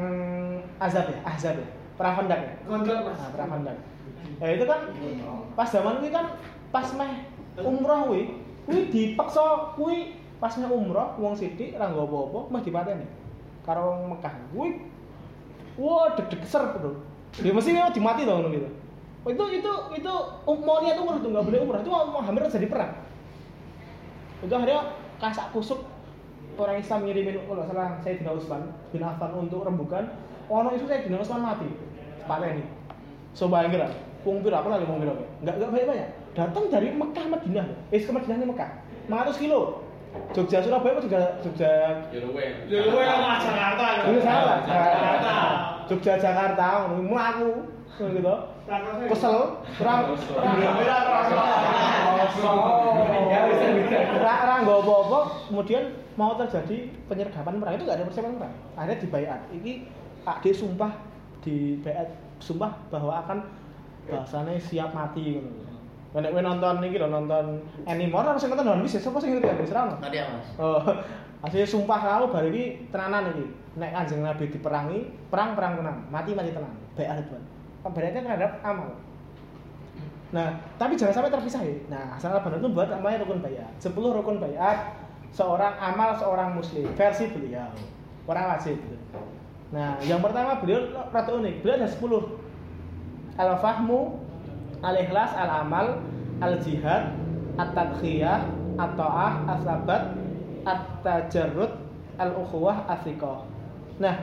Azab 0.79 1.11
ya, 1.11 1.19
Ahzab 1.27 1.59
ya. 1.59 1.67
Perang 1.99 2.15
Khandaq 2.15 2.39
ya. 2.39 2.51
mas. 2.63 2.87
Nah, 2.87 3.29
perang 3.35 3.49
Khandaq. 3.51 3.77
Ya 4.37 4.53
itu 4.53 4.65
kan 4.69 4.93
pas 5.57 5.69
zaman 5.69 5.97
kuwi 6.01 6.13
kan 6.13 6.37
pas 6.69 6.87
meh 6.93 7.25
umroh 7.57 8.13
kuwi, 8.13 8.37
kuwi 8.69 8.81
dipaksa 8.93 9.73
kuwi 9.73 10.17
pas 10.37 10.53
meh 10.61 10.69
umroh 10.69 11.17
wong 11.17 11.33
sithik 11.33 11.73
ora 11.73 11.89
nggo 11.89 12.05
apa-apa 12.05 12.39
meh 12.53 12.61
dipateni 12.61 13.05
karo 13.65 13.97
wong 13.97 14.01
Mekah. 14.13 14.33
Kuwi 14.53 14.69
wah 15.81 16.13
deg-deg 16.13 16.41
ser 16.45 16.63
tuh. 16.77 17.01
Ya 17.41 17.53
mesti 17.53 17.73
memang 17.73 17.93
dimati 17.93 18.25
dong 18.25 18.45
ngono 18.45 18.49
gitu. 18.53 18.69
Oh, 19.27 19.33
itu 19.33 19.59
itu 19.59 19.71
itu 19.99 20.13
um, 20.47 20.57
mau 20.63 20.79
niat 20.79 20.95
umroh 21.01 21.19
tuh 21.19 21.29
nggak 21.33 21.45
boleh 21.45 21.59
umroh 21.59 21.81
itu 21.83 21.91
mau 21.91 22.21
hampir 22.21 22.47
jadi 22.47 22.69
perang. 22.69 22.93
Itu 24.45 24.53
akhirnya 24.53 24.93
kasak 25.17 25.49
kusuk 25.51 25.81
orang 26.57 26.81
Islam 26.81 27.05
ngirimin 27.05 27.37
kalau 27.45 27.61
nggak 27.61 27.69
salah 27.69 27.89
Sayyidina 28.01 28.31
Utsman 28.33 28.61
bin 28.89 29.01
Affan 29.05 29.31
untuk 29.37 29.61
rembukan 29.61 30.09
ono 30.49 30.73
isu 30.73 30.89
Sayyidina 30.89 31.21
Utsman 31.21 31.45
mati 31.45 31.69
pateni 32.25 32.65
so 33.37 33.45
bayangin 33.45 33.85
lah 33.85 33.91
wong 34.27 34.43
pira? 34.43 34.59
Apa 34.59 34.67
lagi 34.75 34.83
wong 34.83 34.99
pira? 34.99 35.13
Enggak 35.39 35.55
enggak 35.55 35.69
banyak 35.71 35.87
banyak 35.87 36.09
datang 36.35 36.63
dari 36.69 36.87
Mekah 36.91 37.25
Madinah 37.31 37.65
eh 37.95 38.01
ke 38.03 38.11
Madinah 38.11 38.35
ini 38.37 38.47
Mekah. 38.51 38.69
500 39.07 39.39
kilo. 39.39 39.61
Jogja 40.33 40.59
Surabaya 40.59 40.97
apa 40.97 41.01
Jogja? 41.03 41.19
Jogja. 41.45 41.71
Ya 42.11 42.19
luwe. 42.25 42.45
Ya 42.67 42.79
Jakarta. 43.39 43.85
Ini 44.11 44.19
salah. 44.19 44.57
Jakarta. 44.65 45.35
Jogja 45.87 46.13
Jakarta. 46.19 46.65
Ngono 46.91 47.03
mlaku 47.07 47.51
gitu. 47.97 48.35
Kesel. 49.07 49.37
Kurang 49.79 49.99
Ra 54.27 54.55
nggak 54.57 54.79
apa-apa, 54.83 55.19
kemudian 55.47 55.83
mau 56.19 56.35
terjadi 56.35 56.91
penyergapan 57.07 57.61
perang. 57.61 57.73
Itu 57.77 57.83
nggak 57.87 57.97
ada 57.97 58.05
persiapan 58.09 58.33
perang. 58.41 58.55
Akhirnya 58.75 58.97
dibayat. 59.05 59.39
Ini 59.53 59.71
Pak 60.27 60.43
D 60.43 60.51
sumpah 60.51 60.91
di 61.45 61.79
bayat 61.79 62.11
sumpah 62.43 62.75
bahwa 62.91 63.23
akan 63.23 63.47
bahasanya 64.07 64.55
siap 64.57 64.91
mati 64.95 65.39
gitu. 65.39 65.49
Nek 66.17 66.33
kowe 66.33 66.41
nonton 66.41 66.81
iki 66.81 66.97
lho 66.97 67.11
nonton 67.11 67.61
Animor 67.85 68.25
harus 68.25 68.41
nonton 68.47 68.65
One 68.65 68.81
Piece 68.87 68.97
sapa 68.97 69.21
sing 69.21 69.37
ngerti 69.37 69.53
One 69.53 69.59
Piece 69.61 69.75
ra 69.75 69.85
ono? 69.85 69.95
Tadi 70.01 70.17
ya 70.17 70.25
mas. 70.31 70.47
Oh, 70.57 70.81
aslinya 71.45 71.67
sumpah 71.67 72.01
lalu 72.01 72.25
bari 72.33 72.47
iki 72.49 72.63
tenanan 72.89 73.29
iki. 73.35 73.45
Nek 73.77 73.91
Kanjeng 73.93 74.25
Nabi 74.25 74.49
diperangi, 74.49 74.99
perang-perang 75.29 75.77
tenan, 75.77 75.97
mati-mati 76.09 76.49
tenan. 76.49 76.73
Bayat 76.97 77.21
Ridwan. 77.21 77.43
Pembayatnya 77.85 78.21
terhadap 78.25 78.51
amal. 78.65 78.89
Nah, 80.33 80.59
tapi 80.75 80.97
jangan 80.97 81.21
sampai 81.21 81.31
terpisah 81.31 81.61
ya. 81.61 81.77
Nah, 81.87 82.17
Hasan 82.17 82.35
al-Banna 82.35 82.59
itu 82.59 82.67
buat 82.73 82.89
namanya 82.89 83.23
rukun 83.23 83.39
bayat. 83.39 83.69
10 83.79 83.93
rukun 83.95 84.41
bayat 84.41 84.97
seorang 85.31 85.77
amal 85.77 86.17
seorang 86.17 86.57
muslim 86.57 86.89
versi 86.97 87.29
beliau. 87.31 87.69
Orang 88.27 88.57
wajib 88.57 88.75
gitu. 88.75 88.97
Nah, 89.71 89.95
yang 90.03 90.19
pertama 90.19 90.59
beliau 90.59 90.89
rada 91.13 91.31
unik. 91.31 91.63
Beliau 91.63 91.75
ada 91.79 91.87
10. 91.87 92.46
Al-fahmu, 93.37 94.17
al-ikhlas, 94.81 95.31
al-amal, 95.37 96.01
al-jihad, 96.41 97.13
at-tadkhiyah, 97.57 98.49
at-ta'ah, 98.77 99.31
as-sabat, 99.57 100.13
at-tajarrud, 100.65 101.71
al-ukhuwah, 102.17 102.85
as-siqah. 102.89 103.45
Nah, 103.97 104.15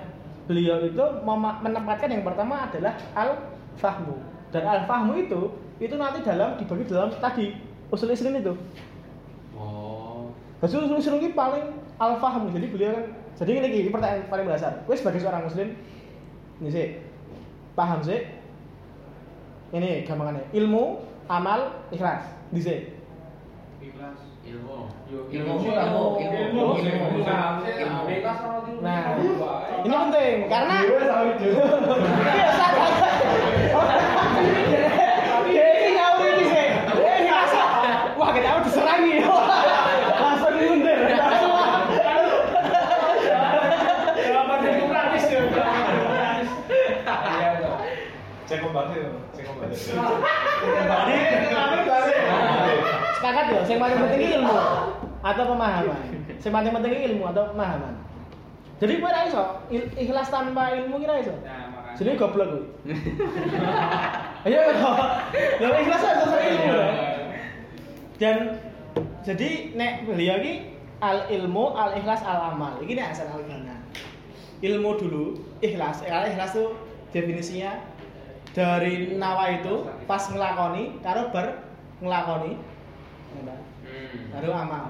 beliau 0.47 0.83
itu 0.83 1.05
menempatkan 1.63 2.11
yang 2.11 2.27
pertama 2.27 2.67
adalah 2.67 2.95
al-fahmu. 3.15 4.19
Dan 4.55 4.63
al-fahmu 4.67 5.19
itu 5.19 5.51
itu 5.83 5.95
nanti 5.99 6.23
dalam 6.23 6.55
dibagi 6.55 6.87
dalam 6.87 7.11
tadi 7.19 7.59
usul 7.91 8.15
isrin 8.15 8.39
itu. 8.39 8.55
Oh. 9.59 10.31
Usul 10.63 10.87
usul 10.87 11.03
isrin 11.03 11.19
ini 11.19 11.35
paling 11.35 11.75
al-fahmu. 11.99 12.55
Jadi 12.55 12.67
beliau 12.71 12.95
kan 12.95 13.05
jadi 13.35 13.51
ini, 13.59 13.69
ini 13.87 13.91
pertanyaan 13.91 14.31
paling 14.31 14.47
dasar. 14.47 14.87
Gue 14.87 14.95
sebagai 14.95 15.19
seorang 15.19 15.43
muslim 15.43 15.75
ini 16.63 16.71
sih 16.71 16.87
paham 17.75 17.99
sih 18.07 18.23
ini 19.75 20.07
gampangannya 20.07 20.47
ilmu 20.55 21.03
amal 21.27 21.75
ikhlas 21.91 22.23
di 22.55 22.61
sini 22.63 22.81
Ikhlas. 23.85 24.17
Ilmu. 24.45 24.89
Ilmu, 25.09 25.55
Ilmu, 25.61 26.05
ilmu, 26.21 26.67
ilmu. 26.77 27.09
Nah, 28.81 29.17
ini 29.85 29.93
penting 29.93 30.37
karena 30.49 30.75
Iya, 30.85 31.01
tahu 31.05 31.25
itu. 31.33 31.49
Iya, 31.53 32.49
sadar. 32.53 32.93
Dia 35.45 35.65
ini 35.65 35.89
ngawur 35.97 36.27
ini 36.29 36.45
sih. 36.45 36.67
Dia 36.77 37.13
ini 37.21 37.29
rasa, 37.29 37.63
wah 38.17 38.31
kita 38.33 38.49
harus 38.53 38.65
diserangi. 38.69 39.17
Langsung 40.17 40.55
mundur. 40.57 40.99
Langsung 41.09 41.53
Jawaban 44.17 44.59
demokratis 44.61 45.25
ya. 45.25 45.41
demokratis. 45.41 46.49
Iya, 47.05 47.49
Bang. 47.61 47.81
Cek 48.45 48.59
kembali 48.61 48.93
ya, 48.97 49.09
cek 49.33 49.45
kembali. 49.45 49.45
Jadi, 49.45 49.45
kami 49.45 49.61
balik. 49.61 49.64
Sepakat 53.25 53.45
ya. 53.49 53.61
Yang 53.65 53.81
paling 53.81 53.99
penting 54.05 54.21
ilmu 54.37 54.57
atau 55.25 55.45
pemahaman. 55.49 56.01
Yang 56.41 56.53
paling 56.53 56.73
penting 56.77 56.93
ilmu 57.13 57.25
atau 57.33 57.43
pemahaman. 57.53 57.95
Jadi 58.83 58.93
gue 59.01 59.11
iso 59.31 59.43
ikhlas 59.97 60.29
tanpa 60.29 60.77
ilmu 60.77 61.01
kira 61.01 61.23
iso. 61.23 61.33
Makanya. 61.33 61.97
Jadi 61.97 62.11
goblok 62.19 62.49
gue. 62.53 62.65
Ayo 64.45 64.61
kok. 64.77 64.97
Lo 65.63 65.69
ikhlas 65.79 66.03
aja 66.05 66.25
sama 66.27 66.37
ilmu. 66.43 66.65
Iya. 66.69 66.75
ya. 66.75 66.89
Dan 68.21 68.37
jadi 69.25 69.73
nek 69.73 70.05
beliau 70.05 70.37
ini 70.43 70.77
al 71.01 71.25
ilmu 71.33 71.73
al 71.73 71.97
ikhlas 71.97 72.21
al 72.27 72.53
amal. 72.53 72.77
Ini 72.85 72.93
nek 72.99 73.17
asal 73.17 73.33
al 73.33 73.43
Ilmu 74.65 74.97
dulu, 74.97 75.37
ikhlas. 75.61 76.01
Kalau 76.01 76.25
ikhlas 76.25 76.57
tuh 76.57 76.73
definisinya 77.13 77.77
dari 78.55 79.19
nawa 79.19 79.61
itu 79.61 79.85
pas 80.07 80.23
ngelakoni 80.31 81.03
karo 81.03 81.29
ber 81.35 81.67
ngelakoni 81.99 82.53
Hmm. 83.85 84.31
baru 84.33 84.51
amal. 84.55 84.85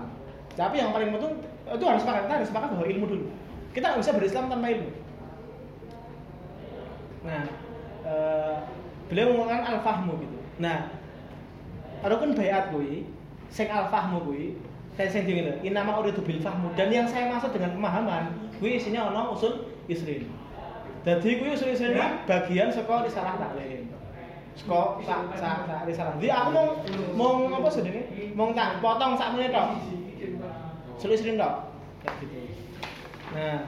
Tapi 0.54 0.78
yang 0.78 0.94
paling 0.94 1.10
penting 1.16 1.42
itu 1.64 1.84
harus 1.84 2.00
sepakat, 2.04 2.22
kita 2.28 2.34
harus 2.38 2.48
sepakat 2.52 2.68
bahwa 2.76 2.86
ilmu 2.86 3.04
dulu. 3.10 3.26
Kita 3.74 3.84
nggak 3.90 4.00
bisa 4.06 4.12
berislam 4.14 4.46
tanpa 4.46 4.70
ilmu. 4.70 4.90
Nah, 7.24 7.44
eh, 8.06 8.56
beliau 9.10 9.34
mengatakan 9.34 9.64
al-fahmu 9.74 10.12
gitu. 10.22 10.38
Nah, 10.62 10.92
rukun 12.06 12.36
bayat 12.38 12.70
kuwi, 12.70 13.08
sing 13.50 13.66
al-fahmu 13.66 14.22
kuwi, 14.28 14.54
saya 14.94 15.10
sing 15.10 15.26
ngene, 15.26 15.58
inama 15.66 15.98
uridu 15.98 16.22
bil 16.22 16.38
fahmu 16.38 16.70
dan 16.78 16.92
yang 16.92 17.08
saya 17.10 17.32
maksud 17.32 17.50
dengan 17.50 17.74
pemahaman, 17.74 18.24
kuwi 18.62 18.78
isinya 18.78 19.10
ono 19.10 19.34
usul 19.34 19.74
isrin. 19.90 20.30
Jadi 21.04 21.28
kuwi 21.36 21.52
usul 21.52 21.76
isrin 21.76 21.92
ini 21.92 22.24
bagian 22.24 22.72
saka 22.72 23.04
risalah 23.04 23.36
taklim. 23.36 23.92
Saka 24.56 24.80
sak 25.04 25.20
sak 25.36 25.56
sak 25.68 25.80
risalah. 25.84 26.16
Jadi 26.16 26.32
aku 26.32 26.48
mau 26.56 26.66
mau 27.12 27.60
apa 27.60 27.68
sedene? 27.68 28.08
Mau 28.32 28.56
tak 28.56 28.80
potong 28.80 29.12
sak 29.20 29.36
menit 29.36 29.52
tok. 29.52 29.76
Usul 30.96 31.12
isrin 31.12 31.36
tok. 31.36 31.68
Kayak 32.00 32.14
gitu. 32.24 32.36
Nah, 33.36 33.60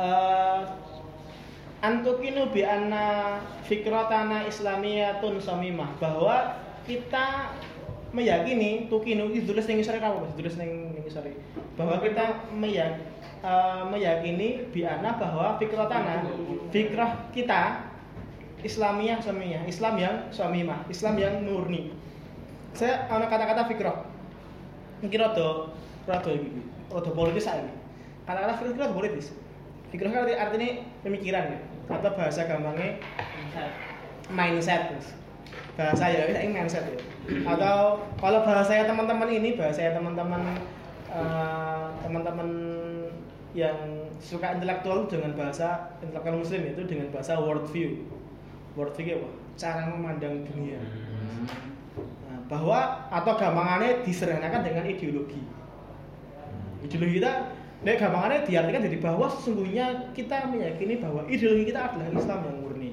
eh 0.00 0.60
antukinu 1.82 2.48
bi 2.54 2.62
anna 2.62 3.36
fikratana 3.66 4.46
islamiyatun 4.46 5.42
samimah 5.42 5.90
bahwa 5.98 6.56
kita 6.86 7.52
meyakini 8.14 8.86
tukinu 8.86 9.34
itu 9.34 9.50
tulis 9.50 9.66
ning 9.66 9.82
isore 9.82 9.98
apa 9.98 10.22
Mas? 10.22 10.32
tulis 10.38 10.54
ning 10.54 10.94
ning 10.94 11.04
isore 11.04 11.34
bahwa 11.74 11.98
kita 11.98 12.46
meyak, 12.54 13.02
eh, 13.42 13.82
meyakini 13.90 14.70
bi 14.70 14.86
anna 14.86 15.18
bahwa 15.18 15.58
fikratana 15.58 16.26
fikrah 16.70 17.28
kita 17.34 17.90
Islamiyah 18.62 19.18
samimah 19.18 19.66
Islam 19.66 19.94
yang 19.98 20.16
samimah 20.30 20.86
Islam 20.86 21.14
yang 21.18 21.34
murni. 21.42 21.90
Saya 22.72 23.10
ana 23.10 23.26
kata-kata 23.26 23.66
fikrah. 23.66 24.06
Mungkin 25.02 25.18
rada 25.18 25.66
iki 26.06 26.62
rada 26.88 27.10
politis 27.10 27.44
saiki. 27.50 27.74
Kata-kata 28.22 28.52
fikrah 28.62 28.86
itu 28.86 28.94
politis. 28.94 29.26
Fikrah 29.90 30.08
kan 30.14 30.20
arti- 30.24 30.38
artinya 30.38 30.68
pemikiran 31.02 31.44
ya 31.52 31.58
atau 31.90 32.10
bahasa 32.14 32.46
gampangnya 32.46 32.96
mindset 34.30 34.96
bahasa 35.76 36.04
ya 36.08 36.28
ini 36.28 36.52
mindset 36.52 36.84
ya. 36.84 37.00
Atau 37.48 38.04
kalau 38.20 38.44
bahasa 38.44 38.84
teman-teman 38.84 39.28
ini 39.28 39.56
bahasa 39.56 39.92
teman-teman 39.92 40.42
eh, 41.08 41.86
teman-teman 42.04 42.48
yang 43.52 44.08
suka 44.16 44.56
intelektual 44.56 45.04
dengan 45.08 45.36
bahasa 45.36 45.92
intelektual 46.00 46.40
muslim 46.40 46.62
itu 46.72 46.82
dengan 46.88 47.12
bahasa 47.12 47.36
world 47.36 47.68
view 47.68 48.08
world 48.76 48.96
view 48.96 49.20
apa? 49.20 49.30
Cara 49.60 49.82
memandang 49.92 50.48
dunia. 50.48 50.80
Nah, 52.24 52.40
bahwa 52.48 53.04
atau 53.12 53.32
gampangannya 53.36 54.00
disederhanakan 54.08 54.64
dengan 54.64 54.84
ideologi. 54.88 55.44
Ideologi 56.80 57.20
kita 57.20 57.32
Nek 57.82 57.98
gampangannya 57.98 58.46
diartikan 58.46 58.86
jadi 58.86 58.98
bahwa 59.02 59.26
sesungguhnya 59.26 60.14
kita 60.14 60.46
meyakini 60.54 61.02
bahwa 61.02 61.26
ideologi 61.26 61.74
kita 61.74 61.90
adalah 61.90 62.14
Islam 62.14 62.38
yang 62.46 62.56
murni. 62.62 62.90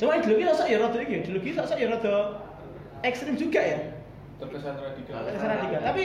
Cuma 0.00 0.16
ideologi 0.16 0.48
tak 0.48 0.68
ya 0.72 0.80
rada 0.80 0.98
iki, 1.04 1.14
ideologi 1.20 1.50
tak 1.52 1.76
ya 1.76 1.88
rada 1.92 2.14
ekstrim 3.04 3.36
juga 3.36 3.60
ya. 3.60 3.80
terkesan 4.40 4.80
radikal. 4.80 5.28
Terkesan 5.28 5.48
radikal. 5.50 5.80
Tapi 5.84 6.04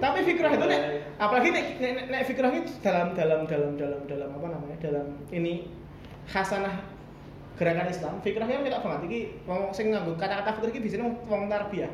tapi 0.00 0.18
fikrah 0.24 0.52
itu 0.56 0.64
nek 0.64 0.80
apalagi 1.20 1.48
nek 1.52 1.66
nek, 1.80 2.04
nek, 2.08 2.22
fikrah 2.24 2.48
itu 2.54 2.72
dalam 2.80 3.12
dalam 3.12 3.44
dalam 3.44 3.76
dalam 3.76 4.00
dalam 4.08 4.28
apa 4.32 4.46
namanya? 4.48 4.76
dalam 4.80 5.06
ini 5.28 5.68
khasanah 6.30 6.92
gerakan 7.60 7.92
Islam, 7.92 8.14
fikrahnya 8.24 8.64
kita 8.64 8.80
banget 8.80 9.02
iki 9.06 9.20
wong 9.44 9.68
sing 9.76 9.92
nganggo 9.92 10.16
kata-kata 10.16 10.56
fikir 10.56 10.68
iki 10.72 10.80
biasanya 10.88 11.12
wong- 11.28 11.52
tarbiyah. 11.52 11.92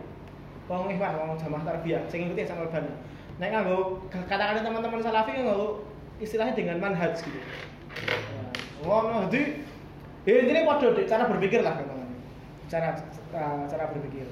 Wong 0.71 0.93
ihwan, 0.95 1.13
wong 1.19 1.31
jamaah 1.41 1.65
tarbiyah 1.67 2.07
sing 2.07 2.29
ngikuti 2.29 2.47
sama 2.47 2.71
Albani. 2.71 2.93
Nek 3.43 3.51
nganggo 3.51 4.07
kata-kata 4.09 4.63
teman-teman 4.63 5.03
salafi 5.03 5.35
nganggo 5.35 5.83
istilahnya 6.23 6.55
dengan 6.55 6.79
manhaj 6.79 7.19
gitu. 7.19 7.41
Wong 8.87 9.27
jadi 9.29 9.59
ya 10.23 10.33
intinya 10.47 10.69
podo 10.71 10.95
deh, 10.95 11.05
cara 11.09 11.27
berpikir 11.27 11.61
lah 11.67 11.83
cara 12.69 12.95
cara 13.67 13.85
berpikir. 13.91 14.29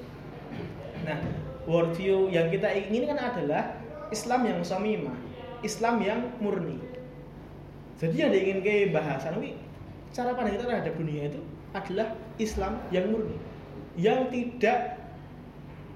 Nah, 1.08 1.18
worldview 1.66 2.30
yang 2.30 2.48
kita 2.48 2.70
ingin 2.70 3.10
kan 3.10 3.18
adalah 3.18 3.76
Islam 4.14 4.46
yang 4.46 4.58
samimah, 4.62 5.18
Islam 5.66 5.98
yang 6.00 6.20
murni. 6.38 6.78
Jadi 7.98 8.16
yang 8.16 8.30
diingin 8.30 8.60
ke 8.62 8.94
bahasan 8.94 9.40
ini 9.42 9.58
cara 10.14 10.32
pandang 10.32 10.56
kita 10.56 10.64
terhadap 10.68 10.94
dunia 10.96 11.22
itu 11.28 11.40
adalah 11.74 12.16
Islam 12.40 12.72
yang 12.94 13.10
murni, 13.10 13.36
yang 13.98 14.30
tidak 14.30 15.02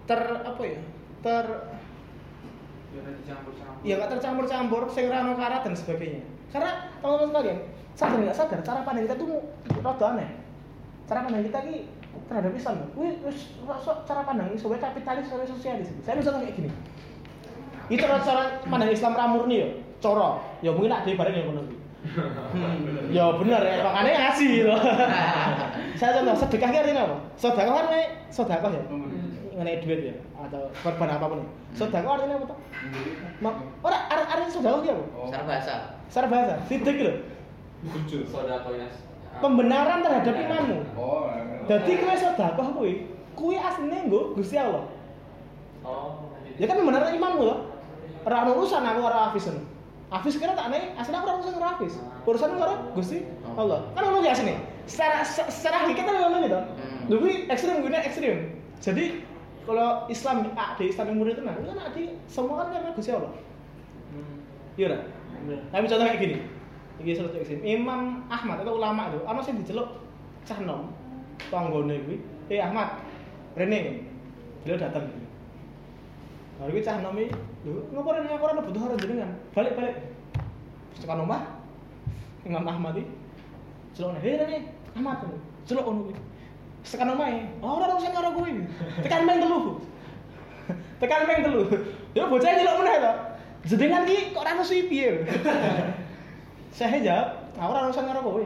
ter 0.04 0.20
apa 0.42 0.62
ya 0.66 0.80
ter 1.22 1.44
Ya 2.90 2.98
ya 3.86 3.94
nggak 4.02 4.18
tercampur-campur 4.18 4.90
sing 4.90 5.06
rano 5.06 5.38
karat 5.38 5.62
dan 5.62 5.78
sebagainya. 5.78 6.26
Karena 6.50 6.90
teman-teman 6.98 7.30
sekalian 7.30 7.58
sadar 7.94 8.18
nggak 8.18 8.36
sadar 8.36 8.60
cara 8.66 8.80
pandang 8.82 9.06
kita 9.06 9.14
tuh 9.14 9.30
rada 9.78 10.06
aneh. 10.10 10.30
Cara 11.06 11.22
pandang 11.22 11.46
kita 11.46 11.58
ki 11.70 11.86
terhadap 12.30 12.52
Islam 12.54 12.74
wih 12.94 13.12
wis 13.26 13.38
cara 14.06 14.22
pandang 14.22 14.54
sebagai 14.54 14.82
kapitalis 14.82 15.26
sebagai 15.26 15.48
sosialis 15.50 15.88
saya 16.02 16.18
bisa 16.18 16.30
kayak 16.34 16.54
gini 16.54 16.70
itu 17.90 17.98
cara 17.98 18.22
cara 18.22 18.42
pandang 18.66 18.90
Islam 18.90 19.18
ramurni 19.18 19.56
ya 19.62 19.68
coro 20.00 20.40
ya 20.64 20.70
mungkin 20.70 20.94
ada 20.94 21.10
bareng 21.10 21.36
yang. 21.36 21.50
Hmm, 22.00 23.12
ya 23.12 23.28
bener 23.36 23.60
ya 23.60 23.84
makanya 23.84 24.32
ngasih 24.32 24.48
gitu 24.64 24.72
saya 26.00 26.16
contoh 26.16 26.32
sedekah 26.32 26.72
ki 26.72 26.78
artinya 26.80 27.02
apa 27.04 27.16
sedekah 27.36 27.72
kan 27.76 27.86
sedekah 28.32 28.72
ya 28.72 28.82
mengenai 29.52 29.84
duit 29.84 30.00
ya 30.08 30.14
atau 30.40 30.72
korban 30.80 31.12
apa 31.12 31.24
pun 31.28 31.44
ya. 31.44 31.48
Sedekah 31.76 32.08
artinya 32.16 32.40
apa 32.40 32.46
tuh? 32.48 32.58
Ma, 33.44 33.50
ora 33.84 34.08
ar 34.08 34.20
artinya 34.32 34.48
sedekah 34.48 34.80
ki 34.80 34.88
apa? 34.96 35.04
Secara 35.28 35.44
bahasa. 35.44 35.74
Secara 36.08 36.26
bahasa, 36.32 36.54
sidik 36.64 36.96
lho. 37.04 37.12
jujur 37.84 38.24
Pembenaran 39.38 40.02
terhadap 40.02 40.34
imanmu. 40.34 40.78
Oh. 40.98 41.30
Jadi 41.70 41.92
kowe 42.02 42.14
sedekah 42.18 42.68
kuwi, 42.74 43.06
kuwi 43.38 43.54
asline 43.54 44.10
nggo 44.10 44.34
Gusti 44.34 44.58
Allah. 44.58 44.90
Oh. 45.86 46.34
Ya 46.58 46.66
kan 46.66 46.82
pembenaran 46.82 47.14
imanmu 47.14 47.42
loh. 47.46 47.58
Ora 48.26 48.44
urusan 48.50 48.82
aku 48.82 49.00
karo 49.06 49.16
Hafiz. 49.30 49.46
ngono. 49.46 49.62
Hafiz 50.10 50.34
kira 50.36 50.58
tak 50.58 50.74
nih, 50.74 50.92
asline 50.98 51.16
aku 51.22 51.26
ora 51.30 51.34
urusan 51.38 51.54
karo 51.56 51.66
Hafiz. 51.72 51.94
Urusan 52.26 52.50
karo 52.58 52.74
Gusti 52.98 53.22
Allah. 53.54 53.86
Kan 53.94 54.02
ngono 54.10 54.26
ya 54.26 54.34
asline. 54.34 54.60
Secara 54.90 55.22
se- 55.22 55.46
secara 55.48 55.86
kan 56.04 56.14
ngono 56.18 56.36
gitu. 56.42 56.58
Hmm. 56.58 57.06
Lho 57.06 57.16
kuwi 57.22 57.34
ekstrem 57.46 57.80
kuwi 57.80 57.94
ekstrem. 57.94 58.38
Jadi 58.82 59.04
kalau 59.64 60.10
Islam 60.10 60.50
ah, 60.58 60.74
di 60.74 60.90
Islam 60.90 61.14
yang 61.14 61.16
murni 61.22 61.32
itu 61.38 61.42
nah, 61.46 61.54
itu 61.54 61.70
kan 61.70 61.92
di 61.94 62.04
semua 62.26 62.66
kan 62.66 62.66
karena 62.74 62.90
Gusti 62.92 63.10
Allah. 63.14 63.32
Iya 64.74 64.84
ora? 64.90 64.98
Tapi 65.70 65.84
contoh 65.86 66.04
kayak 66.04 66.18
gini. 66.20 66.36
Iki 67.00 67.16
salah 67.16 67.32
satu 67.32 67.40
ekstrem. 67.40 67.64
Imam 67.64 68.28
Ahmad 68.28 68.60
atau 68.60 68.76
ulama 68.76 69.08
itu, 69.08 69.20
ana 69.24 69.40
sing 69.40 69.56
diceluk 69.56 69.88
cah 70.44 70.60
nom. 70.60 70.92
Tanggone 71.48 71.96
kuwi, 72.04 72.20
"Eh 72.52 72.60
Ahmad, 72.60 73.00
Rene." 73.56 74.04
Beliau 74.60 74.76
datang 74.76 75.08
gitu. 75.08 75.24
Nah, 76.60 76.68
iki 76.68 76.84
cah 76.84 77.00
nom 77.00 77.16
iki, 77.16 77.32
"Lho, 77.64 77.80
ngopo 77.96 78.12
rene 78.12 78.36
butuh 78.36 78.82
orang 78.84 79.00
jenengan?" 79.00 79.30
Balik-balik. 79.56 79.96
Tekan 81.00 81.24
omah. 81.24 81.42
Imam 82.44 82.68
Ahmad 82.68 83.00
iki 83.00 83.08
celuk 83.96 84.20
"Hei 84.20 84.36
Rene, 84.36 84.68
Ahmad." 84.92 85.24
Celuk 85.64 85.88
ngono 85.88 86.12
kuwi. 86.12 86.16
Terus 86.80 86.92
tekan 86.96 87.12
omahe, 87.12 87.44
"Oh, 87.60 87.76
ora 87.76 87.92
urusan 87.92 88.12
karo 88.12 88.32
kowe." 88.36 88.52
Tekan 89.04 89.28
ping 89.28 89.40
telu. 89.40 89.60
Tekan 91.00 91.28
ping 91.28 91.40
telu. 91.44 91.62
Ya 92.16 92.24
bocah 92.28 92.50
nyeluk 92.52 92.76
meneh 92.80 92.96
to. 93.00 93.12
Jenengan 93.68 94.08
ki 94.08 94.32
kok 94.32 94.40
ora 94.40 94.56
nusui 94.56 94.88
piye? 94.88 95.20
Saya 96.70 97.02
jawab, 97.02 97.28
aku 97.58 97.70
ora 97.70 97.80
urusan 97.90 98.04
karo 98.06 98.20
kowe. 98.22 98.44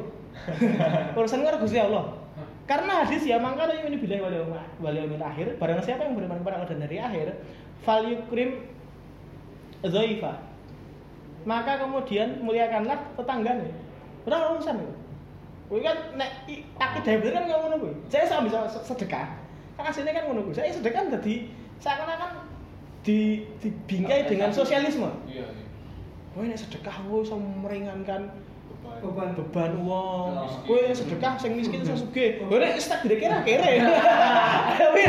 urusan 1.21 1.41
karo 1.45 1.57
Gusti 1.61 1.79
Allah. 1.79 2.17
Karena 2.65 3.05
hadis 3.05 3.29
ya 3.29 3.37
mangka 3.37 3.69
ini 3.69 4.01
bilang 4.01 4.25
wali 4.25 4.41
wali 4.81 4.99
yaumil 5.05 5.21
akhir, 5.21 5.61
barang 5.61 5.85
siapa 5.85 6.09
yang 6.09 6.17
beriman 6.17 6.41
kepada 6.41 6.57
Allah 6.57 6.71
dan 6.73 6.81
hari 6.81 6.97
akhir, 6.97 7.37
fal 7.85 8.01
yukrim 8.01 8.65
dhaifa. 9.85 10.33
Maka 11.45 11.77
kemudian 11.85 12.41
muliakanlah 12.41 12.97
tetangganya. 13.21 13.69
Ora 14.25 14.57
urusan 14.57 14.81
itu. 14.81 14.95
Kuwi 15.69 15.81
kan 15.85 15.97
nek 16.17 16.49
akidah 16.81 17.21
bener 17.21 17.33
kan 17.37 17.45
ngono 17.45 17.77
kuwi. 17.85 17.95
Saya 18.09 18.25
sama 18.25 18.49
bisa 18.49 18.65
sedekah. 18.81 19.29
Kan 19.77 19.85
aslinya 19.85 20.17
kan 20.17 20.25
ngono 20.33 20.49
kuwi. 20.49 20.57
Saya 20.57 20.73
sedekah 20.73 21.13
dadi 21.13 21.53
seakan-akan 21.85 22.49
di 23.05 23.45
dibingkai 23.61 24.25
dengan 24.25 24.49
sosialisme. 24.49 25.13
iya 25.29 25.45
iya 25.45 25.64
Kowe 26.35 26.51
nek 26.51 26.59
sedekah 26.59 26.99
kowe 27.07 27.23
iso 27.23 27.39
meringankan 27.39 28.27
Beban. 28.99 29.39
beban 29.39 29.73
uang. 29.87 30.35
Kowe 30.67 30.83
nek 30.83 30.99
sedekah 30.99 31.39
sing 31.39 31.55
miskin 31.55 31.87
iso 31.87 31.95
sugih. 31.95 32.43
Kowe 32.51 32.59
nek 32.59 32.75
stak 32.83 33.07
dire 33.07 33.23
kira 33.23 33.39
kere. 33.47 33.79
Kowe 34.83 35.03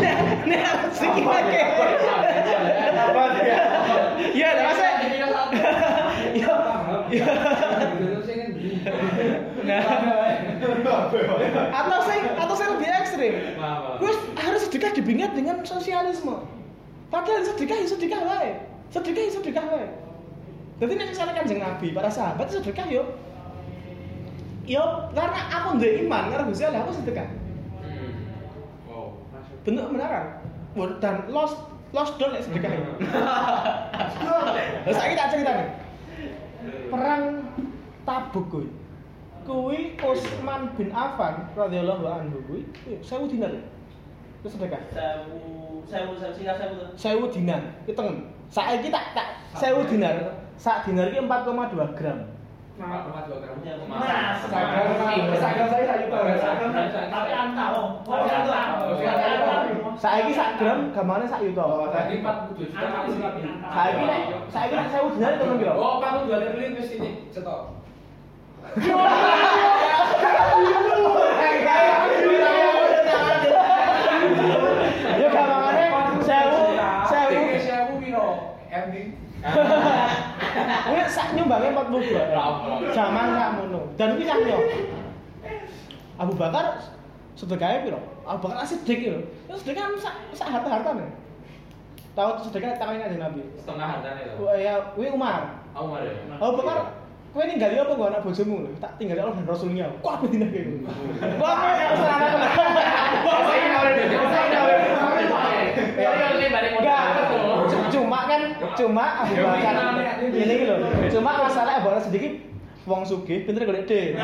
nek 0.00 0.16
nek 0.48 0.60
harus 0.64 0.96
kira 0.96 1.40
kere. 1.52 1.86
apa 2.96 3.22
dia 3.36 3.60
Iya, 4.32 4.48
nek 4.56 4.64
masa 4.72 4.84
Iya. 6.32 6.54
Iya. 7.12 7.26
Nah, 9.60 9.84
atau 11.76 11.98
sing 12.08 12.20
atau 12.24 12.54
sing 12.56 12.68
lebih 12.72 12.88
ekstrim. 12.88 13.34
Kowe 14.00 14.12
harus 14.32 14.60
sedekah 14.64 14.96
dibingat 14.96 15.36
dengan 15.36 15.60
sosialisme. 15.60 16.40
Padahal 17.12 17.44
sedekah 17.44 17.76
ya 17.84 17.84
sedekah 17.84 18.20
wae. 18.24 18.64
Sedekah 18.88 19.22
ya 19.28 19.30
sedekah 19.36 19.66
wae. 19.68 20.09
Jadi 20.80 20.92
nek 20.96 21.12
misalnya 21.12 21.36
kanjeng 21.36 21.60
Nabi, 21.60 21.92
para 21.92 22.08
sahabat 22.08 22.48
sedekah 22.48 22.88
yo. 22.88 23.04
Yo 24.64 24.80
karena 25.12 25.40
aku 25.52 25.76
ndek 25.76 26.08
iman 26.08 26.32
karo 26.32 26.42
Gusti 26.48 26.64
Allah 26.64 26.80
aku 26.80 26.92
sedekah. 26.94 27.28
wow 28.88 29.12
Bentuk 29.60 29.92
kebenaran. 29.92 30.40
Bon- 30.72 30.96
Dan 30.96 31.28
lost 31.28 31.60
lost 31.92 32.16
doll 32.16 32.32
nek 32.32 32.40
sedekah. 32.40 32.70
yo. 32.72 32.84
Lah 34.88 34.92
saiki 34.94 35.14
tak 35.14 35.36
ceritane. 35.36 35.64
Perang 36.88 37.44
Tabuk 38.08 38.48
kuwi. 38.48 38.68
Kuwi 39.44 39.78
Utsman 40.00 40.72
bin 40.76 40.88
Affan 40.92 41.44
radhiyallahu 41.52 42.04
anhu 42.08 42.40
kuwi 42.48 42.64
1000 43.04 43.28
dinar. 43.28 43.52
Terus 44.40 44.56
sedekah. 44.56 44.80
Sewu, 44.88 45.84
sewu, 45.84 46.12
sewu, 46.16 46.32
singkat 46.32 46.56
sewu 46.56 46.72
tuh. 46.80 46.88
Sewu 46.96 47.24
dinar, 47.28 47.60
hitung. 47.84 48.32
Saiki 48.48 48.88
tak 48.88 49.12
tak 49.12 49.28
sewu 49.52 49.84
dinar. 49.84 50.16
Sak 50.60 50.84
dinar 50.84 51.08
iki 51.08 51.24
4,2 51.24 51.96
gram. 51.96 52.18
Mas, 52.80 53.04
Sagam 55.40 55.68
saya 55.68 55.84
saya 55.84 56.04
Tapi 57.12 57.30
angka 57.32 57.64
loh. 57.76 58.04
Oh, 58.04 58.24
angka. 58.24 58.60
Saiki 60.00 60.32
sak 60.36 60.60
gram 60.60 60.92
gamane 60.92 61.24
sak 61.28 61.44
yuta. 61.44 61.64
Oh, 61.64 61.88
tadi 61.92 62.20
47 62.24 62.56
juta 62.56 62.88
kali 62.88 63.20
berapa? 63.20 63.36
sini. 63.40 63.52
Saiki 63.68 64.02
nek 64.04 64.20
saiki 64.48 64.74
nek 64.76 64.88
sewu 64.92 65.12
dinar 65.16 65.32
hitung 65.36 65.60
piro? 65.60 65.72
Oh, 65.76 66.00
42 66.00 66.40
triliun 66.52 66.76
ke 66.76 66.82
sini. 66.84 67.10
Cetok 67.32 67.60
gamane 75.20 75.84
sewu 76.24 76.60
sewu. 77.08 77.40
Sewu 77.60 77.92
piro? 78.00 78.56
Ending. 78.72 79.20
Kuwi 79.40 80.99
sak 81.10 81.34
nyum 81.34 81.50
timbangnya 81.50 81.74
42. 81.74 82.94
Zaman 82.94 83.26
sakmono. 83.34 83.80
Dan 83.98 84.14
kuwi 84.14 84.30
yo. 84.30 84.58
Abu 86.20 86.32
Bakar 86.38 86.78
sedekahnya 87.34 87.84
piro? 87.84 88.00
Abu 88.22 88.46
Bakar 88.46 88.62
asidik 88.62 89.02
yo. 89.02 89.18
Ya 89.50 89.54
sedekah 89.58 89.90
sak 89.98 90.14
sak 90.32 90.48
harta-hartane. 90.54 91.10
Tahu 92.14 92.30
sedekah 92.46 92.78
tangan 92.78 93.02
kanjeng 93.02 93.22
Nabi. 93.22 93.42
Setengah 93.58 93.86
hartanya 93.98 94.22
itu. 94.22 94.42
Wah, 94.42 94.54
Ya, 94.54 94.74
kuwi 94.94 95.10
Umar. 95.10 95.58
Aku 95.74 95.90
Umar 95.90 96.06
ya. 96.06 96.12
Abu 96.38 96.54
Bakar 96.62 96.78
Kowe 97.30 97.46
ninggali 97.46 97.78
apa 97.78 97.94
gua 97.94 98.10
anak 98.10 98.26
bojomu 98.26 98.66
lho? 98.66 98.74
Tak 98.82 98.98
tinggali 98.98 99.22
Allah 99.22 99.38
dan 99.38 99.46
Rasulnya. 99.46 99.86
Kok 100.02 100.12
aku 100.18 100.26
dina 100.34 100.50
kowe. 100.50 100.62
Wah, 101.38 101.54
kowe 101.62 101.72
ya 101.78 101.94
serana 101.94 102.26
Enggak, 106.80 107.02
cu- 107.14 107.29
cuma 108.10 108.26
kan 108.26 108.42
cuma 108.74 109.22
Abu 109.22 109.38
Bakar 109.38 110.02
ini 110.18 110.66
gitu. 110.66 110.74
Cuma 111.14 111.46
masalah 111.46 111.78
Abu 111.78 111.94
Bakar 111.94 112.02
sedikit 112.10 112.42
wong 112.82 113.06
sugih 113.06 113.46
pinter 113.46 113.62
golek 113.62 113.86
D. 113.86 114.18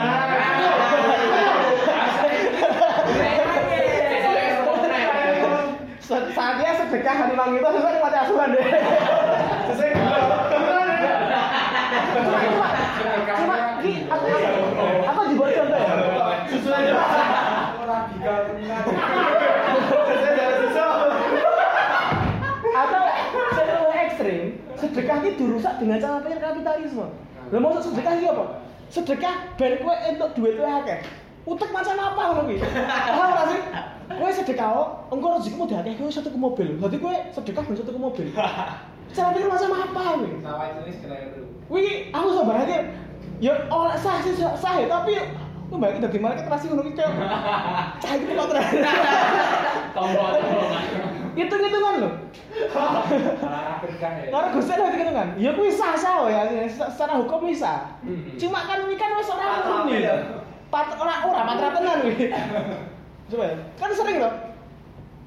Saatnya 6.34 6.74
sedekah 6.82 7.14
hari 7.14 7.38
mang 7.38 7.54
itu 7.54 7.62
sesuai 7.62 8.02
mati 8.02 8.18
asuhan 8.26 8.58
deh. 8.58 8.66
Sesuai 9.70 9.90
Cuma 13.38 13.38
cuma 13.38 13.54
aku 14.10 14.26
aku 15.06 15.22
contoh 15.30 15.78
ya. 15.78 15.94
Sesuai 16.50 16.90
atau 22.76 23.08
saya 23.56 23.72
lebih 23.80 23.96
ekstrim 24.04 24.42
sedekah 24.96 25.20
itu 25.20 25.44
dirusak 25.44 25.74
dengan 25.76 26.00
cara 26.00 26.24
pikir 26.24 26.40
kapitalisme. 26.40 27.06
Lo 27.52 27.56
mau 27.60 27.76
sedekah 27.76 28.12
itu 28.16 28.32
apa? 28.32 28.44
Sedekah 28.88 29.34
ben 29.60 29.76
kue 29.84 29.94
untuk 30.08 30.30
duit 30.32 30.56
kue 30.56 30.64
akeh. 30.64 31.04
Utek 31.44 31.70
macam 31.70 31.94
apa 32.00 32.22
ngono 32.32 32.42
ki 32.48 32.56
paham 32.64 33.28
ora 33.28 33.44
sih? 33.52 33.60
Kue 34.08 34.30
sedekah 34.32 34.68
oh 34.72 34.88
engko 35.12 35.36
rezekimu 35.36 35.68
diakeh 35.68 36.00
kue 36.00 36.08
satu 36.08 36.32
ke 36.32 36.38
mobil. 36.40 36.80
Berarti 36.80 36.96
kue 36.96 37.14
sedekah 37.36 37.62
ben 37.68 37.76
satu 37.76 37.92
ke 37.92 38.00
mobil. 38.00 38.26
Cara 39.12 39.28
pikir 39.36 39.48
macam 39.52 39.70
apa 39.76 40.02
kuwi 40.16 40.32
Sawah 40.40 40.66
itu 40.72 40.80
wis 40.88 40.96
kena 41.04 41.16
itu. 41.20 41.40
Wih, 41.68 42.08
aku 42.16 42.28
sebenarnya 42.40 42.78
ya 43.36 43.52
oleh 43.68 43.96
sah 44.00 44.16
sih 44.24 44.32
sah 44.32 44.56
sah 44.56 44.80
ya, 44.80 44.88
tapi 44.88 45.20
lu 45.68 45.76
balik 45.76 46.00
dari 46.00 46.18
mana 46.22 46.40
kita 46.40 46.48
kasih 46.48 46.66
ngono 46.72 46.82
iki 46.88 46.96
kayak 46.96 47.12
cah 48.00 48.12
gitu 48.16 48.32
kok 48.32 48.48
terus. 48.48 48.66
Tombol 49.96 50.32
tombol. 50.40 51.25
Hitung 51.36 51.60
hitungan 51.60 51.94
lo. 52.00 52.10
Malah 52.72 53.76
berkah 53.84 54.12
ya. 54.24 54.32
Karena 54.32 54.48
gue 54.56 54.64
sadar 54.64 54.88
hitung 54.88 55.02
hitungan. 55.04 55.28
Ya 55.36 55.50
kuwi 55.52 55.68
sah 55.68 55.92
sah 55.92 56.24
ya, 56.32 56.64
secara 56.64 57.20
hukum 57.20 57.44
bisa. 57.44 57.92
Cuma 58.40 58.64
kan 58.64 58.88
ini 58.88 58.96
kan 58.96 59.12
wis 59.20 59.28
ora 59.28 59.60
murni. 59.60 60.00
Pat 60.72 60.96
ora 60.96 61.28
ora 61.28 61.40
patra 61.44 61.68
tenan 61.76 61.98
kuwi. 62.08 62.32
Coba 63.28 63.44
ya. 63.52 63.56
kan 63.76 63.90
sering 63.92 64.18
loh. 64.24 64.32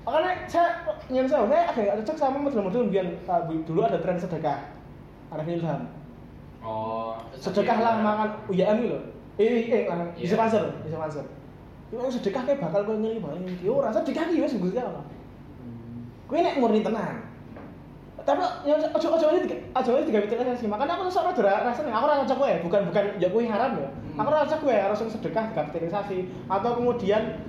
Makanya 0.10 0.32
saya 0.50 0.82
nyuruh 1.14 1.30
saya, 1.30 1.46
saya 1.46 1.94
agak 1.94 2.02
cocok 2.02 2.18
sama 2.18 2.38
model-model 2.42 2.90
biar 2.90 3.06
uh, 3.30 3.46
dulu 3.46 3.86
ada 3.86 4.02
tren 4.02 4.18
sedekah. 4.18 4.58
Ada 5.30 5.46
ilham. 5.46 5.86
Oh. 6.60 7.16
sedekah 7.38 7.78
lah 7.78 7.94
mangan 8.02 8.30
UYM 8.50 8.90
lho. 8.90 9.00
Eh 9.38 9.70
eh 9.70 9.84
lah 9.88 10.10
Iya. 10.18 10.26
bisa 10.26 10.34
sponsor, 10.36 10.64
bisa 10.82 10.98
sponsor. 10.98 11.26
Yo 11.94 12.10
sedekah 12.10 12.42
kayak 12.44 12.60
bakal 12.60 12.82
kowe 12.90 12.98
ngeli 12.98 13.22
bae 13.22 13.38
iki 13.46 13.70
ora 13.70 13.94
sedekah 13.94 14.34
iki 14.34 14.42
wis 14.42 14.58
Kowe 16.30 16.38
nek 16.38 16.62
murni 16.62 16.86
tenan. 16.86 17.26
Tapi 18.22 18.46
ya 18.62 18.78
ojo 18.94 19.08
ojo 19.18 19.26
aja 19.34 19.42
tiga 19.42 19.58
ojo 19.74 19.90
aja 19.98 20.06
tiga 20.06 20.20
pitik 20.22 20.38
sih. 20.62 20.70
Makanya 20.70 21.02
aku 21.02 21.10
sok 21.10 21.34
ora 21.34 21.66
rasane 21.66 21.90
aku 21.90 22.06
ora 22.06 22.22
kowe, 22.22 22.52
bukan 22.62 22.82
bukan 22.94 23.06
ya 23.18 23.28
kowe 23.34 23.42
haram 23.42 23.82
ya. 23.82 23.90
Aku 24.22 24.28
ora 24.30 24.46
ngajak 24.46 24.62
kowe 24.62 24.70
harus 24.70 25.02
sedekah 25.10 25.50
kapitalisasi 25.58 26.30
atau 26.46 26.72
kemudian 26.78 27.42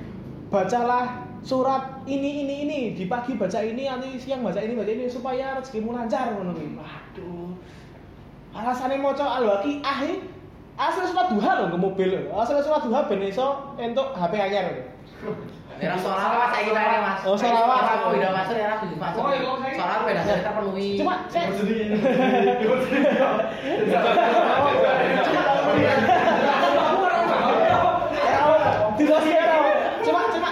bacalah 0.48 1.28
surat 1.44 2.00
ini 2.08 2.44
ini 2.44 2.54
ini 2.64 2.78
di 2.96 3.04
pagi 3.04 3.36
baca 3.36 3.60
ini 3.60 3.88
nanti 3.88 4.16
siang 4.16 4.40
baca 4.40 4.60
ini 4.60 4.72
baca 4.76 4.88
ini 4.88 5.04
supaya 5.08 5.60
rezekimu 5.60 5.92
lancar 5.92 6.32
ngono 6.32 6.56
kuwi. 6.56 6.80
Waduh. 6.80 7.52
Alasannya 8.50 8.98
mau 8.98 9.12
coba 9.12 9.44
al-waqi'ah 9.44 10.00
asli 10.80 11.04
surat 11.04 11.28
duha 11.28 11.52
lho 11.60 11.66
ke 11.68 11.76
mobil. 11.76 12.10
Asli 12.32 12.60
surat 12.64 12.80
duha 12.80 13.04
ben 13.04 13.20
iso 13.20 13.76
entuk 13.76 14.16
HP 14.16 14.32
anyar. 14.40 14.88
Daerah 15.80 15.96
Solawat 15.96 16.52
saya 16.52 16.62
kita 16.68 16.76
ini 16.76 16.98
mas. 17.00 17.20
Oh, 17.24 17.36
Solawat. 17.40 17.80
Kalau 17.88 18.12
beda 18.12 18.28
masuk 18.36 18.52
daerah 18.52 18.76
tujuh 18.84 18.98
masuk. 19.00 19.20
Oh, 19.24 19.32
iya, 19.32 19.40
Solawat 19.80 20.02
beda 20.04 20.22
saya 20.28 20.40
terpenuhi. 20.44 20.88
Cuma 21.00 21.14
saya 21.32 21.48
cuma 30.04 30.20
cuma 30.32 30.48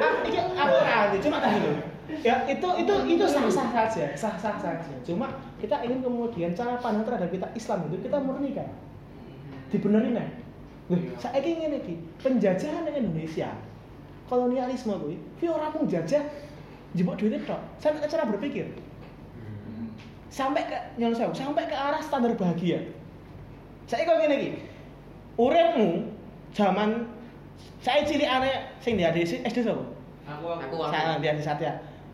ah, 0.00 0.12
iki 0.24 0.38
aku 0.38 0.76
nanti 0.82 1.18
cuma 1.22 1.36
loh 1.42 1.76
ya 2.20 2.34
itu 2.46 2.68
itu 2.84 2.94
itu 3.16 3.24
sah 3.26 3.44
sah 3.48 3.68
saja 3.72 4.04
sah 4.14 4.34
sah 4.36 4.56
saja 4.60 4.94
cuma 5.06 5.26
kita 5.58 5.80
ingin 5.86 6.04
kemudian 6.04 6.52
cara 6.52 6.76
pandang 6.78 7.06
terhadap 7.06 7.30
kita 7.32 7.48
Islam 7.56 7.88
itu 7.88 7.96
kita 8.04 8.16
murni 8.20 8.50
kan 8.52 8.68
dibenerin 9.72 10.18
kan 10.18 10.28
saya 11.22 11.38
ingin 11.40 11.80
ini 11.80 11.94
penjajahan 12.18 12.82
di 12.86 12.92
Indonesia 12.98 13.48
kolonialisme 14.30 14.94
kuwi 15.02 15.18
kuwi 15.42 15.48
ora 15.50 15.66
mung 15.74 15.90
jajah 15.90 16.22
jebok 16.94 17.18
duitnya 17.18 17.42
tok. 17.42 17.58
Sampai 17.82 17.98
ke 17.98 18.08
cara 18.08 18.30
berpikir. 18.30 18.66
Sampai 20.30 20.62
ke 20.62 20.78
nyolong 20.94 21.18
sewu, 21.18 21.34
sampai 21.34 21.66
ke 21.66 21.74
arah 21.74 21.98
standar 21.98 22.30
bahagia. 22.38 22.78
Saya 23.90 24.06
kok 24.06 24.22
ngene 24.22 24.36
iki. 24.38 24.50
Uripmu 25.34 26.06
zaman 26.54 27.10
saya 27.82 28.06
cilik 28.06 28.30
aneh 28.30 28.70
sing 28.78 28.94
di 28.94 29.02
SD 29.02 29.42
SD 29.42 29.66
sapa? 29.66 29.82
Aku 30.30 30.46
Aku 30.54 30.74
saya 30.86 31.18
aku. 31.18 31.26
di 31.26 31.26
SD 31.34 31.42
Satya. 31.42 31.72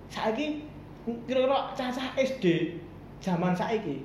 Saiki 0.08 0.64
kira-kira 1.28 1.70
cacah 1.76 2.08
SD 2.16 2.74
zaman 3.20 3.52
saiki 3.52 4.00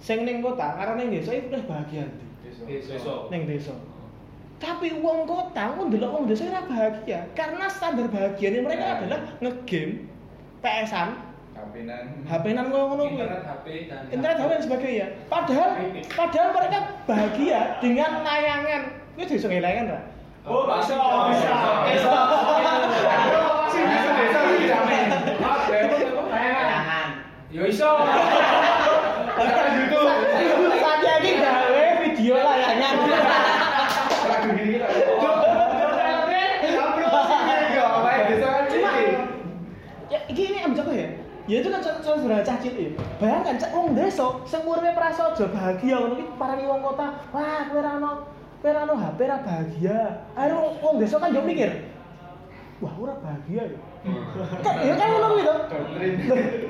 sing 0.00 0.24
ning 0.28 0.40
kota 0.44 0.76
karo 0.76 0.96
ning 1.00 1.08
desa 1.12 1.32
iki 1.32 1.48
udah 1.48 1.62
bahagia. 1.64 2.04
Ndi 2.44 2.84
Besok. 2.84 3.32
ning 3.32 3.48
desa 3.48 3.72
tapi 4.60 4.92
uang 4.92 5.24
kota 5.24 5.72
aku 5.72 5.88
ndelok 5.88 6.10
wong 6.12 6.24
desa 6.28 6.44
ora 6.46 6.60
bahagia 6.62 7.24
karena 7.32 7.64
standar 7.66 8.06
bahagianya 8.06 8.60
mereka 8.60 8.84
Nah. 8.84 8.96
adalah 9.00 9.20
ngegame 9.40 10.04
PS-an 10.60 11.08
Kampinan. 11.50 12.24
HP-nan 12.24 12.72
ngono 12.72 12.96
kuwi 12.96 13.20
Internet 13.20 13.44
HP 13.44 13.66
dan 13.84 14.00
internet 14.08 14.36
HP 14.38 14.48
dan 14.48 14.62
sebagainya. 14.64 15.06
Padahal 15.28 15.70
padahal 16.08 16.48
mereka 16.56 16.78
bahagia 17.04 17.60
dengan 17.84 18.24
layangan. 18.24 18.82
Itu 19.20 19.36
bisa 19.36 19.44
ngilangan 19.44 19.92
ra? 19.92 20.00
Oh, 20.48 20.64
bisa, 20.64 20.96
bisa. 21.28 21.52
Bisa. 21.84 22.12
Sing 23.68 23.84
bisa 23.84 24.40
jamin. 24.64 25.04
Apa? 25.36 25.84
Jangan. 26.32 27.06
Yo 27.52 27.62
iso. 27.68 27.90
YouTube. 29.76 30.08
Saya 30.80 31.12
ini 31.20 31.30
gawe 31.36 31.84
video 32.00 32.34
layangan. 32.40 32.94
Lagu 34.24 34.48
gini 34.56 34.80
lah. 34.80 34.88
Cuma 34.88 35.30
ya 40.30 40.36
gini 40.38 40.58
am 40.62 40.72
jatuh 40.78 40.94
ya. 40.94 41.08
Ya 41.50 41.56
itu 41.58 41.68
kan 41.72 41.82
contoh 41.82 42.14
sederhana 42.14 42.46
cah 42.46 42.56
cilik. 42.62 42.94
ya. 42.94 43.02
Bayangkan 43.18 43.58
cak 43.58 43.74
wong 43.74 43.98
desa 43.98 44.26
sing 44.46 44.62
uripe 44.62 44.94
prasaja 44.94 45.44
bahagia 45.50 45.96
ngono 45.98 46.14
iki 46.22 46.24
parani 46.38 46.64
wong 46.70 46.80
kota. 46.86 47.06
Wah, 47.34 47.66
kowe 47.66 47.80
ra 47.82 47.98
ono 47.98 48.12
kowe 48.62 48.70
ra 48.70 48.80
ono 48.86 48.94
HP 48.94 49.18
ra 49.26 49.36
bahagia. 49.42 49.98
Ayo 50.38 50.78
wong 50.78 50.94
desa 51.02 51.18
kan 51.18 51.34
yo 51.34 51.42
mikir. 51.42 51.90
Wah, 52.78 52.94
ora 53.02 53.14
bahagia 53.18 53.62
ya. 53.66 53.78
Kan 54.62 54.74
ya 54.78 54.94
kan 54.94 55.08
ngono 55.10 55.26
kuwi 55.34 55.42
to. 55.42 55.54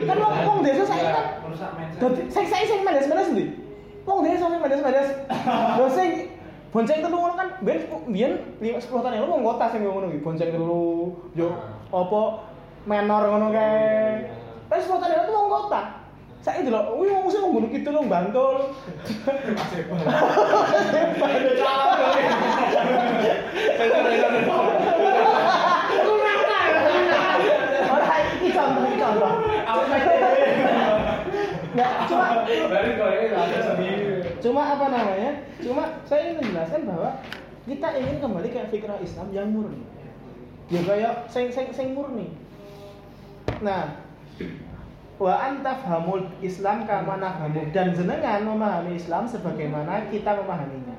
Kan 0.09 0.17
wong 0.17 0.35
wong 0.49 0.59
desa 0.65 0.83
saiki 0.89 1.11
kan 1.13 1.27
mindset. 1.77 2.01
Dadi 2.01 2.21
sing 2.33 2.45
saiki 2.49 2.67
sing 2.73 2.81
mendes-mendes 2.81 3.29
ndi? 3.37 3.45
Wong 4.09 4.19
desa 4.25 4.49
sing 4.49 4.61
mendes-mendes. 4.65 5.09
Lho 5.77 5.87
sing 5.93 6.09
bonceng 6.73 7.05
telu 7.05 7.17
ngono 7.19 7.35
kan 7.37 7.49
biyen 8.09 8.33
5 8.63 8.65
10 8.65 9.03
tahun 9.03 9.13
yang 9.19 9.23
lalu 9.27 9.35
wong 9.37 9.43
kota 9.45 9.67
sing 9.75 9.83
ngono 9.85 10.07
iki, 10.09 10.23
bonceng 10.23 10.49
telu 10.55 11.13
yo 11.35 11.51
apa 11.91 12.21
menor 12.89 13.23
ngono 13.29 13.49
kae. 13.53 14.31
Wis 14.71 14.87
10 14.87 15.03
tahun 15.03 15.13
yang 15.13 15.23
lalu 15.27 15.33
wong 15.35 15.49
kota. 15.51 15.83
Saiki 16.41 16.65
delok, 16.65 16.97
wih 16.97 17.13
wong 17.13 17.29
sing 17.29 17.45
nggono 17.45 17.69
kidul 17.69 18.01
wong 18.01 18.09
Bantul. 18.09 18.57
Cuma 32.11 32.27
cuma 34.41 34.63
apa 34.75 34.87
namanya 34.89 35.31
cuma 35.61 35.85
saya 36.09 36.21
ingin 36.33 36.37
menjelaskan 36.43 36.83
bahwa 36.89 37.11
kita 37.69 37.89
ingin 38.01 38.17
kembali 38.19 38.49
ke 38.51 38.61
fikrah 38.73 38.99
Islam 38.99 39.29
yang 39.31 39.49
murni 39.53 39.85
ya 40.73 40.81
kayak 40.83 41.13
sing 41.29 41.53
sing 41.53 41.71
sing 41.71 41.93
murni 41.93 42.33
nah 43.61 44.01
wa 45.21 45.37
antafhamul 45.37 46.25
Islam 46.41 46.89
kama 46.89 47.21
nafhamu 47.21 47.69
dan 47.77 47.93
jenengan 47.93 48.41
memahami 48.41 48.97
Islam 48.97 49.29
sebagaimana 49.29 50.09
kita 50.09 50.33
memahaminya. 50.33 50.97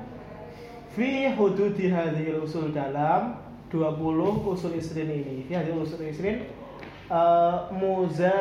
Fi 0.94 1.26
hududi 1.34 1.90
hadhil 1.90 2.46
usul 2.46 2.70
dalam 2.70 3.34
20 3.74 3.98
usul 4.46 4.78
isrin 4.78 5.10
ini. 5.10 5.42
Fi 5.50 5.58
hadhil 5.58 5.82
usul 5.82 6.06
isrin 6.06 6.46
eh, 7.10 7.56
muza 7.74 8.38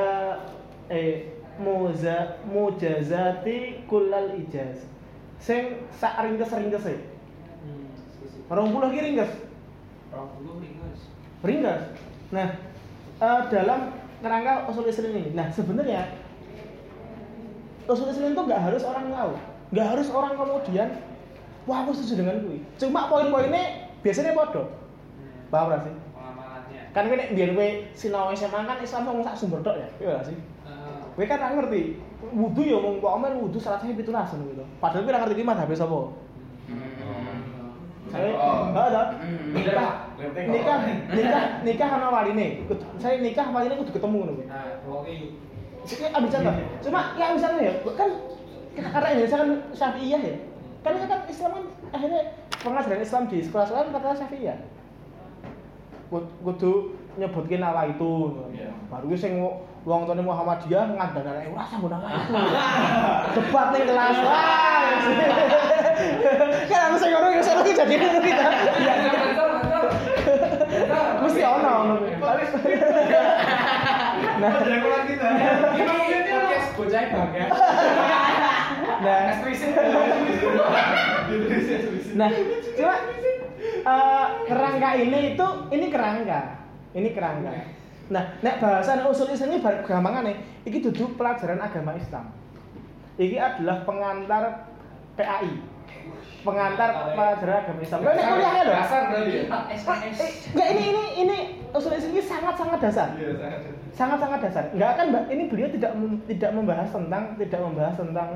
eh 0.86 1.34
muza 1.58 2.38
mujazati 2.46 3.82
kullal 3.90 4.38
ijaz. 4.38 4.86
Sing 5.42 5.90
sak 5.98 6.22
ringkes-ringkes 6.22 6.86
e. 6.86 6.96
Rong 8.54 8.70
puluh 8.70 8.94
ki 8.94 9.02
ringkes. 9.02 9.32
Ringkas. 11.42 11.82
Nah, 12.30 12.54
eh, 13.18 13.42
dalam 13.50 14.01
kerangka 14.22 14.70
usul 14.70 14.86
islam 14.86 15.18
ini, 15.18 15.34
nah 15.34 15.50
sebenarnya 15.50 16.14
usul 17.90 18.14
islam 18.14 18.38
itu 18.38 18.42
nggak 18.46 18.62
harus 18.62 18.86
orang 18.86 19.10
tahu, 19.10 19.34
nggak 19.74 19.88
harus 19.98 20.08
orang 20.14 20.34
kemudian, 20.38 20.90
wah 21.66 21.84
aku 21.84 21.92
setuju 21.98 22.22
dengan 22.22 22.46
gue. 22.46 22.62
Cuma 22.78 23.10
poin-poinnya 23.10 23.92
biasanya 24.06 24.38
podo. 24.38 24.70
Paham 25.52 25.74
gak 25.74 25.84
sih? 25.84 25.96
Kan 26.96 27.08
gue 27.08 27.18
biar 27.36 27.50
gue 27.56 27.68
sinau 27.98 28.32
SMA 28.32 28.68
kan 28.68 28.78
Islam 28.80 29.08
ngomong 29.08 29.26
sak 29.26 29.36
sumber 29.36 29.60
tok 29.66 29.76
ya, 29.80 29.88
iya 30.00 30.10
gak 30.22 30.26
sih? 30.32 30.38
Gue 31.12 31.26
kan 31.28 31.42
nggak 31.44 31.54
ngerti. 31.60 31.82
Wudhu 32.32 32.62
ya 32.64 32.78
ngomong 32.80 33.04
kok 33.04 33.14
amen 33.20 33.34
wudhu 33.42 33.60
salatnya 33.60 33.98
pitulas 33.98 34.32
gitu. 34.32 34.64
Padahal 34.80 35.04
gue 35.04 35.12
nggak 35.12 35.24
ngerti 35.28 35.42
gimana 35.44 35.66
habis 35.68 35.84
apa. 35.84 36.14
Enggak 38.72 38.86
ada. 38.88 39.02
Nikah, 39.52 39.92
nikah, 40.48 40.78
nikah, 41.12 41.44
nikah 41.62 41.88
sama 41.90 42.08
wali 42.10 42.32
nih. 42.34 42.50
Saya 42.96 43.20
nikah 43.20 43.44
sama 43.44 43.60
wali 43.60 43.76
kudu 43.76 43.92
ketemu 43.92 44.20
nih. 44.24 44.48
Nah. 44.48 44.64
Ini 45.82 46.08
ambil 46.14 46.30
contoh. 46.30 46.54
Cuma 46.80 47.00
ya 47.18 47.26
misalnya 47.34 47.62
ya, 47.68 47.74
kan 47.98 48.10
karena 48.78 49.08
Indonesia 49.12 49.38
kan 49.38 49.50
Syafi'iyah 49.74 50.22
ya. 50.22 50.36
Kan 50.82 50.94
kan 51.04 51.20
Islam 51.26 51.52
kan 51.52 51.64
akhirnya 51.92 52.22
pengajaran 52.62 53.02
Islam 53.02 53.24
di 53.28 53.38
sekolah-sekolah 53.42 53.82
kan 53.84 53.94
kata 53.98 54.20
Syafi'iyah. 54.22 54.58
Kud- 56.08 56.32
Kudu 56.44 56.74
nyebutkin 57.18 57.60
nama 57.60 57.90
itu. 57.90 58.12
Iya. 58.54 58.70
Baru 58.88 59.10
gue 59.10 59.18
sing 59.18 59.42
wong 59.82 60.06
tuane 60.06 60.22
Muhammadiyah 60.22 60.94
ngadan 60.94 61.26
anak 61.26 61.50
ora 61.50 61.66
sambut 61.66 61.90
nama 61.90 62.08
itu. 62.08 62.34
Debat 63.42 63.68
ning 63.74 63.84
kelas. 63.90 64.18
Wah. 64.22 64.86
Kan 66.72 66.82
aku 66.88 66.96
sing 66.98 67.10
ngono 67.12 67.28
ya 67.30 67.42
saya 67.44 67.62
jadi 67.68 67.94
ngono 67.94 68.20
kita. 68.22 68.46
Iya. 68.80 68.94
Mesti 71.22 71.42
ono 71.44 71.72
ono. 71.84 71.96
Tapi 72.00 72.44
Nah, 74.42 74.50
kita. 75.06 75.28
Ini 75.78 75.94
podcast 76.26 76.68
bocah 76.74 77.04
bangga. 77.06 77.46
nah, 79.02 79.20
Nah, 82.12 82.30
cuma 82.76 82.96
eh, 83.82 84.26
kerangka 84.46 84.90
ini 84.98 85.20
itu 85.32 85.48
ini 85.70 85.86
kerangka, 85.88 86.42
ini 86.92 87.10
kerangka. 87.14 87.52
Nah, 88.12 88.24
nek 88.42 88.60
bahasan 88.60 89.08
usul 89.08 89.32
Islam 89.32 89.50
ini 89.50 89.60
bar- 89.64 89.86
gampangan 89.88 90.28
nih, 90.28 90.38
iki 90.66 90.84
duduk 90.84 91.16
pelajaran 91.16 91.62
agama 91.62 91.96
Islam. 91.96 92.26
Iki 93.16 93.38
adalah 93.40 93.88
pengantar 93.88 94.68
PAI, 95.16 95.56
pengantar 96.42 96.90
pelajaran 97.14 97.58
agama 97.62 97.82
Islam. 97.86 98.00
Nek 98.02 98.16
kuliahnya 98.18 98.62
loh. 98.66 98.74
Dasar 98.74 99.02
berarti 99.14 99.32
ya. 99.32 99.44
Eh, 99.46 100.32
Enggak 100.58 100.68
ini 100.74 100.84
ini 100.90 101.04
ini 101.22 101.38
usul 101.72 101.94
ini 101.94 102.22
sangat 102.22 102.56
sangat 102.58 102.80
dasar 102.82 103.08
Iya, 103.14 103.32
sangat. 103.38 103.62
sangat 103.94 104.18
sangat 104.18 104.40
dasar. 104.50 104.64
Enggak 104.74 104.90
akan 104.98 105.06
Mbak, 105.14 105.24
ini 105.30 105.44
beliau 105.48 105.70
tidak 105.70 105.92
tidak 106.26 106.52
membahas 106.58 106.90
tentang 106.90 107.24
tidak 107.38 107.60
membahas 107.62 107.96
tentang 107.96 108.30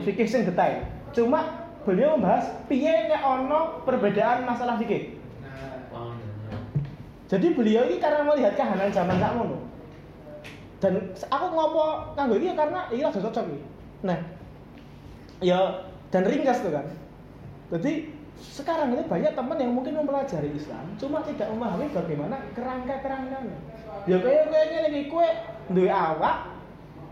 fikih 0.00 0.26
sing 0.26 0.42
detail. 0.48 0.80
Cuma 1.12 1.40
beliau 1.84 2.16
membahas 2.16 2.50
piye 2.66 3.06
nek 3.06 3.22
ono 3.22 3.84
perbedaan 3.84 4.48
masalah 4.48 4.80
fikih. 4.80 5.14
Jadi 7.26 7.46
beliau 7.58 7.82
ini 7.90 7.98
karena 7.98 8.22
melihat 8.22 8.54
kahanan 8.54 8.90
zaman 8.94 9.18
sak 9.18 9.34
ngono. 9.34 9.58
Dan 10.78 11.10
aku 11.10 11.46
ngopo 11.50 12.14
kanggo 12.14 12.38
iki 12.38 12.48
ya 12.48 12.54
karena 12.54 12.80
iki 12.86 13.02
rada 13.02 13.18
cocok 13.18 13.44
iki. 13.50 13.60
Nah, 14.06 14.18
ya 15.42 15.58
dan 16.16 16.24
ringkas 16.24 16.64
tuh 16.64 16.72
kan. 16.72 16.88
Jadi 17.76 18.08
sekarang 18.40 18.96
ini 18.96 19.04
banyak 19.04 19.36
teman 19.36 19.60
yang 19.60 19.76
mungkin 19.76 20.00
mempelajari 20.00 20.48
Islam, 20.56 20.96
cuma 20.96 21.20
tidak 21.28 21.52
memahami 21.52 21.92
bagaimana 21.92 22.40
kerangka-kerangkanya. 22.56 23.56
Ya 24.08 24.16
kayak 24.16 24.48
kayak 24.48 24.66
ngene 24.72 24.88
iki 24.96 25.12
kowe 25.12 25.28
duwe 25.76 25.92
awak, 25.92 26.56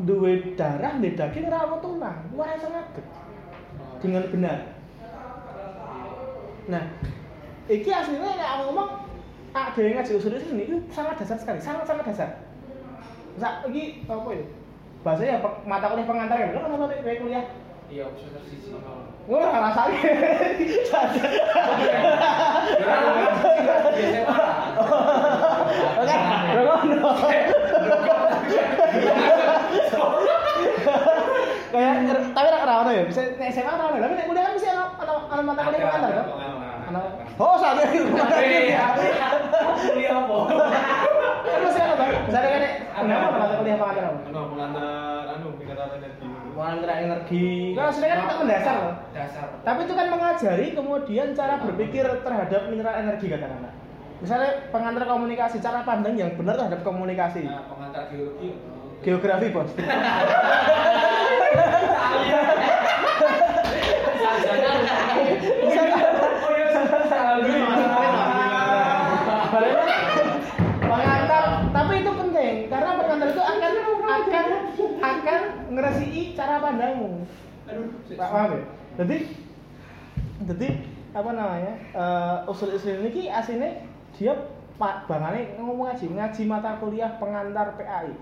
duwe 0.00 0.56
darah, 0.56 0.96
duwe 0.96 1.12
daging 1.12 1.52
ora 1.52 1.68
ono 1.68 1.76
tulang. 1.84 2.18
Wah 2.32 2.56
sangat 2.56 2.96
dengan 4.00 4.24
benar. 4.32 4.58
Nah, 6.64 6.84
iki 7.68 7.92
aslinya 7.92 8.40
nek 8.40 8.48
aku 8.56 8.62
ngomong 8.72 8.88
ah 9.52 9.68
dhewe 9.76 9.92
ngaji 9.92 10.12
usul 10.16 10.32
ini 10.32 10.64
itu 10.64 10.76
sangat 10.88 11.20
dasar 11.20 11.36
sekali, 11.36 11.60
sangat 11.60 11.84
sangat 11.84 12.04
dasar. 12.08 12.30
Sa 13.36 13.60
iki 13.68 14.00
apa 14.08 14.28
ya? 14.32 14.44
Bahasanya 15.04 15.36
mata 15.68 15.92
kuliah 15.92 16.08
pengantar 16.08 16.36
kan, 16.40 16.56
kan 16.56 16.72
mata 16.72 16.96
kuliah. 16.96 17.44
Iya, 17.94 18.10
bisa 18.10 18.26
tersisi. 18.34 18.74
Gue 19.30 19.38
ora. 19.38 19.70
Kayak 31.70 31.94
tapi 32.34 32.48
ora 32.50 32.74
ora 32.82 32.90
ya, 32.90 33.06
bisa 33.06 33.22
nek 33.38 33.50
SMA 33.54 33.70
ora 33.70 33.84
ono, 33.86 34.02
tapi 34.02 34.14
nek 34.18 34.26
kuliah 34.26 34.42
kan 34.42 34.52
mesti 34.58 34.68
ono 34.74 34.84
ono 34.98 35.14
ono 35.30 35.42
mata 35.46 35.62
kuliah 35.62 35.86
kan? 35.94 36.02
Oh, 37.38 37.54
saat 37.62 37.78
ini 37.78 38.10
Kuliah 39.86 40.14
apa? 40.18 40.34
Kan 41.46 41.58
mesti 41.62 41.78
ono 41.78 41.94
Bang. 41.94 42.10
Misalnya 42.26 42.50
kan 42.50 43.06
nek 43.06 43.22
ono 43.22 43.38
mata 43.38 43.54
kuliah 43.62 43.78
apa? 43.78 43.86
Anu 44.02 44.40
pengantar 44.50 45.30
anu 45.38 45.46
pengantar 45.62 45.94
energi. 45.94 46.43
Pengantar 46.54 46.90
energi. 47.02 47.74
Kan 47.74 47.82
maksudnya 47.90 48.08
kan 48.14 48.18
kita 48.22 48.34
mendasar 48.38 48.76
loh. 48.78 48.94
Dasar. 49.10 49.46
Tapi 49.66 49.80
itu 49.82 49.94
kan 49.98 50.06
mengajari 50.06 50.66
kemudian 50.70 51.28
cara 51.34 51.54
berpikir 51.58 52.06
terhadap 52.22 52.62
mineral 52.70 52.94
energi 52.94 53.26
katakanlah. 53.26 53.74
Misalnya 54.22 54.50
pengantar 54.70 55.04
komunikasi, 55.10 55.58
cara 55.58 55.82
pandang 55.82 56.14
yang 56.14 56.30
benar 56.38 56.54
terhadap 56.54 56.80
komunikasi. 56.86 57.42
Nah, 57.44 57.66
pengantar 57.66 58.06
geologi. 58.08 58.54
Geografi, 59.02 59.46
Bos. 59.50 59.70
Baliknya, 69.54 69.86
pengantar, 70.82 71.44
tapi 71.70 71.92
itu 72.02 72.10
penting 72.10 72.54
karena 72.66 72.90
pengantar 72.98 73.28
itu 73.30 73.38
akan 73.38 73.72
akan 74.02 74.46
akan 74.98 75.40
ngeresiki 75.74 76.33
cara 76.44 76.60
pandangmu. 76.60 77.24
Pak 78.12 78.28
paham 78.28 78.50
ya? 78.52 78.62
Jadi 79.00 79.16
jadi 80.44 80.68
apa 81.16 81.30
namanya? 81.32 81.74
eh, 81.96 82.50
usul 82.50 82.76
Islam 82.76 83.08
ini 83.08 83.32
aslinya 83.32 83.70
dia 84.14 84.34
pak 84.74 85.06
bangane 85.06 85.54
ngomong 85.56 85.86
ngaji 85.88 86.12
ngaji 86.12 86.42
mata 86.44 86.76
kuliah 86.82 87.16
pengantar 87.16 87.78
PAI. 87.78 88.12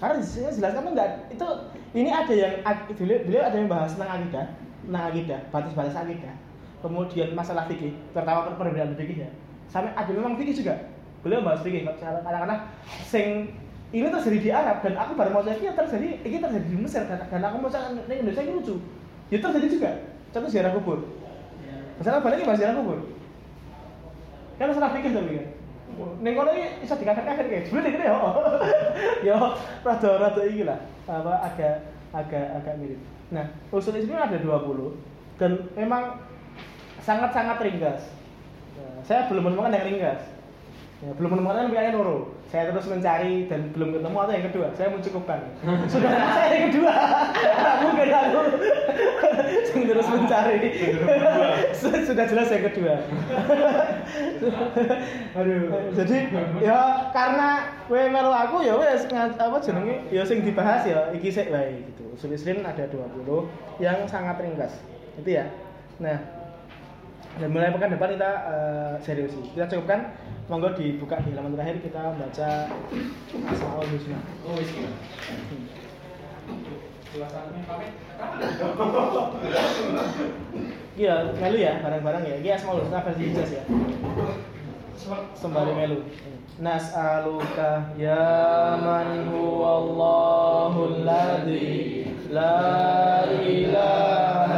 Karena 0.00 0.16
di 0.16 0.24
sini 0.24 0.48
jelaskan 0.48 0.86
tuh 0.86 0.92
enggak 0.96 1.10
itu 1.28 1.48
ini 1.92 2.08
ada 2.08 2.32
yang 2.32 2.54
beliau, 2.96 3.18
beliau 3.26 3.42
ada 3.44 3.56
yang 3.58 3.68
bahas 3.68 3.92
tentang 3.92 4.12
akidah, 4.16 4.46
tentang 4.86 5.04
akidah, 5.12 5.40
batas-batas 5.52 5.96
akidah. 5.96 6.34
Kemudian 6.80 7.36
masalah 7.36 7.68
fikih, 7.68 7.92
terutama 8.16 8.48
per- 8.48 8.56
perbedaan 8.56 8.96
fikih 8.96 9.28
ya. 9.28 9.30
Sampai 9.68 9.92
ada 9.92 10.08
memang 10.08 10.40
fikih 10.40 10.56
juga. 10.64 10.88
Beliau 11.20 11.44
bahas 11.44 11.60
fikih 11.60 11.84
kadang-kadang 11.84 12.64
sing 13.04 13.52
ini 13.90 14.06
terjadi 14.06 14.38
di 14.38 14.50
Arab 14.54 14.86
dan 14.86 14.94
aku 14.94 15.18
baru 15.18 15.30
mau 15.34 15.42
ini 15.42 15.66
terjadi 15.66 16.22
ini 16.22 16.38
terjadi 16.38 16.66
di 16.66 16.78
Mesir 16.78 17.02
dan, 17.10 17.26
dan 17.26 17.42
aku 17.42 17.56
mau 17.58 17.70
di 17.70 18.14
Indonesia 18.14 18.42
ini 18.46 18.52
lucu. 18.62 18.78
Ya 19.30 19.42
terjadi 19.42 19.66
juga. 19.66 19.90
Contoh 20.30 20.50
ziarah 20.50 20.70
kubur. 20.74 20.98
Misalnya 21.98 22.22
balik 22.22 22.46
bahas 22.46 22.58
ziarah 22.62 22.78
kubur. 22.78 22.98
Kan 24.62 24.70
masalah 24.70 24.94
fikih 24.94 25.10
tapi 25.10 25.32
kan. 25.42 25.48
Ning 26.22 26.32
kono 26.38 26.50
iki 26.54 26.86
iso 26.86 26.94
dikakek-kakek 26.94 27.46
kayak 27.50 27.64
jebule 27.66 27.88
iki 27.90 28.06
yo. 28.06 28.18
Yo 29.26 29.36
rada-rada 29.82 30.42
iki 30.46 30.62
lah. 30.62 30.78
Apa 31.10 31.50
agak 31.50 31.74
agak 32.14 32.46
agak 32.62 32.74
mirip. 32.78 33.00
Nah, 33.34 33.46
usul 33.74 33.98
Islam 33.98 34.26
ada 34.26 34.38
20 34.38 35.38
dan 35.38 35.66
memang 35.74 36.18
sangat-sangat 37.02 37.58
ringkas. 37.62 38.02
Nah, 38.78 39.02
saya 39.02 39.26
belum 39.26 39.50
menemukan 39.50 39.74
yang 39.74 39.86
ringkas. 39.86 40.22
Ya, 41.00 41.16
belum 41.16 41.32
menemukan 41.32 41.72
yang 41.72 41.96
loro. 41.96 42.36
Saya 42.52 42.68
terus 42.68 42.84
mencari 42.84 43.48
dan 43.48 43.72
belum 43.72 43.96
ketemu 43.96 44.16
atau 44.20 44.32
yang 44.36 44.46
kedua. 44.52 44.66
Saya 44.76 44.88
mencukupkan. 44.92 45.40
Sudah 45.92 46.12
saya 46.12 46.48
yang 46.52 46.64
kedua. 46.68 46.92
Mungkin 47.80 48.08
aku 48.12 48.40
yang 49.80 49.84
terus 49.88 50.08
mencari. 50.14 50.58
sudah 51.80 52.24
jelas 52.28 52.48
yang 52.52 52.64
kedua. 52.68 52.94
Aduh, 55.40 55.60
jadi 55.96 56.18
ya 56.60 56.78
karena 57.16 57.48
kowe 57.88 58.02
melu 58.10 58.32
aku 58.34 58.56
ya 58.66 58.74
wes 58.76 59.06
apa 59.14 59.56
jenenge 59.62 60.10
ya 60.10 60.22
sing 60.26 60.42
dibahas 60.44 60.84
ya 60.84 61.08
iki 61.16 61.32
sik 61.32 61.48
wae 61.48 61.80
gitu. 61.86 62.12
Usul 62.12 62.36
Isrin 62.36 62.66
ada 62.66 62.84
20 62.90 63.24
yang 63.80 64.04
sangat 64.04 64.36
ringkas. 64.42 64.74
Itu 65.16 65.30
ya. 65.38 65.48
Nah, 66.02 66.39
dan 67.38 67.48
mulai 67.54 67.70
pekan 67.70 67.94
depan 67.94 68.10
kita 68.18 68.30
eh, 68.50 68.92
serius 69.06 69.30
sih. 69.36 69.44
Kita 69.54 69.70
cukupkan 69.70 70.10
monggo 70.50 70.74
dibuka 70.74 71.22
di 71.22 71.30
halaman 71.30 71.54
terakhir 71.54 71.78
kita 71.78 72.02
baca 72.18 72.48
Asmaul 73.54 73.88
Husna. 73.94 74.18
Oh. 74.42 74.58
Iya, 80.98 81.14
melu 81.38 81.58
ya, 81.58 81.72
barang-barang 81.78 82.22
ya. 82.26 82.36
Iya, 82.42 82.52
Asmaul 82.58 82.82
Husna 82.82 83.06
versi 83.06 83.22
hijaz 83.30 83.50
ya. 83.54 83.62
Sembari 85.38 85.72
melu. 85.72 86.02
Nas'aluka 86.60 87.96
ya 87.96 88.76
man 88.84 89.32
huwallahu 89.32 90.92
alladhi 90.92 92.04
la 92.28 93.24
ilaha 93.32 94.49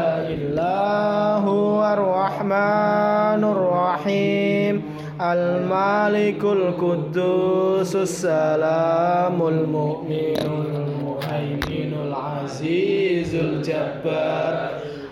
الرحمن 1.94 3.44
الرحيم. 3.44 4.82
الملك 5.20 6.44
القدوس 6.44 7.96
السلام 7.96 9.48
المؤمن 9.48 10.36
المهيمن 10.40 11.92
العزيز 12.06 13.34
الجبار. 13.34 14.70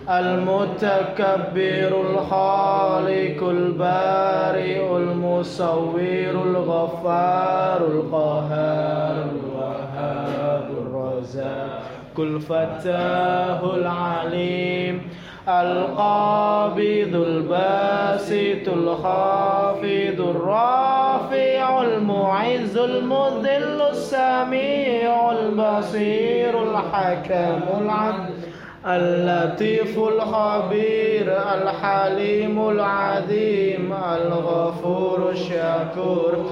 المتكبر 0.09 1.91
الخالق 2.09 3.49
البارئ 3.49 4.97
المصور 4.97 6.31
الغفار 6.45 7.81
القهار 7.81 9.25
الوهاب 9.31 10.67
الرزاق. 10.81 11.81
الفتاه 12.19 13.75
العليم. 13.75 15.01
القابض 15.47 17.15
الباسط 17.15 18.67
الخافض 18.73 20.19
الرافع 20.35 21.81
المعز 21.81 22.77
المذل 22.77 23.81
السميع 23.91 25.31
البصير 25.31 26.63
الحكم 26.63 27.61
العدل 27.85 28.33
اللطيف 28.85 29.97
الخبير 29.99 31.27
الحليم 31.53 32.69
العظيم 32.69 33.93
الغفور 34.15 35.29
الشكور 35.29 36.45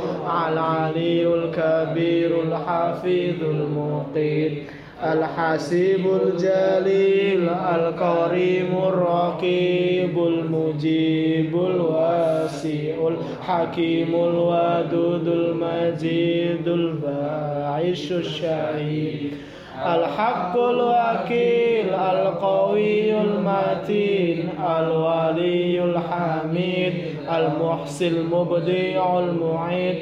العلي 0.47 1.27
الكبير 1.27 2.41
الحفيظ 2.43 3.43
المقيت 3.43 4.63
الحسيب 5.03 6.05
الجليل 6.23 7.49
الكريم 7.49 8.77
الرقيب 8.87 10.17
المجيب 10.27 11.55
الواسع 11.55 13.07
الحكيم 13.07 14.15
الودود 14.15 15.27
المجيد 15.27 16.67
الباعث 16.67 18.11
الشهيد. 18.11 19.31
الحق 19.85 20.57
الوكيل 20.57 21.93
القوي 21.93 23.21
المتين 23.21 24.49
الولي 24.79 25.83
الحميد 25.83 26.93
المحصي 27.37 28.07
المبدع 28.07 29.19
المعيد 29.19 29.95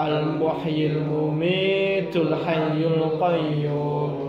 المحيي 0.00 0.86
المميت 0.86 2.16
الحي 2.16 2.84
القيوم. 2.96 4.21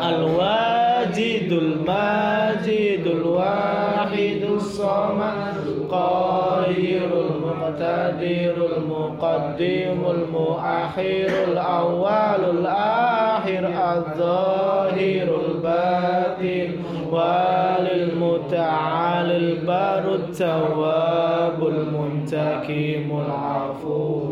الواجد 0.00 1.52
الماجد 1.52 3.06
الواحد 3.06 4.42
الصمد 4.54 5.56
القاهر 5.66 7.10
المقتدر 7.30 8.68
المقدم 8.76 10.00
المؤخر 10.10 11.30
الأول 11.48 12.40
الآخر 12.58 13.66
الظاهر 13.96 15.28
الباطن 15.46 16.70
والي 17.10 18.02
المتعال 18.02 19.30
البر 19.30 20.14
التواب 20.14 21.68
المنتكم 21.68 23.20
العفو 23.26 24.31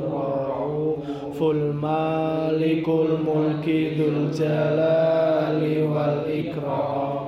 الرؤوف 1.40 1.56
المالك 1.56 2.88
الملك 2.88 3.68
ذو 3.98 4.06
الجلال 4.08 5.62
والإكرام 5.92 7.20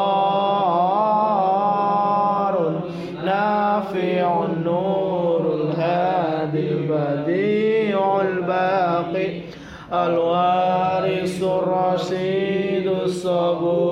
النافع 2.68 4.46
النور 4.46 5.42
الهادي 5.56 6.72
البديع 6.72 8.22
الباقي 8.22 9.30
الوارث 9.94 11.44
الرشيد 11.44 12.88
الصبور 12.88 13.91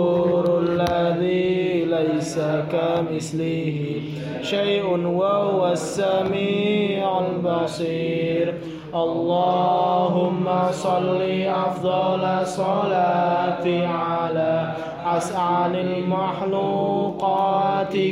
ليس 2.29 2.39
كمثله 2.71 4.01
شيء 4.41 4.85
وهو 4.85 5.71
السميع 5.71 7.19
البصير. 7.19 8.53
اللهم 8.93 10.45
صل 10.71 11.21
أفضل 11.65 12.47
صلاة 12.47 13.65
على 13.87 14.71
أسعد 15.17 15.75
المخلوقات 15.75 17.17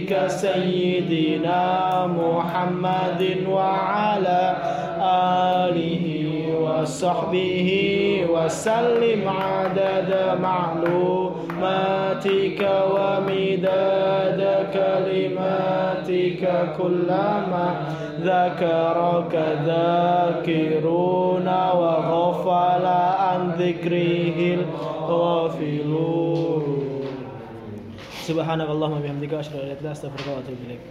كسيدنا 0.09 1.63
محمد 2.07 3.21
وعلى 3.49 4.41
آله 5.01 6.06
وصحبه 6.87 7.69
وسلم 8.31 9.23
عدد 9.27 10.11
معلوماتك 10.47 11.81
ومداد 12.93 14.41
كلماتك 14.77 16.43
كلما 16.79 17.67
ذكرك 18.23 19.33
ذاكرون 19.67 21.47
وغفل 21.79 22.85
عن 23.23 23.39
ذكره 23.59 24.39
الغافلون. 25.07 26.63
سبحانك 28.27 28.69
اللهم 28.69 28.97
وبحمدك 28.97 29.33
أشهد 29.33 29.55
أن 29.55 29.59
لا 29.59 29.63
إله 29.63 29.71
إلا 29.71 29.89
أنت 29.91 29.97
أستغفرك 29.97 30.27
وأتوب 30.27 30.59
إليك. 30.67 30.83